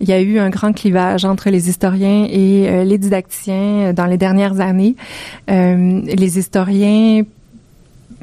il 0.01 0.07
y 0.07 0.13
a 0.13 0.21
eu 0.21 0.37
un 0.37 0.51
grand 0.51 0.71
clivage 0.71 1.25
entre 1.25 1.49
les 1.49 1.67
historiens 1.67 2.27
et 2.29 2.69
euh, 2.69 2.83
les 2.83 2.99
didacticiens 2.99 3.87
euh, 3.87 3.93
dans 3.93 4.05
les 4.05 4.17
dernières 4.17 4.59
années. 4.59 4.95
les 5.47 6.37
historiens 6.37 7.23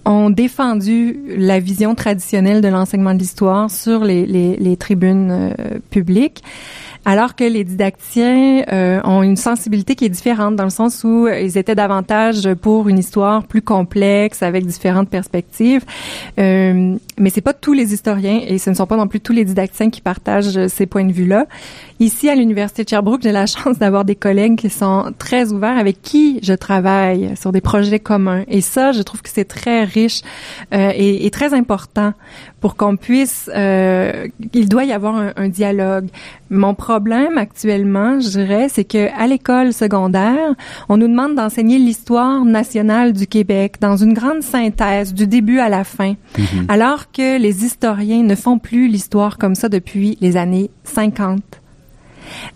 ont 0.05 0.31
défendu 0.31 1.19
la 1.37 1.61
vision 1.61 1.95
traditionnelle 1.95 2.61
de 2.61 2.69
l'enseignement 2.69 3.15
de 3.15 3.19
l'histoire 3.19 3.71
sur 3.71 4.05
les, 4.05 4.27
les, 4.27 4.57
les 4.57 4.77
tribunes 4.77 5.55
publiques 5.91 6.43
alors 7.05 7.35
que 7.35 7.45
les 7.45 7.65
didacticiens 7.65 8.65
euh, 8.73 9.01
ont 9.05 9.23
une 9.23 9.37
sensibilité 9.37 9.95
qui 9.95 10.05
est 10.05 10.09
différente 10.09 10.55
dans 10.57 10.65
le 10.65 10.71
sens 10.71 11.03
où 11.05 11.27
ils 11.29 11.59
étaient 11.59 11.75
davantage 11.75 12.55
pour 12.55 12.89
une 12.89 12.99
histoire 12.99 13.45
plus 13.45 13.63
complexe 13.63 14.43
avec 14.43 14.67
différentes 14.67 15.09
perspectives. 15.09 15.85
Euh, 16.39 16.95
mais 17.19 17.31
c'est 17.31 17.41
pas 17.41 17.55
tous 17.55 17.73
les 17.73 17.93
historiens 17.93 18.41
et 18.47 18.59
ce 18.59 18.71
ne 18.71 18.75
sont 18.75 18.87
pas 18.87 18.97
non 18.97 19.09
plus 19.09 19.21
tous 19.21 19.33
les 19.33 19.45
didacticiens 19.45 19.91
qui 19.91 20.01
partagent 20.01 20.69
ces 20.69 20.87
points 20.87 21.05
de 21.05 21.13
vue-là. 21.13 21.47
Ici, 22.03 22.29
à 22.29 22.35
l'Université 22.35 22.83
de 22.83 22.89
Sherbrooke, 22.89 23.23
j'ai 23.23 23.31
la 23.31 23.47
chance 23.47 23.79
d'avoir 23.79 24.05
des 24.05 24.17
collègues 24.17 24.57
qui 24.59 24.71
sont 24.71 25.13
très 25.19 25.53
ouverts, 25.53 25.79
avec 25.79 26.03
qui 26.03 26.41
je 26.43 26.53
travaille 26.53 27.37
sur 27.41 27.53
des 27.53 27.61
projets 27.61 28.01
communs. 28.01 28.43
Et 28.49 28.61
ça, 28.61 28.91
je 28.91 29.03
trouve 29.03 29.23
que 29.23 29.29
c'est 29.33 29.45
très 29.45 29.85
riche 29.85 30.23
euh, 30.75 30.91
et, 30.97 31.25
et, 31.25 31.31
très 31.31 31.55
important 31.55 32.13
pour 32.61 32.75
qu'on 32.75 32.97
puisse... 32.97 33.49
Euh, 33.55 34.27
il 34.53 34.69
doit 34.69 34.83
y 34.83 34.93
avoir 34.93 35.15
un, 35.15 35.33
un 35.37 35.49
dialogue. 35.49 36.09
Mon 36.51 36.75
problème 36.75 37.39
actuellement, 37.39 38.19
je 38.19 38.31
dirais, 38.31 38.67
c'est 38.69 38.83
que 38.83 39.09
à 39.17 39.29
l'école 39.29 39.73
secondaire, 39.73 40.57
on 40.89 40.97
nous 40.97 41.07
demande 41.07 41.37
d'enseigner 41.37 41.79
l'histoire 41.79 42.45
nationale 42.45 43.13
du 43.13 43.29
Québec 43.29 43.77
dans 43.81 43.97
une 43.97 44.13
grande 44.13 44.43
synthèse 44.43 45.15
du 45.15 45.29
début 45.29 45.61
à 45.61 45.69
la 45.69 45.85
fin, 45.85 46.15
mm-hmm. 46.37 46.67
alors 46.67 47.13
que 47.13 47.39
les 47.39 47.65
historiens 47.65 48.25
ne 48.25 48.35
font 48.35 48.59
plus 48.59 48.89
l'histoire 48.89 49.39
comme 49.39 49.55
ça 49.55 49.69
depuis 49.69 50.19
les 50.21 50.37
années 50.37 50.69
50. 50.83 51.62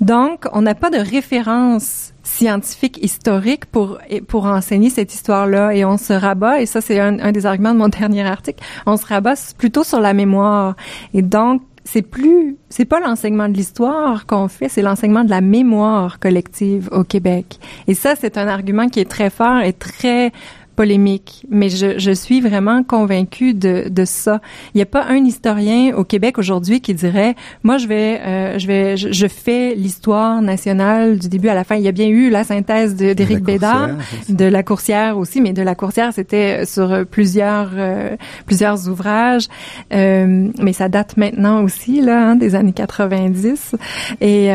Donc, 0.01 0.47
on 0.53 0.63
n'a 0.63 0.75
pas 0.75 0.91
de 0.91 0.99
référence 0.99 2.13
scientifique 2.23 2.99
historique 3.03 3.67
pour 3.67 3.99
pour 4.27 4.47
enseigner 4.47 4.91
cette 4.91 5.15
histoire-là 5.15 5.75
et 5.75 5.85
on 5.85 5.97
se 5.97 6.13
rabat 6.13 6.61
et 6.61 6.67
ça 6.67 6.81
c'est 6.81 6.99
un, 6.99 7.21
un, 7.21 7.31
des 7.31 7.47
arguments 7.47 7.73
de 7.73 7.79
mon 7.79 7.89
dernier 8.01 8.27
article 8.27 8.65
on 8.85 8.97
se 8.97 9.07
rabat 9.07 9.35
plutôt 9.57 9.85
sur 9.85 10.01
la 10.01 10.13
mémoire 10.13 10.75
et 11.15 11.23
donc 11.23 11.63
c'est 11.87 12.03
plus, 12.03 12.57
c'est 12.69 12.85
pas 12.85 13.01
l'enseignement 13.01 13.49
de 13.49 13.55
l'histoire 13.55 14.27
qu'on 14.27 14.49
fait, 14.49 14.69
c'est 14.69 14.83
l'enseignement 14.83 15.25
de 15.25 15.31
la 15.31 15.41
mémoire 15.41 16.19
collective 16.19 16.89
au 16.93 17.05
Québec. 17.05 17.59
Et 17.87 17.95
ça, 17.95 18.15
c'est 18.17 18.37
un 18.37 18.49
argument 18.49 18.89
qui 18.89 19.01
est 19.01 19.09
très 19.09 19.31
fort 19.31 19.61
et 19.61 19.73
très 19.73 20.33
polémique, 20.77 21.45
mais 21.51 21.69
je, 21.69 21.99
je 21.99 22.11
suis 22.13 22.41
vraiment 22.41 22.83
convaincue 22.83 23.55
de, 23.55 23.89
de 23.89 24.05
ça. 24.05 24.41
Il 24.75 24.79
n'y 24.79 24.83
a 24.83 24.87
pas 24.87 25.05
un 25.09 25.25
historien 25.25 25.95
au 25.97 26.05
Québec 26.05 26.39
aujourd'hui 26.39 26.81
qui 26.81 26.95
dirait, 26.95 27.35
moi 27.63 27.79
je 27.79 27.89
vais, 27.89 28.21
euh, 28.21 28.59
je 28.59 28.67
vais, 28.67 28.97
je, 28.97 29.27
fais 29.27 29.75
l'histoire 29.75 30.43
nationale 30.43 31.19
du 31.19 31.29
début 31.29 31.49
à 31.49 31.55
la 31.55 31.65
fin. 31.65 31.77
Il 31.77 31.83
y 31.83 31.89
a 31.89 31.93
bien 31.93 32.09
eu 32.09 32.31
la 32.31 32.45
synthèse 32.45 32.95
d'Éric 32.95 33.41
Bédard, 33.43 33.91
de 34.29 34.45
la 34.45 34.63
Coursière 34.63 35.19
aussi, 35.19 35.41
mais 35.41 35.53
de 35.53 35.63
la 35.63 35.75
Coursière 35.75 36.13
c'était 36.13 36.67
sur 36.67 37.07
plusieurs 37.11 37.71
euh, 37.75 38.17
plusieurs 38.45 38.89
ouvrages, 38.89 39.49
euh, 39.93 40.49
mais 40.61 40.73
ça 40.73 40.89
date 40.89 41.17
maintenant 41.17 41.65
aussi 41.65 42.01
là, 42.01 42.31
hein, 42.31 42.37
des 42.37 42.55
années 42.55 42.73
90 42.73 43.75
et 44.21 44.51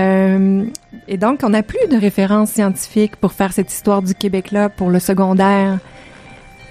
et 1.08 1.18
donc, 1.18 1.42
on 1.44 1.50
n'a 1.50 1.64
plus 1.64 1.88
de 1.90 1.98
références 1.98 2.52
scientifiques 2.52 3.16
pour 3.16 3.34
faire 3.34 3.54
cette 3.54 3.72
histoire 3.72 4.02
du 4.02 4.14
Québec-là 4.14 4.70
pour 4.70 4.90
le 4.90 5.00
secondaire. 5.00 5.80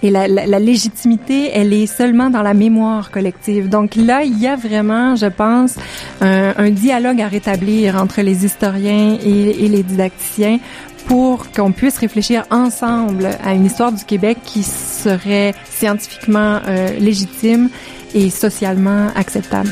Et 0.03 0.11
la, 0.11 0.29
la, 0.29 0.47
la, 0.47 0.59
légitimité, 0.59 1.51
elle 1.53 1.73
est 1.73 1.87
seulement 1.87 2.31
dans 2.31 2.43
la 2.43 2.55
mémoire 2.55 3.11
collective. 3.11 3.69
Donc 3.69 3.97
là, 3.97 4.23
il 4.23 4.39
y 4.39 4.47
a 4.47 4.57
vraiment, 4.57 5.15
je 5.15 5.27
pense, 5.27 5.77
un, 6.21 6.55
un 6.57 6.71
dialogue 6.71 7.21
à 7.21 7.29
rétablir 7.29 7.97
entre 7.97 8.23
les 8.23 8.45
historiens 8.45 9.19
et, 9.23 9.65
et 9.65 9.69
les 9.69 9.83
didacticiens 9.83 10.59
pour 11.07 11.51
qu'on 11.51 11.73
puisse 11.73 11.99
réfléchir 11.99 12.45
ensemble 12.51 13.31
à 13.43 13.53
une 13.53 13.67
histoire 13.67 13.93
du 13.93 14.05
Québec 14.05 14.39
qui 14.45 14.63
serait 14.63 15.55
scientifiquement 15.69 16.61
euh, 16.67 16.99
légitime 16.99 17.69
et 18.15 18.31
socialement 18.31 19.09
acceptable. 19.17 19.71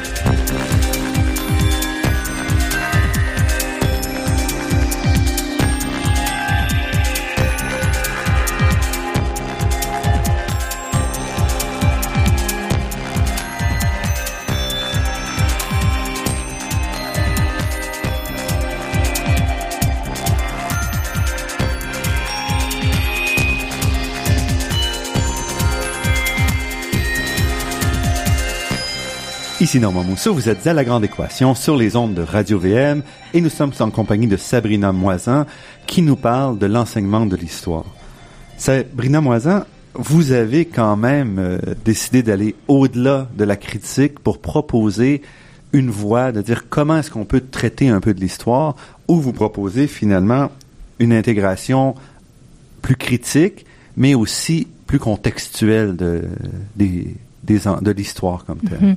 Ici 29.61 29.81
Normand 29.81 30.05
Mousseau, 30.05 30.33
vous 30.33 30.49
êtes 30.49 30.69
à 30.69 30.73
La 30.73 30.85
Grande 30.85 31.03
Équation 31.03 31.57
sur 31.57 31.77
les 31.77 31.97
ondes 31.97 32.15
de 32.15 32.23
Radio 32.23 32.61
VM 32.61 33.03
et 33.35 33.41
nous 33.41 33.49
sommes 33.49 33.73
en 33.81 33.91
compagnie 33.91 34.29
de 34.29 34.37
Sabrina 34.37 34.93
Moisin 34.93 35.47
qui 35.89 36.01
nous 36.01 36.15
parle 36.15 36.59
de 36.59 36.67
l'enseignement 36.67 37.27
de 37.27 37.35
l'histoire. 37.35 37.85
Sabrina 38.57 39.21
Moisin, 39.21 39.67
vous 39.95 40.31
avez 40.31 40.65
quand 40.65 40.97
même 40.97 41.41
euh, 41.41 41.59
décidé 41.85 42.23
d'aller 42.23 42.55
au-delà 42.69 43.29
de 43.37 43.43
la 43.43 43.57
critique 43.57 44.21
pour 44.21 44.39
proposer 44.41 45.23
une 45.73 45.91
voie, 45.91 46.31
de 46.31 46.41
dire 46.41 46.69
comment 46.69 46.99
est-ce 46.99 47.11
qu'on 47.11 47.25
peut 47.25 47.43
traiter 47.43 47.89
un 47.89 47.99
peu 47.99 48.15
de 48.15 48.21
l'histoire, 48.21 48.77
ou 49.09 49.17
vous 49.17 49.33
proposez 49.33 49.89
finalement 49.89 50.53
une 51.01 51.13
intégration 51.13 51.97
plus 52.81 52.97
critique, 52.97 53.67
mais 53.97 54.15
aussi 54.15 54.69
plus 54.87 55.01
contextuelle 55.01 55.97
de, 55.97 56.23
des, 56.77 57.17
de 57.55 57.91
l'histoire 57.91 58.45
comme 58.45 58.59
telle. 58.59 58.81
Mhm. 58.81 58.97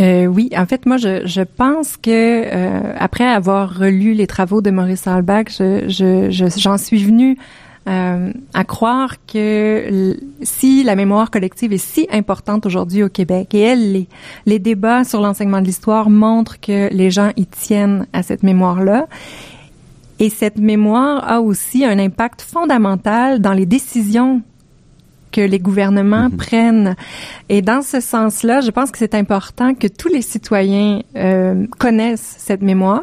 Euh, 0.00 0.26
oui, 0.26 0.50
en 0.56 0.66
fait, 0.66 0.86
moi, 0.86 0.96
je, 0.96 1.42
pense 1.42 1.96
que 1.96 2.10
euh, 2.10 2.92
après 2.98 3.26
avoir 3.26 3.78
relu 3.78 4.14
les 4.14 4.26
travaux 4.26 4.60
de 4.60 4.70
Maurice 4.70 5.06
Halbach, 5.06 5.46
je, 5.50 5.88
je, 5.88 6.48
j'en 6.56 6.78
suis 6.78 7.04
venue 7.04 7.38
euh, 7.88 8.32
à 8.54 8.64
croire 8.64 9.16
que 9.26 10.16
si 10.42 10.82
la 10.82 10.96
mémoire 10.96 11.30
collective 11.30 11.72
est 11.72 11.78
si 11.78 12.08
importante 12.10 12.66
aujourd'hui 12.66 13.02
au 13.02 13.08
Québec, 13.08 13.54
et 13.54 13.60
elle 13.60 13.92
les, 13.92 14.08
les 14.46 14.58
débats 14.58 15.04
sur 15.04 15.20
l'enseignement 15.20 15.60
de 15.60 15.66
l'histoire 15.66 16.10
montrent 16.10 16.60
que 16.60 16.92
les 16.92 17.10
gens 17.10 17.30
y 17.36 17.46
tiennent 17.46 18.06
à 18.12 18.22
cette 18.22 18.42
mémoire-là, 18.42 19.06
et 20.18 20.30
cette 20.30 20.58
mémoire 20.58 21.30
a 21.30 21.40
aussi 21.40 21.84
un 21.84 21.98
impact 21.98 22.42
fondamental 22.42 23.40
dans 23.40 23.52
les 23.52 23.66
décisions 23.66 24.42
que 25.34 25.40
les 25.40 25.58
gouvernements 25.58 26.30
mhm. 26.30 26.36
prennent. 26.36 26.96
Et 27.48 27.60
dans 27.60 27.82
ce 27.82 28.00
sens-là, 28.00 28.60
je 28.60 28.70
pense 28.70 28.90
que 28.92 28.98
c'est 28.98 29.14
important 29.14 29.74
que 29.74 29.88
tous 29.88 30.08
les 30.08 30.22
citoyens 30.22 31.00
euh, 31.16 31.66
connaissent 31.78 32.36
cette 32.38 32.62
mémoire 32.62 33.02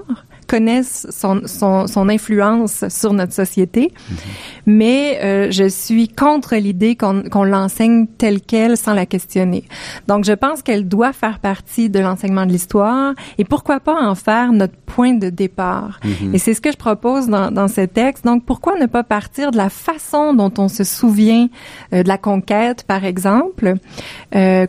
connaissent 0.51 1.07
son, 1.09 1.43
son, 1.45 1.87
son 1.87 2.09
influence 2.09 2.83
sur 2.89 3.13
notre 3.13 3.31
société. 3.31 3.93
Mhm. 3.93 4.17
Mais 4.65 5.19
euh, 5.23 5.47
je 5.49 5.69
suis 5.69 6.09
contre 6.09 6.55
l'idée 6.55 6.97
qu'on 6.97 7.23
qu'on 7.23 7.45
l'enseigne 7.45 8.07
telle 8.17 8.41
qu'elle 8.41 8.75
sans 8.75 8.93
la 8.93 9.05
questionner. 9.05 9.63
Donc, 10.09 10.25
je 10.25 10.33
pense 10.33 10.61
qu'elle 10.61 10.87
doit 10.89 11.13
faire 11.13 11.39
partie 11.39 11.89
de 11.89 11.99
l'enseignement 11.99 12.45
de 12.45 12.51
l'histoire 12.51 13.13
et 13.37 13.45
pourquoi 13.45 13.79
pas 13.79 13.97
en 14.09 14.15
faire 14.15 14.51
notre 14.51 14.75
point 14.85 15.13
de 15.13 15.29
départ. 15.29 16.01
Mhm. 16.03 16.35
Et 16.35 16.37
c'est 16.37 16.53
ce 16.53 16.59
que 16.59 16.71
je 16.71 16.77
propose 16.77 17.27
dans, 17.27 17.49
dans 17.49 17.69
ce 17.69 17.81
texte. 17.81 18.25
Donc, 18.25 18.43
pourquoi 18.45 18.77
ne 18.77 18.87
pas 18.87 19.03
partir 19.03 19.51
de 19.51 19.57
la 19.57 19.69
façon 19.69 20.33
dont 20.33 20.51
on 20.57 20.67
se 20.67 20.83
souvient 20.83 21.47
euh, 21.93 22.03
de 22.03 22.07
la 22.09 22.17
conquête, 22.17 22.83
par 22.83 23.05
exemple, 23.05 23.75
euh, 24.35 24.67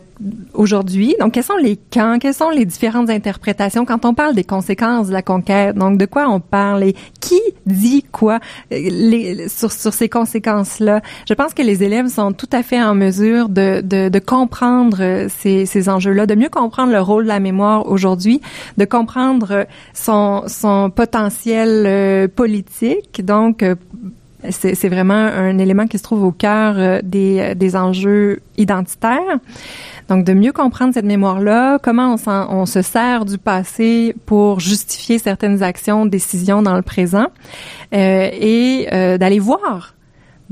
aujourd'hui? 0.53 1.15
Donc, 1.19 1.33
quels 1.33 1.43
sont 1.43 1.57
les 1.57 1.75
camps, 1.75 2.19
quelles 2.21 2.33
sont 2.33 2.51
les 2.51 2.65
différentes 2.65 3.09
interprétations? 3.09 3.83
Quand 3.83 4.05
on 4.05 4.13
parle 4.13 4.33
des 4.33 4.45
conséquences 4.45 5.07
de 5.07 5.13
la 5.13 5.21
conquête? 5.21 5.72
Donc, 5.75 5.97
de 5.97 6.05
quoi 6.05 6.29
on 6.29 6.39
parle 6.39 6.83
et 6.83 6.95
qui 7.19 7.39
dit 7.65 8.03
quoi? 8.03 8.39
Euh, 8.71 9.47
sur, 9.47 9.71
ces 9.71 10.09
conséquences-là? 10.09 11.01
Je 11.27 11.33
pense 11.33 11.53
que 11.53 11.61
les 11.61 11.83
élèves 11.83 12.07
sont 12.07 12.33
tout 12.33 12.49
à 12.51 12.63
fait 12.63 12.81
en 12.81 12.95
mesure 12.95 13.49
de, 13.49 14.19
comprendre 14.19 14.97
euh, 15.01 15.27
ces, 15.29 15.89
enjeux-là, 15.89 16.25
de 16.25 16.35
mieux 16.35 16.49
comprendre 16.49 16.91
le 16.91 17.01
rôle 17.01 17.23
de 17.23 17.29
la 17.29 17.39
mémoire 17.39 17.87
aujourd'hui, 17.87 18.41
de 18.77 18.85
comprendre 18.85 19.65
son, 19.93 20.91
potentiel 20.95 21.85
euh, 21.85 22.27
politique. 22.27 23.23
Donc, 23.25 23.63
c'est 24.49 24.89
vraiment 24.89 25.13
un 25.13 25.57
élément 25.57 25.87
qui 25.87 25.97
se 25.97 26.03
trouve 26.03 26.23
au 26.23 26.31
cœur 26.31 27.01
des, 27.03 27.55
des 27.55 27.75
enjeux 27.75 28.41
identitaires. 28.57 29.39
Donc, 30.09 30.25
de 30.25 30.33
mieux 30.33 30.51
comprendre 30.51 30.93
cette 30.93 31.05
mémoire-là, 31.05 31.79
comment 31.79 32.15
on, 32.15 32.31
on, 32.49 32.65
se 32.65 32.81
sert 32.81 33.25
du 33.25 33.37
passé 33.37 34.15
pour 34.25 34.59
justifier 34.59 35.17
certaines 35.17 35.63
actions, 35.63 36.05
décisions 36.05 36.61
dans 36.61 36.75
le 36.75 36.81
présent, 36.81 37.27
euh, 37.93 38.29
et 38.31 38.87
euh, 38.91 39.17
d'aller 39.17 39.39
voir 39.39 39.95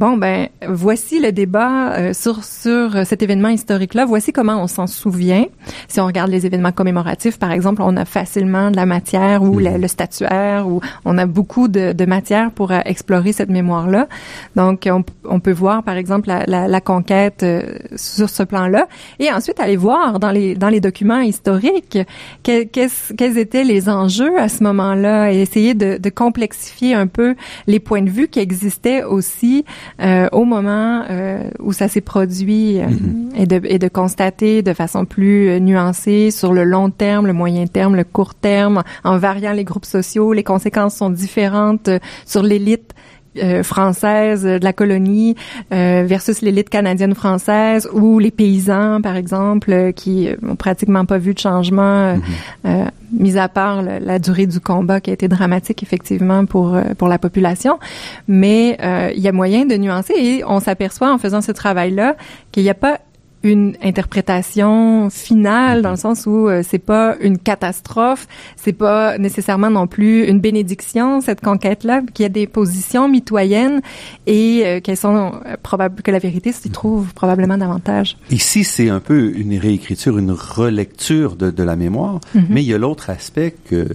Bon, 0.02 0.18
ben, 0.18 0.48
voici 0.68 1.20
le 1.20 1.32
débat 1.32 1.92
euh, 1.92 2.14
sur 2.14 2.44
sur 2.44 3.06
cet 3.06 3.22
événement 3.22 3.50
historique-là. 3.50 4.06
Voici 4.06 4.34
comment 4.34 4.60
on 4.60 4.66
s'en 4.66 4.88
souvient. 4.88 5.46
Si 5.88 6.02
on 6.02 6.08
regarde 6.08 6.32
les 6.32 6.48
événements 6.48 6.72
commémoratifs, 6.72 7.38
par 7.38 7.52
exemple, 7.52 7.84
on 7.86 7.96
a 7.96 8.04
facilement 8.04 8.72
de 8.72 8.78
la 8.78 8.88
matière 8.88 9.44
ou 9.44 9.60
mhm. 9.60 9.80
le 9.80 9.88
statuaire, 9.88 10.68
ou 10.68 10.82
on 11.06 11.20
a 11.20 11.28
beaucoup 11.28 11.68
de, 11.68 11.94
de 11.94 12.06
matière 12.06 12.50
pour 12.50 12.72
euh, 12.72 12.80
explorer 12.84 13.32
cette 13.32 13.52
mémoire-là. 13.52 14.08
Donc, 14.56 14.90
on, 14.92 15.04
on, 15.24 15.40
peut 15.40 15.52
voir, 15.52 15.84
par 15.84 15.98
exemple, 15.98 16.30
la, 16.30 16.46
la, 16.48 16.68
la 16.68 16.82
conquête 16.82 17.44
euh, 17.44 17.62
sur 17.96 18.32
ce 18.32 18.42
plan-là, 18.42 18.88
et 19.20 19.32
ensuite 19.32 19.60
aller 19.60 19.78
voir 19.78 20.20
dans 20.20 20.32
les 20.32 20.56
dans 20.56 20.70
les 20.70 20.80
documents 20.80 21.22
historiques 21.22 22.00
quels 22.42 23.38
étaient 23.38 23.64
les 23.64 23.88
enjeux 23.88 24.36
à 24.40 24.50
ce 24.50 24.64
moment-là, 24.64 25.32
et 25.32 25.42
essayer 25.42 25.76
de, 25.76 25.98
de 25.98 26.10
complexifier 26.10 26.96
un 26.96 27.06
peu 27.06 27.36
les 27.68 27.80
points 27.80 28.02
de 28.02 28.10
vue 28.10 28.30
qui 28.30 28.40
existaient 28.40 29.04
aussi 29.04 29.64
euh, 30.00 30.28
au 30.32 30.46
moment 30.46 31.04
euh, 31.10 31.50
où 31.60 31.74
ça 31.74 31.88
s'est 31.88 32.02
produit 32.02 32.80
euh, 32.80 32.86
mm-hmm. 32.86 33.42
et, 33.42 33.46
de, 33.46 33.62
et 33.66 33.80
de 33.80 33.88
constater 33.88 34.62
de 34.62 34.74
façon 34.74 35.06
plus 35.06 35.60
nuancée 35.60 36.32
sur 36.32 36.54
le 36.54 36.64
long 36.64 36.90
terme, 36.90 37.28
le 37.28 37.34
moyen 37.34 37.68
terme, 37.68 37.96
le 37.96 38.04
court 38.04 38.34
terme, 38.34 38.84
en 39.04 39.18
variant 39.18 39.54
les 39.54 39.64
groupes 39.64 39.86
sociaux, 39.86 40.34
les 40.34 40.44
conséquences 40.44 40.96
sont 40.96 41.10
différentes 41.10 41.90
sur 42.26 42.44
l'élite 42.44 42.94
euh, 43.38 43.64
française 43.64 44.44
de 44.44 44.64
la 44.64 44.74
colonie 44.74 45.36
euh, 45.74 46.04
versus 46.06 46.42
l'élite 46.42 46.70
canadienne 46.70 47.16
française 47.16 47.90
ou 47.94 48.20
les 48.20 48.32
paysans 48.32 49.02
par 49.02 49.16
exemple 49.16 49.94
qui 49.94 50.30
ont 50.48 50.56
pratiquement 50.56 51.06
pas 51.06 51.18
vu 51.18 51.34
de 51.34 51.40
changement 51.40 52.16
mm-hmm. 52.16 52.90
mis 53.14 53.38
à 53.38 53.48
part 53.48 53.82
la 53.82 54.20
durée 54.20 54.48
du 54.48 54.60
combat 54.60 55.00
qui 55.02 55.10
a 55.12 55.14
été 55.14 55.28
dramatique 55.28 55.84
effectivement 55.84 56.46
pour 56.46 56.78
pour 56.98 57.08
la 57.08 57.18
population 57.18 57.80
mais 58.28 58.78
il 59.16 59.22
y 59.22 59.28
a 59.28 59.32
moyen 59.32 59.66
de 59.66 59.76
nuancer 59.76 60.14
et 60.18 60.44
on 60.46 60.60
s'aperçoit 60.60 61.12
en 61.12 61.18
faisant 61.18 61.42
ce 61.42 61.52
travail 61.52 61.92
là 61.92 62.16
qu'il 62.52 62.64
n'y 62.64 62.70
a 62.70 62.76
pas 62.76 63.00
une 63.44 63.76
interprétation 63.82 65.10
finale 65.10 65.82
dans 65.82 65.92
le 65.92 65.98
sens 65.98 66.26
où 66.26 66.48
euh, 66.48 66.64
c'est 66.68 66.80
pas 66.80 67.16
une 67.22 67.38
catastrophe, 67.38 68.28
c'est 68.56 68.74
pas 68.74 69.18
nécessairement 69.18 69.70
non 69.70 69.88
plus 69.88 70.28
une 70.28 70.40
bénédiction 70.40 71.22
cette 71.22 71.42
conquête-là, 71.42 72.02
qu'il 72.14 72.24
y 72.24 72.26
a 72.26 72.30
des 72.30 72.48
positions 72.48 73.08
mitoyennes 73.08 73.82
et 74.28 74.64
euh, 74.66 74.80
qu'elles 74.80 74.98
sont 74.98 75.34
euh, 75.46 75.56
probables 75.62 76.02
que 76.02 76.12
la 76.12 76.20
vérité 76.20 76.52
s'y 76.52 76.70
trouve 76.70 77.14
probablement 77.14 77.58
davantage. 77.58 78.18
Ici, 78.30 78.64
c'est 78.64 78.90
un 78.90 79.00
peu 79.00 79.34
une 79.36 79.58
réécriture, 79.58 80.18
une 80.18 80.32
relecture 80.32 81.36
de, 81.36 81.50
de 81.50 81.64
la 81.64 81.76
mémoire, 81.76 82.20
mm-hmm. 82.36 82.46
mais 82.50 82.62
il 82.64 82.68
y 82.68 82.74
a 82.74 82.78
l'autre 82.78 83.10
aspect 83.10 83.56
que, 83.70 83.88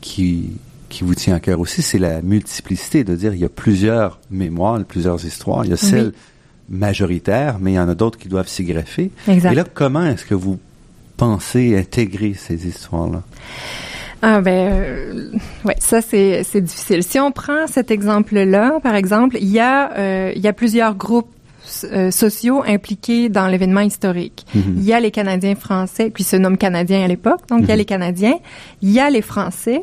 qui 0.00 0.50
qui 0.88 1.04
vous 1.04 1.14
tient 1.14 1.34
à 1.34 1.40
cœur 1.40 1.60
aussi, 1.60 1.82
c'est 1.82 1.98
la 1.98 2.22
multiplicité, 2.22 3.04
de 3.04 3.14
dire 3.14 3.34
il 3.34 3.40
y 3.40 3.44
a 3.44 3.50
plusieurs 3.50 4.20
mémoires, 4.30 4.82
plusieurs 4.84 5.22
histoires. 5.24 5.64
Il 5.66 5.70
y 5.70 5.74
a 5.74 5.76
celle 5.76 6.12
majoritaire, 6.68 7.58
mais 7.60 7.72
il 7.72 7.74
y 7.76 7.78
en 7.78 7.88
a 7.88 7.94
d'autres 7.94 8.18
qui 8.18 8.28
doivent 8.28 8.48
s'y 8.48 8.64
greffer. 8.64 9.10
Exact. 9.26 9.52
Et 9.52 9.54
là, 9.54 9.64
comment 9.72 10.04
est-ce 10.06 10.24
que 10.24 10.34
vous 10.34 10.58
pensez 11.16 11.76
intégrer 11.76 12.34
ces 12.34 12.66
histoires-là? 12.66 13.22
Ah 14.20 14.40
ben 14.40 14.72
euh, 14.72 15.30
ouais, 15.64 15.76
ça 15.78 16.00
c'est 16.02 16.42
c'est 16.42 16.60
difficile. 16.60 17.04
Si 17.04 17.20
on 17.20 17.30
prend 17.30 17.68
cet 17.68 17.90
exemple-là, 17.92 18.80
par 18.82 18.96
exemple, 18.96 19.36
il 19.40 19.48
y 19.48 19.60
a 19.60 19.96
euh, 19.96 20.32
il 20.34 20.42
y 20.42 20.48
a 20.48 20.52
plusieurs 20.52 20.96
groupes 20.96 21.30
euh, 21.84 22.10
sociaux 22.10 22.64
impliqués 22.66 23.28
dans 23.28 23.46
l'événement 23.46 23.80
historique. 23.80 24.44
Mm-hmm. 24.56 24.74
Il 24.76 24.84
y 24.84 24.92
a 24.92 24.98
les 24.98 25.12
Canadiens 25.12 25.54
français, 25.54 26.10
qui 26.10 26.24
se 26.24 26.34
nomment 26.34 26.56
Canadiens 26.56 27.04
à 27.04 27.06
l'époque, 27.06 27.42
donc 27.48 27.60
il 27.62 27.68
y 27.68 27.70
a 27.70 27.74
mm-hmm. 27.74 27.78
les 27.78 27.84
Canadiens, 27.84 28.34
il 28.82 28.90
y 28.90 28.98
a 28.98 29.08
les 29.08 29.22
Français, 29.22 29.82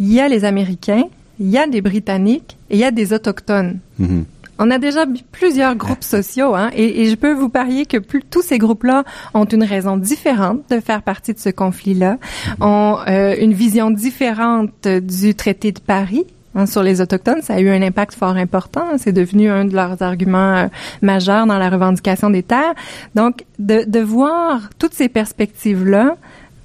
il 0.00 0.12
y 0.12 0.18
a 0.18 0.28
les 0.28 0.44
Américains, 0.44 1.04
il 1.38 1.48
y 1.48 1.58
a 1.58 1.68
des 1.68 1.80
Britanniques 1.80 2.56
et 2.70 2.74
il 2.74 2.80
y 2.80 2.84
a 2.84 2.90
des 2.90 3.12
Autochtones. 3.12 3.78
Mm-hmm. 4.00 4.24
On 4.58 4.70
a 4.70 4.78
déjà 4.78 5.04
plusieurs 5.32 5.74
groupes 5.74 6.04
sociaux, 6.04 6.54
hein, 6.54 6.70
et, 6.74 7.02
et, 7.02 7.10
je 7.10 7.14
peux 7.14 7.32
vous 7.32 7.48
parier 7.48 7.86
que 7.86 7.98
plus, 7.98 8.22
tous 8.22 8.42
ces 8.42 8.58
groupes-là 8.58 9.04
ont 9.34 9.44
une 9.44 9.64
raison 9.64 9.96
différente 9.96 10.62
de 10.70 10.80
faire 10.80 11.02
partie 11.02 11.34
de 11.34 11.38
ce 11.38 11.50
conflit-là, 11.50 12.18
ont 12.60 12.98
euh, 13.08 13.34
une 13.38 13.52
vision 13.52 13.90
différente 13.90 14.88
du 14.88 15.34
traité 15.34 15.72
de 15.72 15.80
Paris. 15.80 16.26
Hein, 16.58 16.64
sur 16.64 16.82
les 16.82 17.02
autochtones, 17.02 17.42
ça 17.42 17.54
a 17.54 17.60
eu 17.60 17.68
un 17.68 17.82
impact 17.82 18.14
fort 18.14 18.36
important. 18.36 18.86
C'est 18.96 19.12
devenu 19.12 19.50
un 19.50 19.66
de 19.66 19.74
leurs 19.74 20.00
arguments 20.00 20.56
euh, 20.56 20.66
majeurs 21.02 21.46
dans 21.46 21.58
la 21.58 21.68
revendication 21.68 22.30
des 22.30 22.42
terres. 22.42 22.72
Donc, 23.14 23.44
de, 23.58 23.84
de 23.86 24.00
voir 24.00 24.70
toutes 24.78 24.94
ces 24.94 25.10
perspectives-là, 25.10 26.16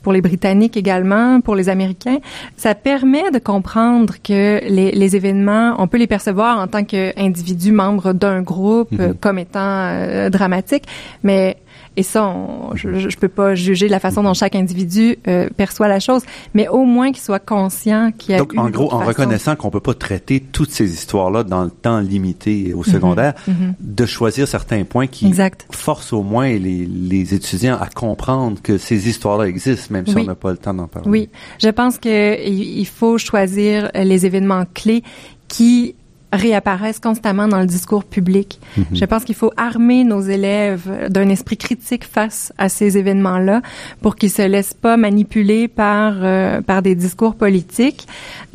pour 0.02 0.14
les 0.14 0.22
Britanniques 0.22 0.78
également, 0.78 1.42
pour 1.42 1.56
les 1.56 1.70
Américains, 1.70 2.20
ça 2.58 2.76
permet 2.76 3.32
de 3.32 3.40
comprendre 3.40 4.16
que 4.24 4.62
les, 4.68 4.92
les 4.92 5.16
événements, 5.16 5.76
on 5.78 5.88
peut 5.88 5.98
les 5.98 6.08
percevoir 6.08 6.60
en 6.60 6.68
tant 6.68 6.84
qu'individus 6.84 7.72
membres 7.72 8.14
d'un 8.14 8.42
groupe 8.42 8.92
mm-hmm. 8.92 9.18
comme 9.20 9.40
étant 9.40 9.60
euh, 9.60 10.30
dramatiques, 10.30 10.86
mais 11.24 11.58
Et 11.98 12.04
ça, 12.04 12.26
on, 12.26 12.76
je, 12.76 13.10
je 13.10 13.18
peux 13.18 13.28
pas 13.28 13.54
juger 13.54 13.88
la 13.90 14.00
façon 14.00 14.24
dont 14.24 14.34
chaque 14.34 14.56
individu 14.56 15.18
euh, 15.28 15.50
perçoit 15.58 15.88
la 15.90 16.00
chose, 16.00 16.22
mais 16.54 16.68
au 16.70 16.86
moins 16.86 17.12
qu'il 17.12 17.22
soit 17.22 17.40
conscient 17.40 18.12
qu'il 18.18 18.32
y 18.32 18.36
a 18.36 18.38
Donc, 18.38 18.54
eu 18.54 18.58
en 18.58 18.70
gros, 18.70 18.94
en 18.94 19.00
reconnaissant 19.00 19.56
qu'on 19.56 19.70
peut 19.70 19.82
pas 19.82 19.94
traiter 19.94 20.40
toutes 20.40 20.72
ces 20.72 20.92
histoires-là 20.94 21.44
dans 21.44 21.64
le 21.64 21.70
temps 21.70 22.00
limité 22.00 22.74
au 22.74 22.84
secondaire, 22.84 23.34
mhm. 23.48 23.74
de 23.80 24.06
choisir 24.06 24.48
certains 24.48 24.84
points 24.86 25.08
qui 25.08 25.28
Exact. 25.28 25.68
forcent 25.72 26.14
au 26.14 26.24
moins 26.24 26.48
les, 26.48 26.86
les 26.86 27.34
étudiants 27.34 27.78
à 27.80 27.88
comprendre 27.88 28.62
que 28.62 28.78
ces 28.78 29.10
histoires-là 29.10 29.46
existent, 29.48 29.94
même 29.94 30.08
si 30.08 30.16
Oui. 30.16 30.22
on 30.24 30.28
n'a 30.28 30.36
pas 30.36 30.52
le 30.52 30.58
temps 30.58 30.74
d'en 30.74 30.88
parler. 30.88 31.10
Oui, 31.10 31.30
je 31.60 31.70
pense 31.70 31.98
que 31.98 32.48
il 32.48 32.80
il 32.82 32.88
faut 32.88 33.18
choisir 33.18 33.92
euh, 33.96 34.04
les 34.04 34.26
événements 34.26 34.64
clés 34.74 35.04
qui 35.48 35.96
réapparaissent 36.34 37.00
constamment 37.00 37.48
dans 37.48 37.60
le 37.60 37.66
discours 37.66 38.04
public. 38.04 38.60
Mhm. 38.78 38.86
Je 38.94 39.06
pense 39.06 39.24
qu'il 39.24 39.36
faut 39.36 39.52
armer 39.58 40.04
nos 40.04 40.22
élèves 40.22 41.08
d'un 41.10 41.30
esprit 41.30 41.58
critique 41.58 42.04
face 42.06 42.54
à 42.58 42.70
ces 42.70 42.98
événements-là 42.98 43.62
pour 44.02 44.16
qu'ils 44.16 44.30
se 44.32 44.42
laissent 44.42 44.74
pas 44.74 44.98
manipuler 44.98 45.68
par 45.68 46.14
euh, 46.22 46.62
par 46.62 46.82
des 46.82 46.96
discours 46.96 47.36
politiques. 47.36 48.08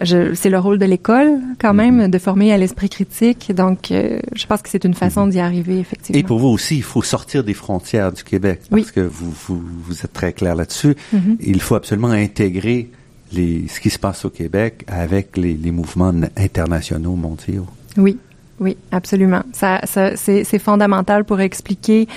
C'est 0.03 0.51
le 0.51 0.59
rôle 0.59 0.79
de 0.79 0.85
l'école 0.87 1.39
quand 1.61 1.74
Mhm. 1.74 1.77
même 1.97 2.11
de 2.11 2.18
former 2.18 2.53
à 2.53 2.59
l'esprit 2.59 2.89
critique. 2.89 3.53
Donc, 3.55 3.91
euh, 3.91 4.20
je 4.35 4.47
pense 4.47 4.62
que 4.62 4.68
c'est 4.68 4.85
une 4.85 4.95
façon 4.95 5.27
d'y 5.27 5.41
arriver 5.41 5.79
effectivement. 5.79 6.18
Et 6.18 6.22
pour 6.22 6.39
vous 6.39 6.49
aussi, 6.49 6.77
il 6.77 6.83
faut 6.83 7.03
sortir 7.03 7.45
des 7.45 7.55
frontières 7.55 8.12
du 8.12 8.24
Québec 8.24 8.61
parce 8.70 8.83
Oui. 8.83 8.87
que 8.95 9.01
vous, 9.01 9.31
vous, 9.47 9.62
vous 9.85 9.95
êtes 10.05 10.12
très 10.12 10.33
clair 10.33 10.55
là-dessus. 10.55 10.95
Mhm. 11.12 11.37
Il 11.41 11.61
faut 11.61 11.74
absolument 11.74 12.09
intégrer 12.11 12.91
ce 13.37 13.80
qui 13.80 13.91
se 13.91 13.99
passe 13.99 14.24
au 14.24 14.30
Québec 14.30 14.84
avec 14.87 15.37
les, 15.37 15.70
mouvements 15.70 16.12
internationaux, 16.37 17.16
mondiaux. 17.16 17.66
Oui, 17.97 18.18
oui, 18.61 18.76
absolument. 18.91 19.43
Ça, 19.53 19.80
c'est 19.84 20.59
fondamental 20.59 21.24
pour 21.24 21.41
expliquer 21.41 22.09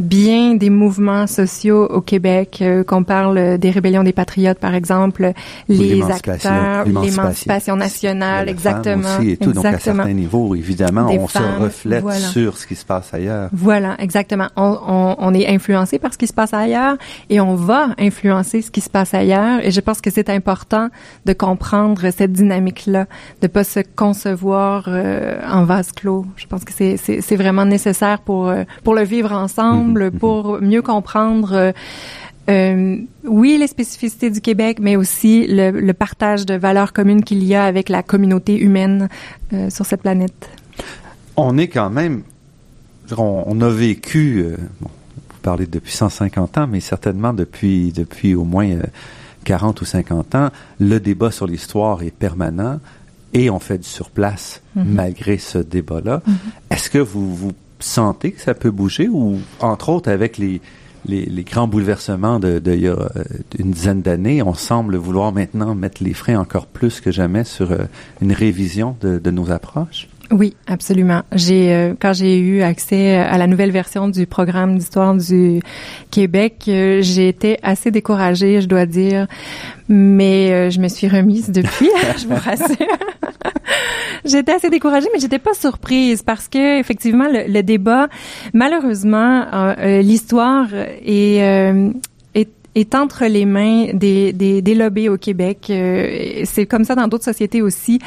bien 0.00 0.54
des 0.54 0.70
mouvements 0.70 1.26
sociaux 1.26 1.86
au 1.86 2.00
Québec, 2.00 2.58
euh, 2.60 2.84
qu'on 2.84 3.04
parle 3.04 3.58
des 3.58 3.70
rébellions 3.70 4.02
des 4.02 4.12
patriotes, 4.12 4.58
par 4.58 4.74
exemple, 4.74 5.32
les 5.68 6.02
acteurs, 6.02 6.84
l'émancipation 6.86 7.76
nationale, 7.76 8.48
exactement. 8.48 9.18
Aussi 9.18 9.30
et 9.30 9.36
tout. 9.36 9.52
Donc, 9.52 9.64
à 9.64 9.70
exactement. 9.70 9.96
certains 9.96 10.12
niveaux, 10.12 10.54
évidemment, 10.54 11.08
Des 11.08 11.18
on 11.18 11.26
femmes, 11.26 11.56
se 11.58 11.62
reflète 11.62 12.02
voilà. 12.02 12.18
sur 12.18 12.56
ce 12.56 12.66
qui 12.66 12.74
se 12.76 12.84
passe 12.84 13.12
ailleurs. 13.12 13.50
Voilà, 13.52 13.96
exactement. 13.98 14.48
On, 14.56 14.78
on, 14.86 15.16
on 15.18 15.34
est 15.34 15.48
influencé 15.48 15.98
par 15.98 16.12
ce 16.12 16.18
qui 16.18 16.26
se 16.26 16.32
passe 16.32 16.54
ailleurs 16.54 16.96
et 17.30 17.40
on 17.40 17.54
va 17.54 17.88
influencer 17.98 18.62
ce 18.62 18.70
qui 18.70 18.80
se 18.80 18.90
passe 18.90 19.14
ailleurs. 19.14 19.60
Et 19.62 19.70
je 19.70 19.80
pense 19.80 20.00
que 20.00 20.10
c'est 20.10 20.30
important 20.30 20.88
de 21.24 21.32
comprendre 21.32 22.10
cette 22.10 22.32
dynamique-là, 22.32 23.06
de 23.42 23.46
pas 23.46 23.64
se 23.64 23.80
concevoir 23.96 24.84
euh, 24.88 25.40
en 25.50 25.64
vase 25.64 25.92
clos. 25.92 26.26
Je 26.36 26.46
pense 26.46 26.64
que 26.64 26.72
c'est 26.72 27.36
vraiment 27.36 27.64
nécessaire 27.64 28.20
pour 28.20 28.48
euh, 28.48 28.64
pour 28.82 28.94
le 28.94 29.02
vivre 29.02 29.32
ensemble, 29.32 29.83
Mhm, 29.92 30.10
pour 30.12 30.60
mieux 30.60 30.82
comprendre. 30.82 31.52
euh, 31.52 31.72
euh, 32.50 32.96
oui, 33.24 33.56
les 33.58 33.66
spécificités 33.66 34.30
du 34.30 34.40
Québec, 34.42 34.78
mais 34.80 34.96
aussi 34.96 35.46
le, 35.48 35.70
le 35.70 35.92
partage 35.94 36.44
de 36.44 36.54
valeurs 36.54 36.92
communes 36.92 37.24
qu'il 37.24 37.42
y 37.42 37.54
a 37.54 37.64
avec 37.64 37.88
la 37.88 38.02
communauté 38.02 38.58
humaine 38.58 39.08
euh, 39.52 39.70
sur 39.70 39.86
cette 39.86 40.02
planète. 40.02 40.48
On 41.36 41.56
est 41.56 41.68
quand 41.68 41.88
même, 41.90 42.22
on, 43.16 43.44
on 43.46 43.60
a 43.62 43.68
vécu, 43.70 44.42
euh, 44.44 44.56
bon, 44.80 44.90
vous 45.30 45.38
parlez 45.42 45.66
depuis 45.66 45.92
150 45.92 46.58
ans, 46.58 46.66
mais 46.70 46.80
certainement 46.80 47.32
depuis, 47.32 47.92
depuis 47.92 48.34
au 48.34 48.44
moins 48.44 48.68
euh, 48.70 48.82
40 49.44 49.80
ou 49.80 49.84
50 49.86 50.34
ans, 50.34 50.50
le 50.80 50.98
débat 51.00 51.30
sur 51.30 51.46
l'histoire 51.46 52.02
est 52.02 52.14
permanent 52.14 52.78
et 53.32 53.48
on 53.50 53.58
fait 53.58 53.78
du 53.78 53.88
surplace 53.88 54.60
Mhm. 54.76 54.84
malgré 54.92 55.38
ce 55.38 55.58
débat-là. 55.58 56.20
Mhm. 56.26 56.34
Est-ce 56.70 56.90
que 56.90 56.98
vous, 56.98 57.32
vous 57.34 57.52
que 57.84 58.40
ça 58.40 58.54
peut 58.54 58.70
bouger 58.70 59.08
ou, 59.08 59.38
entre 59.60 59.88
autres, 59.90 60.10
avec 60.10 60.38
les, 60.38 60.60
les, 61.06 61.44
grands 61.44 61.68
bouleversements 61.68 62.38
de, 62.38 62.58
de 62.58 62.72
il 62.72 62.80
y 62.80 62.88
a 62.88 62.92
euh, 62.92 63.24
une 63.58 63.70
dizaine 63.70 64.02
d'années, 64.02 64.42
on 64.42 64.54
semble 64.54 64.96
vouloir 64.96 65.32
maintenant 65.32 65.74
mettre 65.74 66.02
les 66.02 66.14
freins 66.14 66.38
encore 66.38 66.66
plus 66.66 67.00
que 67.00 67.10
jamais 67.10 67.44
sur 67.44 67.72
euh, 67.72 67.84
une 68.20 68.32
révision 68.32 68.96
de 69.00 69.30
nos 69.30 69.50
approches? 69.50 70.08
Oui, 70.30 70.56
absolument. 70.66 71.22
J'ai 71.32 71.74
euh, 71.74 71.94
quand 72.00 72.12
j'ai 72.14 72.38
eu 72.38 72.62
accès 72.62 73.16
à 73.16 73.36
la 73.36 73.46
nouvelle 73.46 73.70
version 73.70 74.08
du 74.08 74.26
programme 74.26 74.78
d'histoire 74.78 75.14
du 75.14 75.60
Québec, 76.10 76.64
euh, 76.68 77.00
j'ai 77.02 77.28
été 77.28 77.58
assez 77.62 77.90
découragée, 77.90 78.60
je 78.62 78.66
dois 78.66 78.86
dire, 78.86 79.26
mais 79.88 80.50
euh, 80.52 80.70
je 80.70 80.80
me 80.80 80.88
suis 80.88 81.08
remise 81.08 81.50
depuis, 81.50 81.90
je 82.18 82.26
vous 82.26 82.36
rassure. 82.36 82.76
J'étais 84.24 84.52
assez 84.52 84.70
découragée, 84.70 85.08
mais 85.12 85.20
j'étais 85.20 85.38
pas 85.38 85.52
surprise 85.52 86.22
parce 86.22 86.48
que 86.48 86.80
effectivement 86.80 87.28
le, 87.28 87.44
le 87.46 87.62
débat, 87.62 88.08
malheureusement, 88.54 89.42
euh, 89.52 89.74
euh, 89.78 90.02
l'histoire 90.02 90.66
est, 90.72 91.42
euh, 91.42 91.90
est 92.74 92.94
entre 92.94 93.24
les 93.26 93.44
mains 93.44 93.86
des, 93.92 94.32
des, 94.32 94.62
des 94.62 94.74
lobbies 94.74 95.08
au 95.08 95.16
Québec. 95.16 95.66
Euh, 95.70 96.42
c'est 96.44 96.66
comme 96.66 96.84
ça 96.84 96.94
dans 96.94 97.08
d'autres 97.08 97.24
sociétés 97.24 97.62
aussi, 97.62 97.98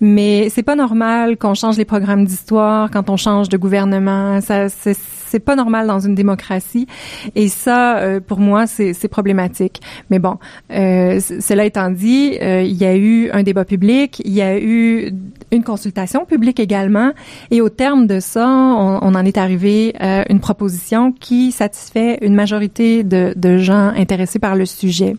mais 0.00 0.48
c'est 0.50 0.62
pas 0.62 0.76
normal 0.76 1.36
qu'on 1.36 1.54
change 1.54 1.76
les 1.76 1.84
programmes 1.84 2.24
d'histoire 2.24 2.90
quand 2.90 3.10
on 3.10 3.16
change 3.16 3.48
de 3.48 3.56
gouvernement. 3.56 4.40
Ça, 4.40 4.68
c'est, 4.68 4.96
c'est 5.34 5.40
pas 5.40 5.56
normal 5.56 5.88
dans 5.88 5.98
une 5.98 6.14
démocratie. 6.14 6.86
Et 7.34 7.48
ça, 7.48 7.98
euh, 7.98 8.20
pour 8.20 8.38
moi, 8.38 8.68
c'est, 8.68 8.94
problématique. 9.08 9.80
Mais 10.10 10.20
bon, 10.20 10.36
euh, 10.72 11.18
cela 11.18 11.64
étant 11.64 11.90
dit, 11.90 12.38
euh, 12.40 12.62
il 12.62 12.76
y 12.76 12.84
a 12.84 12.94
eu 12.96 13.30
un 13.32 13.42
débat 13.42 13.64
public, 13.64 14.22
il 14.24 14.32
y 14.32 14.42
a 14.42 14.56
eu 14.56 15.12
une 15.50 15.64
consultation 15.64 16.24
publique 16.24 16.60
également, 16.60 17.10
et 17.50 17.60
au 17.60 17.68
terme 17.68 18.06
de 18.06 18.20
ça, 18.20 18.48
on, 18.48 19.00
on 19.02 19.14
en 19.16 19.24
est 19.24 19.36
arrivé 19.36 19.92
à 19.98 20.30
une 20.30 20.38
proposition 20.38 21.10
qui 21.10 21.50
satisfait 21.50 22.18
une 22.22 22.34
majorité 22.36 23.02
de, 23.02 23.34
de 23.34 23.58
gens 23.58 23.92
intéressés 23.96 24.38
par 24.38 24.54
le 24.54 24.66
sujet. 24.66 25.16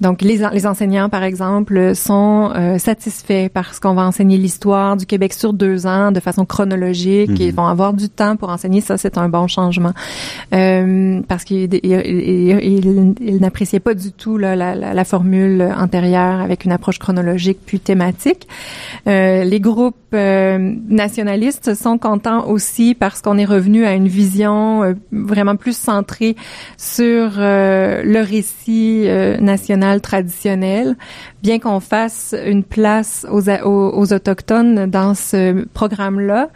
Donc, 0.00 0.22
les, 0.22 0.40
les 0.52 0.66
enseignants, 0.66 1.10
par 1.10 1.22
exemple, 1.22 1.94
sont 1.94 2.50
satisfaits 2.78 3.48
parce 3.52 3.78
qu'on 3.78 3.94
va 3.94 4.02
enseigner 4.02 4.38
l'histoire 4.38 4.96
du 4.96 5.04
Québec 5.04 5.34
sur 5.34 5.52
deux 5.52 5.86
ans 5.86 6.12
de 6.12 6.20
façon 6.20 6.46
chronologique. 6.46 7.30
Mhm. 7.30 7.36
Ils 7.40 7.54
vont 7.54 7.66
avoir 7.66 7.92
du 7.92 8.08
temps 8.08 8.36
pour 8.36 8.48
enseigner. 8.48 8.80
Ça, 8.80 8.96
c'est 8.96 9.18
un 9.18 9.28
bon 9.28 9.46
changement. 9.50 9.92
Euh, 10.54 11.20
parce 11.28 11.44
qu'ils 11.44 11.74
ils- 11.74 11.80
ils- 11.84 12.60
ils- 12.62 13.14
ils 13.20 13.40
n'appréciaient 13.40 13.80
pas 13.80 13.94
du 13.94 14.12
tout 14.12 14.38
là, 14.38 14.56
la, 14.56 14.74
la, 14.74 15.04
formule 15.04 15.62
antérieure 15.76 16.40
avec 16.40 16.64
une 16.64 16.72
approche 16.72 16.98
chronologique 16.98 17.58
puis 17.66 17.80
thématique. 17.80 18.48
Euh, 19.06 19.44
les 19.44 19.60
groupes 19.60 19.96
euh, 20.14 20.58
nationalistes 20.88 21.74
sont 21.74 21.98
contents 21.98 22.46
aussi 22.46 22.94
parce 22.94 23.20
qu'on 23.22 23.38
est 23.38 23.44
revenu 23.44 23.84
à 23.84 23.94
une 23.94 24.08
vision 24.08 24.82
euh, 24.82 24.94
vraiment 25.12 25.56
plus 25.56 25.76
centrée 25.76 26.36
sur 26.76 27.32
euh, 27.38 28.02
le 28.04 28.20
récit 28.20 29.04
euh, 29.06 29.36
national 29.38 30.00
traditionnel, 30.00 30.96
bien 31.42 31.58
qu'on 31.58 31.80
fasse 31.80 32.34
une 32.46 32.62
place 32.64 33.26
aux, 33.30 33.48
aux, 33.48 33.90
aux 33.98 34.12
autochtones 34.12 34.86
dans 34.86 35.14
ce 35.14 35.64
programme-là. 35.74 36.48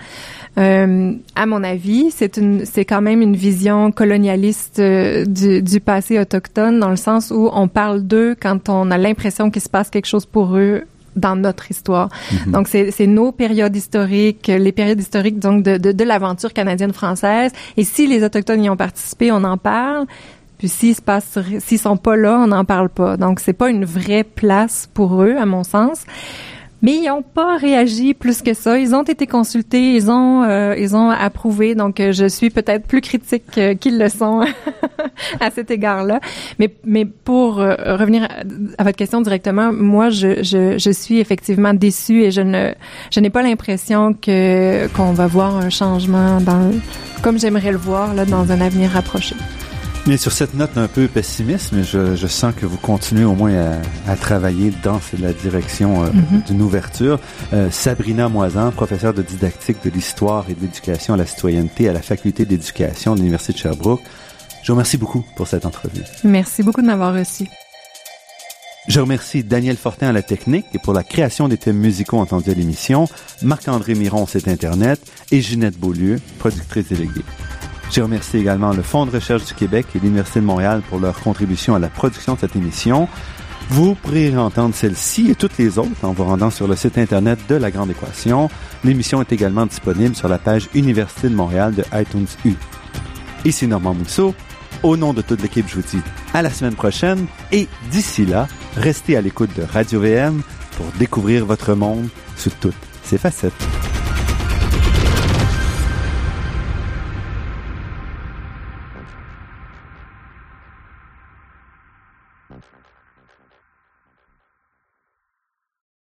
Euh, 0.57 1.13
à 1.35 1.47
mon 1.47 1.65
avis, 1.65 2.11
c'est 2.11 2.37
une, 2.37 2.65
c'est 2.65 2.85
quand 2.85 3.03
même 3.03 3.23
une 3.23 3.35
vision 3.35 3.91
colonialiste 3.91 4.79
euh, 4.79 5.25
du, 5.25 5.63
du 5.63 5.81
passé 5.81 6.19
autochtone 6.19 6.79
dans 6.79 6.91
le 6.91 6.97
sens 6.97 7.33
où 7.35 7.51
on 7.53 7.67
parle 7.67 8.03
d'eux 8.03 8.37
quand 8.41 8.69
on 8.69 8.91
a 8.91 8.99
l'impression 8.99 9.51
qu'il 9.51 9.63
se 9.63 9.69
passe 9.69 9.91
quelque 9.91 10.07
chose 10.07 10.27
pour 10.27 10.57
eux 10.57 10.83
dans 11.17 11.37
notre 11.37 11.71
histoire. 11.71 12.09
Mhm. 12.47 12.53
Donc, 12.53 12.69
c'est 12.69 12.91
c'est 12.91 13.07
nos 13.07 13.33
périodes 13.33 13.75
historiques, 13.75 14.47
les 14.47 14.73
périodes 14.73 15.01
historiques 15.01 15.39
donc 15.39 15.63
de, 15.63 15.77
de, 15.77 15.93
de 15.93 16.05
l'aventure 16.05 16.53
canadienne-française. 16.53 17.53
Et 17.77 17.85
si 17.85 18.07
les 18.07 18.23
Autochtones 18.25 18.63
y 18.63 18.71
ont 18.71 18.77
participé, 18.77 19.33
on 19.33 19.45
en 19.45 19.57
parle. 19.57 20.07
Puis 20.59 20.69
s'ils 20.69 20.95
se 20.95 21.03
passent, 21.03 21.39
s'ils 21.59 21.81
sont 21.81 21.97
pas 21.97 22.17
là, 22.17 22.39
on 22.39 22.47
n'en 22.47 22.65
parle 22.65 22.89
pas. 22.89 23.17
Donc, 23.17 23.41
c'est 23.41 23.53
pas 23.53 23.71
une 23.71 23.85
vraie 23.85 24.25
place 24.25 24.89
pour 24.95 25.23
eux, 25.23 25.35
à 25.37 25.47
mon 25.47 25.65
sens. 25.65 26.05
Mais 26.85 26.97
ils 26.97 27.07
n'ont 27.07 27.23
pas 27.23 27.57
réagi 27.57 28.13
plus 28.13 28.43
que 28.43 28.53
ça. 28.53 28.79
Ils 28.79 28.95
ont 28.95 29.05
été 29.05 29.27
consultés, 29.27 29.95
ils 29.95 30.11
ont, 30.11 30.43
euh, 30.43 30.77
ils 30.77 30.95
ont 30.95 31.09
approuvé. 31.09 31.75
Donc, 31.75 31.99
euh, 31.99 32.13
je 32.13 32.27
suis 32.29 32.51
peut-être 32.51 32.87
plus 32.87 33.01
critique 33.01 33.57
euh, 33.57 33.75
qu'ils 33.75 33.99
le 33.99 34.11
sont 34.11 34.45
à 35.41 35.51
cet 35.51 35.71
égard-là. 35.71 36.21
Mais, 36.59 36.75
mais 36.85 37.07
pour 37.07 37.59
euh, 37.59 37.75
revenir 37.97 38.29
à, 38.77 38.85
votre 38.85 38.99
question 38.99 39.23
directement, 39.23 39.73
moi, 39.73 40.11
je, 40.11 40.43
je, 40.43 40.77
je 40.77 40.91
suis 40.91 41.21
effectivement 41.21 41.73
déçue 41.73 42.23
et 42.23 42.31
je 42.31 42.43
ne, 42.43 42.75
je 43.11 43.19
n'ai 43.21 43.31
pas 43.31 43.43
l'impression 43.43 44.13
que 44.13 44.87
qu'on 44.89 45.13
va 45.13 45.27
voir 45.27 45.57
un 45.57 45.71
changement 45.71 46.39
dans, 46.43 46.71
comme 47.23 47.39
j'aimerais 47.39 47.73
le 47.73 47.79
voir 47.79 48.13
là, 48.13 48.27
dans 48.27 48.53
un 48.53 48.61
avenir 48.61 48.91
rapproché. 48.91 49.37
Mais 50.07 50.19
sur 50.19 50.33
cette 50.33 50.53
note 50.53 50.77
un 50.77 50.87
peu 50.87 51.09
pessimiste, 51.09 51.73
mais 51.73 51.83
je, 51.83 52.15
je 52.15 52.27
sens 52.27 52.55
que 52.55 52.67
vous 52.67 52.77
continuez 52.77 53.25
au 53.25 53.35
moins 53.35 53.55
à, 54.07 54.11
à 54.13 54.17
travailler 54.17 54.71
dans 54.83 55.01
la 55.19 55.33
direction 55.33 56.05
euh, 56.05 56.09
Mhm. 56.13 56.43
d'une 56.47 56.61
ouverture. 56.63 57.19
Euh, 57.55 57.71
Sabrina 57.71 58.29
Moisan, 58.29 58.71
professeure 58.71 59.15
de 59.15 59.23
didactique 59.23 59.79
de 59.83 59.89
l'histoire 59.89 60.45
et 60.51 60.55
de 60.55 60.61
l'éducation 60.61 61.15
à 61.15 61.17
la 61.17 61.25
citoyenneté 61.25 61.89
à 61.89 61.95
la 61.95 62.03
faculté 62.03 62.45
d'éducation 62.45 63.15
de 63.15 63.21
l'Université 63.21 63.55
de 63.55 63.59
Sherbrooke. 63.59 64.03
Je 64.63 64.69
vous 64.73 64.75
remercie 64.77 64.99
beaucoup 64.99 65.25
pour 65.37 65.49
cette 65.49 65.65
entrevue. 65.65 66.03
Merci 66.23 66.63
beaucoup 66.63 66.83
de 66.83 66.87
m'avoir 66.87 67.15
reçu. 67.15 67.47
Je 68.87 69.01
remercie 69.01 69.43
Daniel 69.43 69.79
Fortin 69.79 70.09
à 70.09 70.13
la 70.13 70.21
technique 70.23 70.67
et 70.75 70.79
pour 70.79 70.93
la 70.93 71.03
création 71.03 71.49
des 71.49 71.57
thèmes 71.57 71.79
musicaux 71.79 72.19
entendus 72.19 72.51
à 72.51 72.55
l'émission, 72.55 73.09
Marc-André 73.41 73.95
Miron, 73.95 74.27
site 74.27 74.49
Internet, 74.49 75.01
et 75.33 75.41
Ginette 75.41 75.79
Beaulieu, 75.79 76.21
productrice 76.39 76.89
déléguée. 76.89 77.23
Je 77.95 78.01
remercie 78.01 78.39
également 78.39 78.73
le 78.73 78.83
Fonds 78.83 79.07
de 79.07 79.13
recherche 79.13 79.45
du 79.45 79.55
Québec 79.55 79.87
et 79.95 80.01
l'Université 80.01 80.41
de 80.41 80.45
Montréal 80.45 80.83
pour 80.89 80.99
leur 80.99 81.21
contribution 81.21 81.77
à 81.77 81.79
la 81.79 81.87
production 81.87 82.35
de 82.35 82.41
cette 82.41 82.57
émission. 82.57 83.07
Vous 83.69 83.95
pourrez 83.95 84.37
entendre 84.37 84.75
celle-ci 84.75 85.31
et 85.31 85.37
toutes 85.37 85.57
les 85.59 85.79
autres 85.79 86.03
en 86.03 86.13
vous 86.13 86.25
rendant 86.25 86.51
sur 86.51 86.67
le 86.67 86.75
site 86.75 86.99
Internet 86.99 87.39
de 87.49 87.55
La 87.55 87.71
Grande 87.71 87.93
Équation. 87.93 88.51
L'émission 88.83 89.21
est 89.21 89.31
également 89.31 89.65
disponible 89.65 90.17
sur 90.17 90.27
la 90.27 90.39
page 90.39 90.69
Université 90.75 91.29
de 91.29 91.37
Montréal 91.37 91.73
de 91.73 91.85
iTunes 91.93 92.27
U. 92.45 92.55
Ici 93.45 93.69
Normand 93.69 93.95
Mousseau. 93.95 94.35
Au 94.83 94.97
nom 94.97 95.15
de 95.15 95.23
toute 95.23 95.41
l'équipe, 95.41 95.69
je 95.69 95.77
vous 95.77 95.83
dis 95.89 96.03
à 96.33 96.43
la 96.43 96.51
semaine 96.51 96.75
prochaine 96.75 97.27
et 97.53 97.69
d'ici 97.93 98.27
là, 98.27 98.49
restez 98.77 99.17
à 99.17 99.21
l'écoute 99.21 99.51
de 99.57 99.63
Radio 99.63 100.01
VM 100.01 100.43
pour 100.77 100.87
découvrir 100.99 101.47
votre 101.47 101.75
monde 101.75 102.09
sous 102.37 102.51
toutes 102.61 102.75
ses 103.05 103.19
facettes. 103.19 103.53